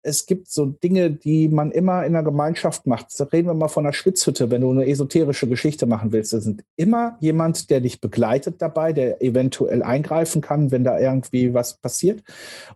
es 0.07 0.25
gibt 0.25 0.49
so 0.49 0.67
Dinge, 0.67 1.11
die 1.11 1.49
man 1.49 1.73
immer 1.73 2.07
in 2.07 2.13
der 2.13 2.23
Gemeinschaft 2.23 2.87
macht. 2.87 3.09
Da 3.19 3.25
reden 3.25 3.49
wir 3.49 3.55
mal 3.55 3.67
von 3.67 3.85
einer 3.85 3.93
Schwitzhütte, 3.93 4.51
wenn 4.53 4.61
du 4.61 4.71
eine 4.71 4.87
esoterische 4.87 5.49
Geschichte 5.49 5.85
machen 5.85 6.13
willst. 6.13 6.33
Da 6.33 6.41
sind 6.41 6.63
immer 6.77 7.17
jemand, 7.21 7.71
der 7.71 7.81
dich 7.81 8.01
begleitet 8.01 8.63
dabei, 8.63 8.93
der 8.93 9.21
eventuell 9.21 9.83
eingreifen 9.83 10.43
kann, 10.43 10.71
wenn 10.71 10.85
da 10.85 10.99
irgendwie 10.99 11.55
was 11.55 11.79
passiert. 11.79 12.23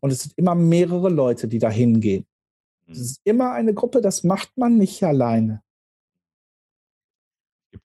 Und 0.00 0.10
es 0.10 0.24
sind 0.24 0.32
immer 0.36 0.56
mehrere 0.56 1.08
Leute, 1.08 1.46
die 1.46 1.60
da 1.60 1.70
hingehen. 1.70 2.26
Es 2.90 2.98
mhm. 2.98 3.04
ist 3.04 3.20
immer 3.24 3.52
eine 3.52 3.74
Gruppe, 3.74 4.00
das 4.00 4.24
macht 4.24 4.56
man 4.56 4.76
nicht 4.76 5.02
alleine. 5.02 5.62
Ich 7.72 7.80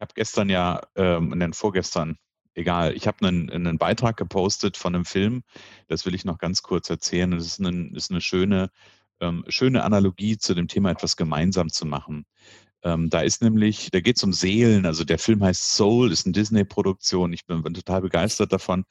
habe 0.00 0.14
gestern 0.14 0.50
ja, 0.50 0.82
ähm, 0.94 1.38
den 1.38 1.52
vorgestern, 1.52 2.18
egal, 2.54 2.94
ich 2.94 3.06
habe 3.06 3.26
einen, 3.26 3.50
einen 3.50 3.78
Beitrag 3.78 4.16
gepostet 4.16 4.76
von 4.76 4.94
einem 4.94 5.04
Film, 5.04 5.42
das 5.88 6.04
will 6.04 6.14
ich 6.14 6.24
noch 6.24 6.38
ganz 6.38 6.62
kurz 6.62 6.90
erzählen. 6.90 7.30
Das 7.30 7.46
ist, 7.46 7.60
ein, 7.60 7.94
ist 7.94 8.10
eine 8.10 8.20
schöne, 8.20 8.70
ähm, 9.20 9.44
schöne 9.48 9.84
Analogie 9.84 10.36
zu 10.36 10.54
dem 10.54 10.68
Thema, 10.68 10.90
etwas 10.90 11.16
gemeinsam 11.16 11.70
zu 11.70 11.86
machen. 11.86 12.26
Ähm, 12.82 13.08
da 13.08 13.20
ist 13.20 13.42
nämlich, 13.42 13.90
da 13.90 14.00
geht 14.00 14.16
es 14.16 14.22
um 14.22 14.32
Seelen, 14.32 14.84
also 14.84 15.02
der 15.04 15.18
Film 15.18 15.42
heißt 15.42 15.74
Soul, 15.74 16.12
ist 16.12 16.26
eine 16.26 16.32
Disney-Produktion, 16.32 17.32
ich 17.32 17.46
bin, 17.46 17.62
bin 17.62 17.74
total 17.74 18.02
begeistert 18.02 18.52
davon. 18.52 18.84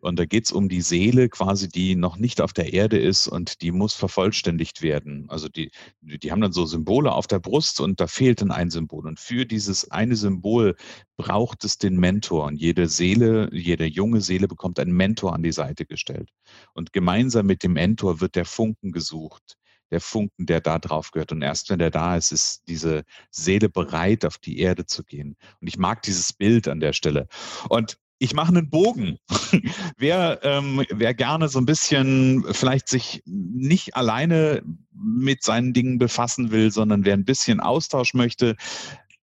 Und 0.00 0.18
da 0.18 0.24
geht 0.24 0.46
es 0.46 0.52
um 0.52 0.68
die 0.68 0.80
Seele 0.80 1.28
quasi, 1.28 1.68
die 1.68 1.94
noch 1.94 2.16
nicht 2.16 2.40
auf 2.40 2.52
der 2.52 2.72
Erde 2.72 2.98
ist 2.98 3.28
und 3.28 3.60
die 3.62 3.70
muss 3.70 3.94
vervollständigt 3.94 4.82
werden. 4.82 5.26
Also 5.28 5.48
die, 5.48 5.70
die 6.00 6.32
haben 6.32 6.40
dann 6.40 6.52
so 6.52 6.64
Symbole 6.66 7.12
auf 7.12 7.26
der 7.26 7.38
Brust 7.38 7.80
und 7.80 8.00
da 8.00 8.06
fehlt 8.06 8.40
dann 8.40 8.50
ein 8.50 8.70
Symbol. 8.70 9.06
Und 9.06 9.20
für 9.20 9.44
dieses 9.44 9.90
eine 9.90 10.16
Symbol 10.16 10.76
braucht 11.16 11.64
es 11.64 11.78
den 11.78 11.96
Mentor. 11.96 12.46
Und 12.46 12.56
jede 12.56 12.88
Seele, 12.88 13.50
jede 13.52 13.84
junge 13.84 14.20
Seele 14.20 14.48
bekommt 14.48 14.78
einen 14.78 14.92
Mentor 14.92 15.34
an 15.34 15.42
die 15.42 15.52
Seite 15.52 15.84
gestellt. 15.84 16.30
Und 16.74 16.92
gemeinsam 16.92 17.46
mit 17.46 17.62
dem 17.62 17.74
Mentor 17.74 18.20
wird 18.20 18.36
der 18.36 18.46
Funken 18.46 18.92
gesucht 18.92 19.56
der 19.90 20.00
Funken, 20.00 20.46
der 20.46 20.60
da 20.60 20.78
drauf 20.78 21.10
gehört. 21.10 21.32
Und 21.32 21.42
erst 21.42 21.70
wenn 21.70 21.78
der 21.78 21.90
da 21.90 22.16
ist, 22.16 22.32
ist 22.32 22.62
diese 22.68 23.04
Seele 23.30 23.68
bereit, 23.68 24.24
auf 24.24 24.38
die 24.38 24.58
Erde 24.58 24.86
zu 24.86 25.04
gehen. 25.04 25.36
Und 25.60 25.66
ich 25.66 25.78
mag 25.78 26.02
dieses 26.02 26.32
Bild 26.32 26.68
an 26.68 26.80
der 26.80 26.92
Stelle. 26.92 27.26
Und 27.68 27.98
ich 28.20 28.34
mache 28.34 28.48
einen 28.48 28.68
Bogen. 28.68 29.18
wer, 29.96 30.40
ähm, 30.42 30.84
wer 30.90 31.14
gerne 31.14 31.48
so 31.48 31.58
ein 31.58 31.66
bisschen 31.66 32.44
vielleicht 32.52 32.88
sich 32.88 33.22
nicht 33.24 33.96
alleine 33.96 34.62
mit 34.92 35.42
seinen 35.42 35.72
Dingen 35.72 35.98
befassen 35.98 36.50
will, 36.50 36.70
sondern 36.70 37.04
wer 37.04 37.14
ein 37.14 37.24
bisschen 37.24 37.60
Austausch 37.60 38.12
möchte, 38.12 38.56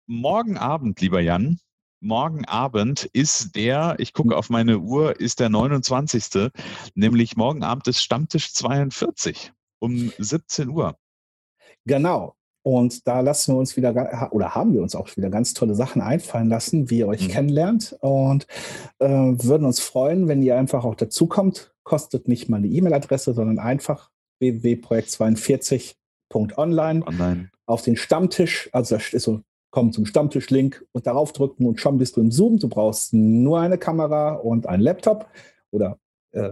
morgen 0.06 0.56
Abend, 0.56 1.00
lieber 1.02 1.20
Jan, 1.20 1.60
morgen 2.00 2.46
Abend 2.46 3.04
ist 3.12 3.54
der, 3.54 3.96
ich 3.98 4.14
gucke 4.14 4.34
auf 4.34 4.48
meine 4.48 4.78
Uhr, 4.78 5.20
ist 5.20 5.40
der 5.40 5.50
29. 5.50 6.50
Nämlich 6.94 7.36
morgen 7.36 7.62
Abend 7.62 7.86
ist 7.88 8.02
Stammtisch 8.02 8.54
42 8.54 9.52
um 9.78 10.10
17 10.18 10.70
Uhr. 10.70 10.96
Genau. 11.84 12.34
Und 12.66 13.06
da 13.06 13.20
lassen 13.20 13.54
wir 13.54 13.60
uns 13.60 13.76
wieder, 13.76 14.28
oder 14.32 14.56
haben 14.56 14.74
wir 14.74 14.82
uns 14.82 14.96
auch 14.96 15.16
wieder 15.16 15.30
ganz 15.30 15.54
tolle 15.54 15.76
Sachen 15.76 16.02
einfallen 16.02 16.48
lassen, 16.48 16.90
wie 16.90 16.98
ihr 16.98 17.06
euch 17.06 17.28
mhm. 17.28 17.30
kennenlernt. 17.30 17.96
Und 18.00 18.48
äh, 18.98 19.06
würden 19.06 19.64
uns 19.64 19.78
freuen, 19.78 20.26
wenn 20.26 20.42
ihr 20.42 20.58
einfach 20.58 20.84
auch 20.84 20.96
dazukommt. 20.96 21.72
Kostet 21.84 22.26
nicht 22.26 22.48
mal 22.48 22.56
eine 22.56 22.66
E-Mail-Adresse, 22.66 23.34
sondern 23.34 23.60
einfach 23.60 24.10
www.projekt42.online 24.40 27.06
Online. 27.06 27.50
auf 27.66 27.82
den 27.82 27.94
Stammtisch. 27.94 28.68
Also 28.72 28.96
das 28.96 29.12
ist 29.12 29.22
so, 29.22 29.42
komm 29.70 29.92
zum 29.92 30.04
Stammtisch-Link 30.04 30.84
und 30.90 31.06
darauf 31.06 31.32
drücken 31.32 31.66
und 31.66 31.80
schon 31.80 31.98
bist 31.98 32.16
du 32.16 32.20
im 32.20 32.32
Zoom. 32.32 32.58
Du 32.58 32.68
brauchst 32.68 33.14
nur 33.14 33.60
eine 33.60 33.78
Kamera 33.78 34.32
und 34.32 34.66
einen 34.66 34.82
Laptop 34.82 35.28
oder 35.70 36.00
äh, 36.32 36.50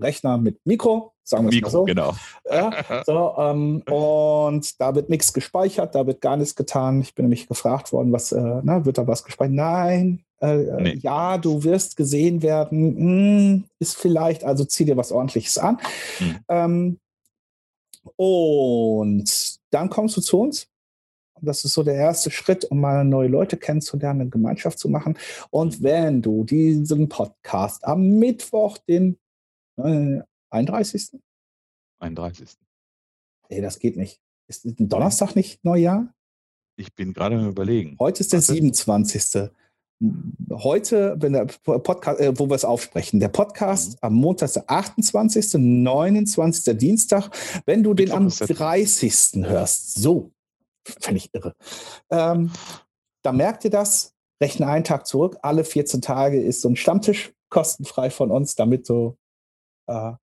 Rechner 0.00 0.38
mit 0.38 0.58
Mikro, 0.64 1.12
sagen 1.22 1.50
wir 1.50 1.56
es 1.56 1.62
mal 1.62 1.70
so. 1.70 1.84
genau. 1.84 2.14
Ja, 2.50 3.02
so, 3.04 3.34
ähm, 3.38 3.82
und 3.90 4.80
da 4.80 4.94
wird 4.94 5.10
nichts 5.10 5.32
gespeichert, 5.32 5.94
da 5.94 6.06
wird 6.06 6.20
gar 6.20 6.36
nichts 6.36 6.54
getan. 6.54 7.00
Ich 7.00 7.14
bin 7.14 7.24
nämlich 7.24 7.48
gefragt 7.48 7.92
worden, 7.92 8.12
was, 8.12 8.32
äh, 8.32 8.60
na, 8.62 8.84
wird 8.84 8.98
da 8.98 9.06
was 9.06 9.24
gespeichert? 9.24 9.54
Nein, 9.54 10.24
äh, 10.40 10.82
nee. 10.82 10.98
ja, 11.00 11.38
du 11.38 11.62
wirst 11.62 11.96
gesehen 11.96 12.42
werden, 12.42 12.96
hm, 12.96 13.64
ist 13.78 13.96
vielleicht, 13.96 14.44
also 14.44 14.64
zieh 14.64 14.84
dir 14.84 14.96
was 14.96 15.12
ordentliches 15.12 15.58
an. 15.58 15.78
Hm. 16.18 16.36
Ähm, 16.48 16.98
und 18.16 19.58
dann 19.70 19.88
kommst 19.88 20.16
du 20.16 20.20
zu 20.20 20.40
uns. 20.40 20.66
Das 21.40 21.64
ist 21.64 21.72
so 21.72 21.82
der 21.82 21.94
erste 21.94 22.30
Schritt, 22.30 22.64
um 22.66 22.80
mal 22.80 23.04
neue 23.04 23.26
Leute 23.26 23.56
kennenzulernen, 23.56 24.22
eine 24.22 24.30
Gemeinschaft 24.30 24.78
zu 24.78 24.88
machen. 24.88 25.18
Und 25.50 25.82
wenn 25.82 26.22
du 26.22 26.44
diesen 26.44 27.08
Podcast 27.08 27.84
am 27.84 28.18
Mittwoch, 28.18 28.78
den 28.78 29.18
31. 29.76 31.18
31. 32.00 32.56
Nee, 33.48 33.60
das 33.60 33.78
geht 33.78 33.96
nicht. 33.96 34.20
Ist 34.48 34.64
ein 34.64 34.88
Donnerstag 34.88 35.34
nicht 35.34 35.64
Neujahr? 35.64 36.12
Ich 36.76 36.94
bin 36.94 37.12
gerade 37.12 37.36
am 37.36 37.48
überlegen. 37.48 37.96
Heute 37.98 38.20
ist 38.20 38.32
der 38.32 38.40
Was 38.40 38.46
27. 38.46 39.50
Heute, 40.50 41.16
wenn 41.20 41.34
der 41.34 41.44
Podcast, 41.44 42.20
äh, 42.20 42.36
wo 42.38 42.48
wir 42.48 42.56
es 42.56 42.64
aufsprechen, 42.64 43.20
der 43.20 43.28
Podcast 43.28 43.92
mhm. 43.92 43.98
am 44.00 44.14
Montag 44.14 44.46
ist 44.46 44.56
der 44.56 44.70
28., 44.70 45.54
29. 45.54 46.76
Dienstag, 46.76 47.30
wenn 47.66 47.82
du 47.82 47.94
den 47.94 48.10
am 48.10 48.28
30. 48.28 49.44
hörst. 49.44 49.94
So, 49.94 50.32
fände 50.84 51.18
ich 51.18 51.32
irre. 51.32 51.54
Ähm, 52.10 52.50
da 53.22 53.32
merkt 53.32 53.64
ihr 53.64 53.70
das, 53.70 54.14
rechne 54.42 54.66
einen 54.66 54.84
Tag 54.84 55.06
zurück, 55.06 55.38
alle 55.42 55.64
14 55.64 56.02
Tage 56.02 56.40
ist 56.40 56.62
so 56.62 56.68
ein 56.68 56.76
Stammtisch 56.76 57.32
kostenfrei 57.48 58.10
von 58.10 58.30
uns, 58.30 58.56
damit 58.56 58.88
du 58.88 59.16
äh, 59.92 60.16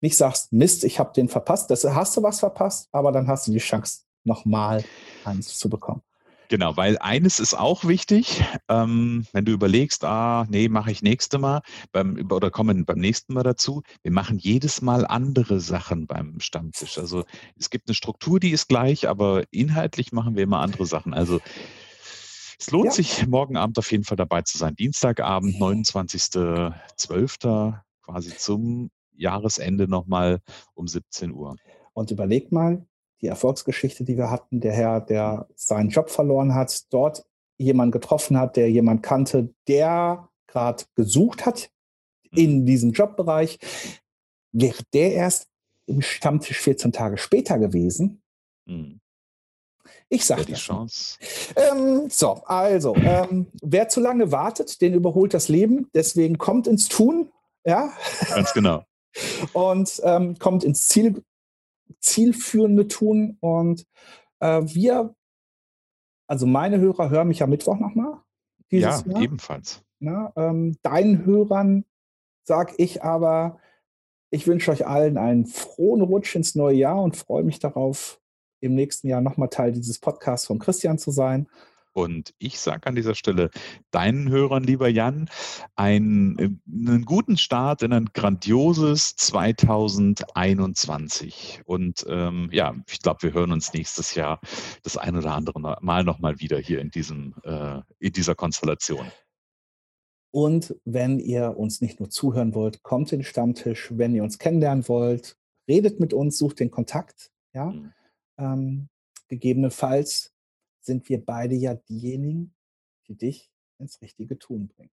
nicht 0.00 0.16
sagst, 0.16 0.52
Mist, 0.52 0.84
ich 0.84 0.98
habe 0.98 1.12
den 1.14 1.28
verpasst. 1.28 1.70
Das 1.70 1.84
hast 1.84 2.16
du 2.16 2.22
was 2.22 2.40
verpasst, 2.40 2.88
aber 2.92 3.12
dann 3.12 3.28
hast 3.28 3.46
du 3.46 3.52
die 3.52 3.58
Chance, 3.58 4.02
nochmal 4.24 4.84
eins 5.24 5.58
zu 5.58 5.68
bekommen. 5.68 6.02
Genau, 6.50 6.76
weil 6.76 6.98
eines 6.98 7.38
ist 7.38 7.54
auch 7.54 7.84
wichtig, 7.84 8.42
ähm, 8.68 9.24
wenn 9.32 9.44
du 9.44 9.52
überlegst, 9.52 10.04
ah, 10.04 10.46
nee, 10.50 10.68
mache 10.68 10.90
ich 10.90 11.00
nächste 11.00 11.38
Mal 11.38 11.62
beim, 11.92 12.28
oder 12.28 12.50
kommen 12.50 12.84
beim 12.84 12.98
nächsten 12.98 13.34
Mal 13.34 13.44
dazu. 13.44 13.84
Wir 14.02 14.10
machen 14.10 14.36
jedes 14.36 14.82
Mal 14.82 15.06
andere 15.06 15.60
Sachen 15.60 16.08
beim 16.08 16.40
Stammtisch. 16.40 16.98
Also 16.98 17.22
es 17.56 17.70
gibt 17.70 17.88
eine 17.88 17.94
Struktur, 17.94 18.40
die 18.40 18.50
ist 18.50 18.68
gleich, 18.68 19.08
aber 19.08 19.44
inhaltlich 19.52 20.10
machen 20.10 20.34
wir 20.34 20.42
immer 20.42 20.58
andere 20.58 20.86
Sachen. 20.86 21.14
Also 21.14 21.38
es 22.58 22.72
lohnt 22.72 22.86
ja. 22.86 22.92
sich, 22.92 23.28
morgen 23.28 23.56
Abend 23.56 23.78
auf 23.78 23.92
jeden 23.92 24.02
Fall 24.02 24.16
dabei 24.16 24.42
zu 24.42 24.58
sein. 24.58 24.74
Dienstagabend, 24.74 25.54
29.12. 25.54 27.78
quasi 28.02 28.36
zum 28.36 28.90
Jahresende 29.20 29.86
nochmal 29.88 30.40
um 30.74 30.88
17 30.88 31.32
Uhr. 31.32 31.56
Und 31.92 32.10
überleg 32.10 32.50
mal, 32.52 32.84
die 33.20 33.26
Erfolgsgeschichte, 33.26 34.04
die 34.04 34.16
wir 34.16 34.30
hatten, 34.30 34.60
der 34.60 34.72
Herr, 34.72 35.00
der 35.00 35.46
seinen 35.54 35.90
Job 35.90 36.10
verloren 36.10 36.54
hat, 36.54 36.92
dort 36.92 37.24
jemanden 37.58 37.92
getroffen 37.92 38.38
hat, 38.38 38.56
der 38.56 38.70
jemand 38.70 39.02
kannte, 39.02 39.52
der 39.68 40.28
gerade 40.46 40.84
gesucht 40.94 41.44
hat 41.44 41.70
in 42.32 42.60
mhm. 42.60 42.66
diesem 42.66 42.92
Jobbereich, 42.92 43.58
wäre 44.52 44.82
der 44.94 45.12
erst 45.12 45.48
im 45.86 46.00
Stammtisch 46.00 46.58
14 46.60 46.92
Tage 46.92 47.18
später 47.18 47.58
gewesen. 47.58 48.22
Mhm. 48.64 49.00
Ich 50.08 50.24
sage 50.24 50.44
die 50.44 50.54
Chance. 50.54 51.18
Ähm, 51.56 52.08
so, 52.08 52.42
also, 52.44 52.94
ähm, 52.96 53.46
wer 53.60 53.88
zu 53.88 54.00
lange 54.00 54.32
wartet, 54.32 54.80
den 54.80 54.94
überholt 54.94 55.34
das 55.34 55.48
Leben. 55.48 55.88
Deswegen 55.94 56.38
kommt 56.38 56.66
ins 56.66 56.88
Tun. 56.88 57.30
Ja. 57.64 57.92
Ganz 58.28 58.52
genau 58.52 58.84
und 59.52 60.00
ähm, 60.04 60.38
kommt 60.38 60.64
ins 60.64 60.88
Ziel, 60.88 61.22
zielführende 62.00 62.88
Tun. 62.88 63.36
Und 63.40 63.86
äh, 64.40 64.62
wir, 64.64 65.14
also 66.26 66.46
meine 66.46 66.78
Hörer 66.78 67.10
hören 67.10 67.28
mich 67.28 67.42
am 67.42 67.50
Mittwoch 67.50 67.78
nochmal. 67.78 68.20
Ja, 68.70 69.02
Jahr. 69.04 69.20
ebenfalls. 69.20 69.82
Na, 69.98 70.32
ähm, 70.36 70.76
deinen 70.82 71.24
Hörern 71.26 71.84
sage 72.44 72.74
ich 72.78 73.02
aber, 73.02 73.58
ich 74.30 74.46
wünsche 74.46 74.70
euch 74.70 74.86
allen 74.86 75.18
einen 75.18 75.46
frohen 75.46 76.02
Rutsch 76.02 76.36
ins 76.36 76.54
neue 76.54 76.76
Jahr 76.76 77.02
und 77.02 77.16
freue 77.16 77.42
mich 77.42 77.58
darauf, 77.58 78.20
im 78.60 78.74
nächsten 78.74 79.08
Jahr 79.08 79.20
nochmal 79.20 79.48
Teil 79.48 79.72
dieses 79.72 79.98
Podcasts 79.98 80.46
von 80.46 80.58
Christian 80.58 80.98
zu 80.98 81.10
sein. 81.10 81.48
Und 81.92 82.34
ich 82.38 82.60
sage 82.60 82.86
an 82.86 82.94
dieser 82.94 83.14
Stelle 83.14 83.50
deinen 83.90 84.28
Hörern, 84.28 84.62
lieber 84.62 84.88
Jan, 84.88 85.28
einen, 85.74 86.38
äh, 86.38 86.50
einen 86.68 87.04
guten 87.04 87.36
Start 87.36 87.82
in 87.82 87.92
ein 87.92 88.10
grandioses 88.12 89.16
2021. 89.16 91.62
Und 91.64 92.06
ähm, 92.08 92.48
ja, 92.52 92.76
ich 92.88 93.02
glaube, 93.02 93.22
wir 93.22 93.32
hören 93.32 93.50
uns 93.52 93.72
nächstes 93.72 94.14
Jahr 94.14 94.40
das 94.82 94.96
ein 94.96 95.16
oder 95.16 95.34
andere 95.34 95.58
Mal 95.80 96.04
nochmal 96.04 96.38
wieder 96.40 96.58
hier 96.58 96.80
in, 96.80 96.90
diesem, 96.90 97.34
äh, 97.44 97.80
in 97.98 98.12
dieser 98.12 98.36
Konstellation. 98.36 99.10
Und 100.32 100.76
wenn 100.84 101.18
ihr 101.18 101.56
uns 101.56 101.80
nicht 101.80 101.98
nur 101.98 102.08
zuhören 102.08 102.54
wollt, 102.54 102.84
kommt 102.84 103.10
in 103.12 103.18
den 103.18 103.24
Stammtisch. 103.24 103.90
Wenn 103.96 104.14
ihr 104.14 104.22
uns 104.22 104.38
kennenlernen 104.38 104.86
wollt, 104.88 105.36
redet 105.68 105.98
mit 105.98 106.14
uns, 106.14 106.38
sucht 106.38 106.60
den 106.60 106.70
Kontakt. 106.70 107.32
Ja? 107.52 107.66
Mhm. 107.66 107.92
Ähm, 108.38 108.88
gegebenenfalls 109.28 110.32
sind 110.80 111.08
wir 111.08 111.24
beide 111.24 111.54
ja 111.54 111.74
diejenigen, 111.74 112.54
die 113.06 113.16
dich 113.16 113.50
ins 113.78 114.00
richtige 114.02 114.38
Tun 114.38 114.68
bringen. 114.68 114.92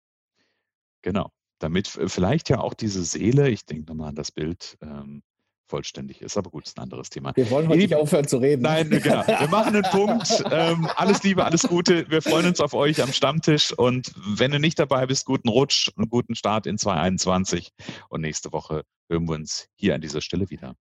Genau. 1.01 1.31
Damit 1.59 1.87
vielleicht 1.87 2.49
ja 2.49 2.59
auch 2.59 2.73
diese 2.73 3.03
Seele, 3.03 3.49
ich 3.49 3.65
denke 3.65 3.85
nochmal 3.85 4.09
an 4.09 4.15
das 4.15 4.31
Bild, 4.31 4.77
ähm, 4.81 5.23
vollständig 5.67 6.21
ist. 6.21 6.37
Aber 6.37 6.49
gut, 6.49 6.67
ist 6.67 6.77
ein 6.77 6.83
anderes 6.83 7.09
Thema. 7.09 7.35
Wir 7.35 7.49
wollen 7.49 7.67
heute 7.67 7.79
nicht 7.79 7.95
aufhören 7.95 8.27
zu 8.27 8.37
reden. 8.37 8.61
Nein, 8.61 8.89
genau. 8.89 9.25
Wir 9.25 9.47
machen 9.47 9.75
einen 9.75 9.83
Punkt. 9.83 10.43
Ähm, 10.51 10.87
alles 10.95 11.23
Liebe, 11.23 11.45
alles 11.45 11.63
Gute. 11.63 12.09
Wir 12.09 12.21
freuen 12.21 12.45
uns 12.47 12.59
auf 12.59 12.73
euch 12.73 13.01
am 13.01 13.11
Stammtisch. 13.11 13.71
Und 13.71 14.13
wenn 14.37 14.51
du 14.51 14.59
nicht 14.59 14.77
dabei 14.77 15.05
bist, 15.05 15.25
guten 15.25 15.49
Rutsch, 15.49 15.89
einen 15.95 16.09
guten 16.09 16.35
Start 16.35 16.67
in 16.67 16.77
2021. 16.77 17.71
Und 18.09 18.21
nächste 18.21 18.51
Woche 18.51 18.83
hören 19.09 19.27
wir 19.27 19.35
uns 19.35 19.67
hier 19.75 19.95
an 19.95 20.01
dieser 20.01 20.21
Stelle 20.21 20.49
wieder. 20.49 20.75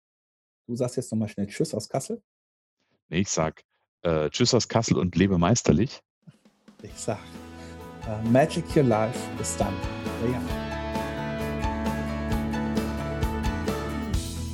Du 0.66 0.76
sagst 0.76 0.96
jetzt 0.96 1.10
nochmal 1.10 1.28
schnell 1.28 1.46
Tschüss 1.46 1.74
aus 1.74 1.88
Kassel. 1.88 2.22
Nee, 3.08 3.20
ich 3.20 3.28
sag 3.28 3.62
äh, 4.02 4.30
Tschüss 4.30 4.54
aus 4.54 4.68
Kassel 4.68 4.98
und 4.98 5.16
lebe 5.16 5.38
meisterlich. 5.38 6.02
Ich 6.82 6.94
sag 6.96 7.18
uh, 8.06 8.28
Magic 8.28 8.64
Your 8.76 8.84
Life 8.84 9.18
is 9.40 9.56
done. 9.56 9.72
Ja. 10.32 10.71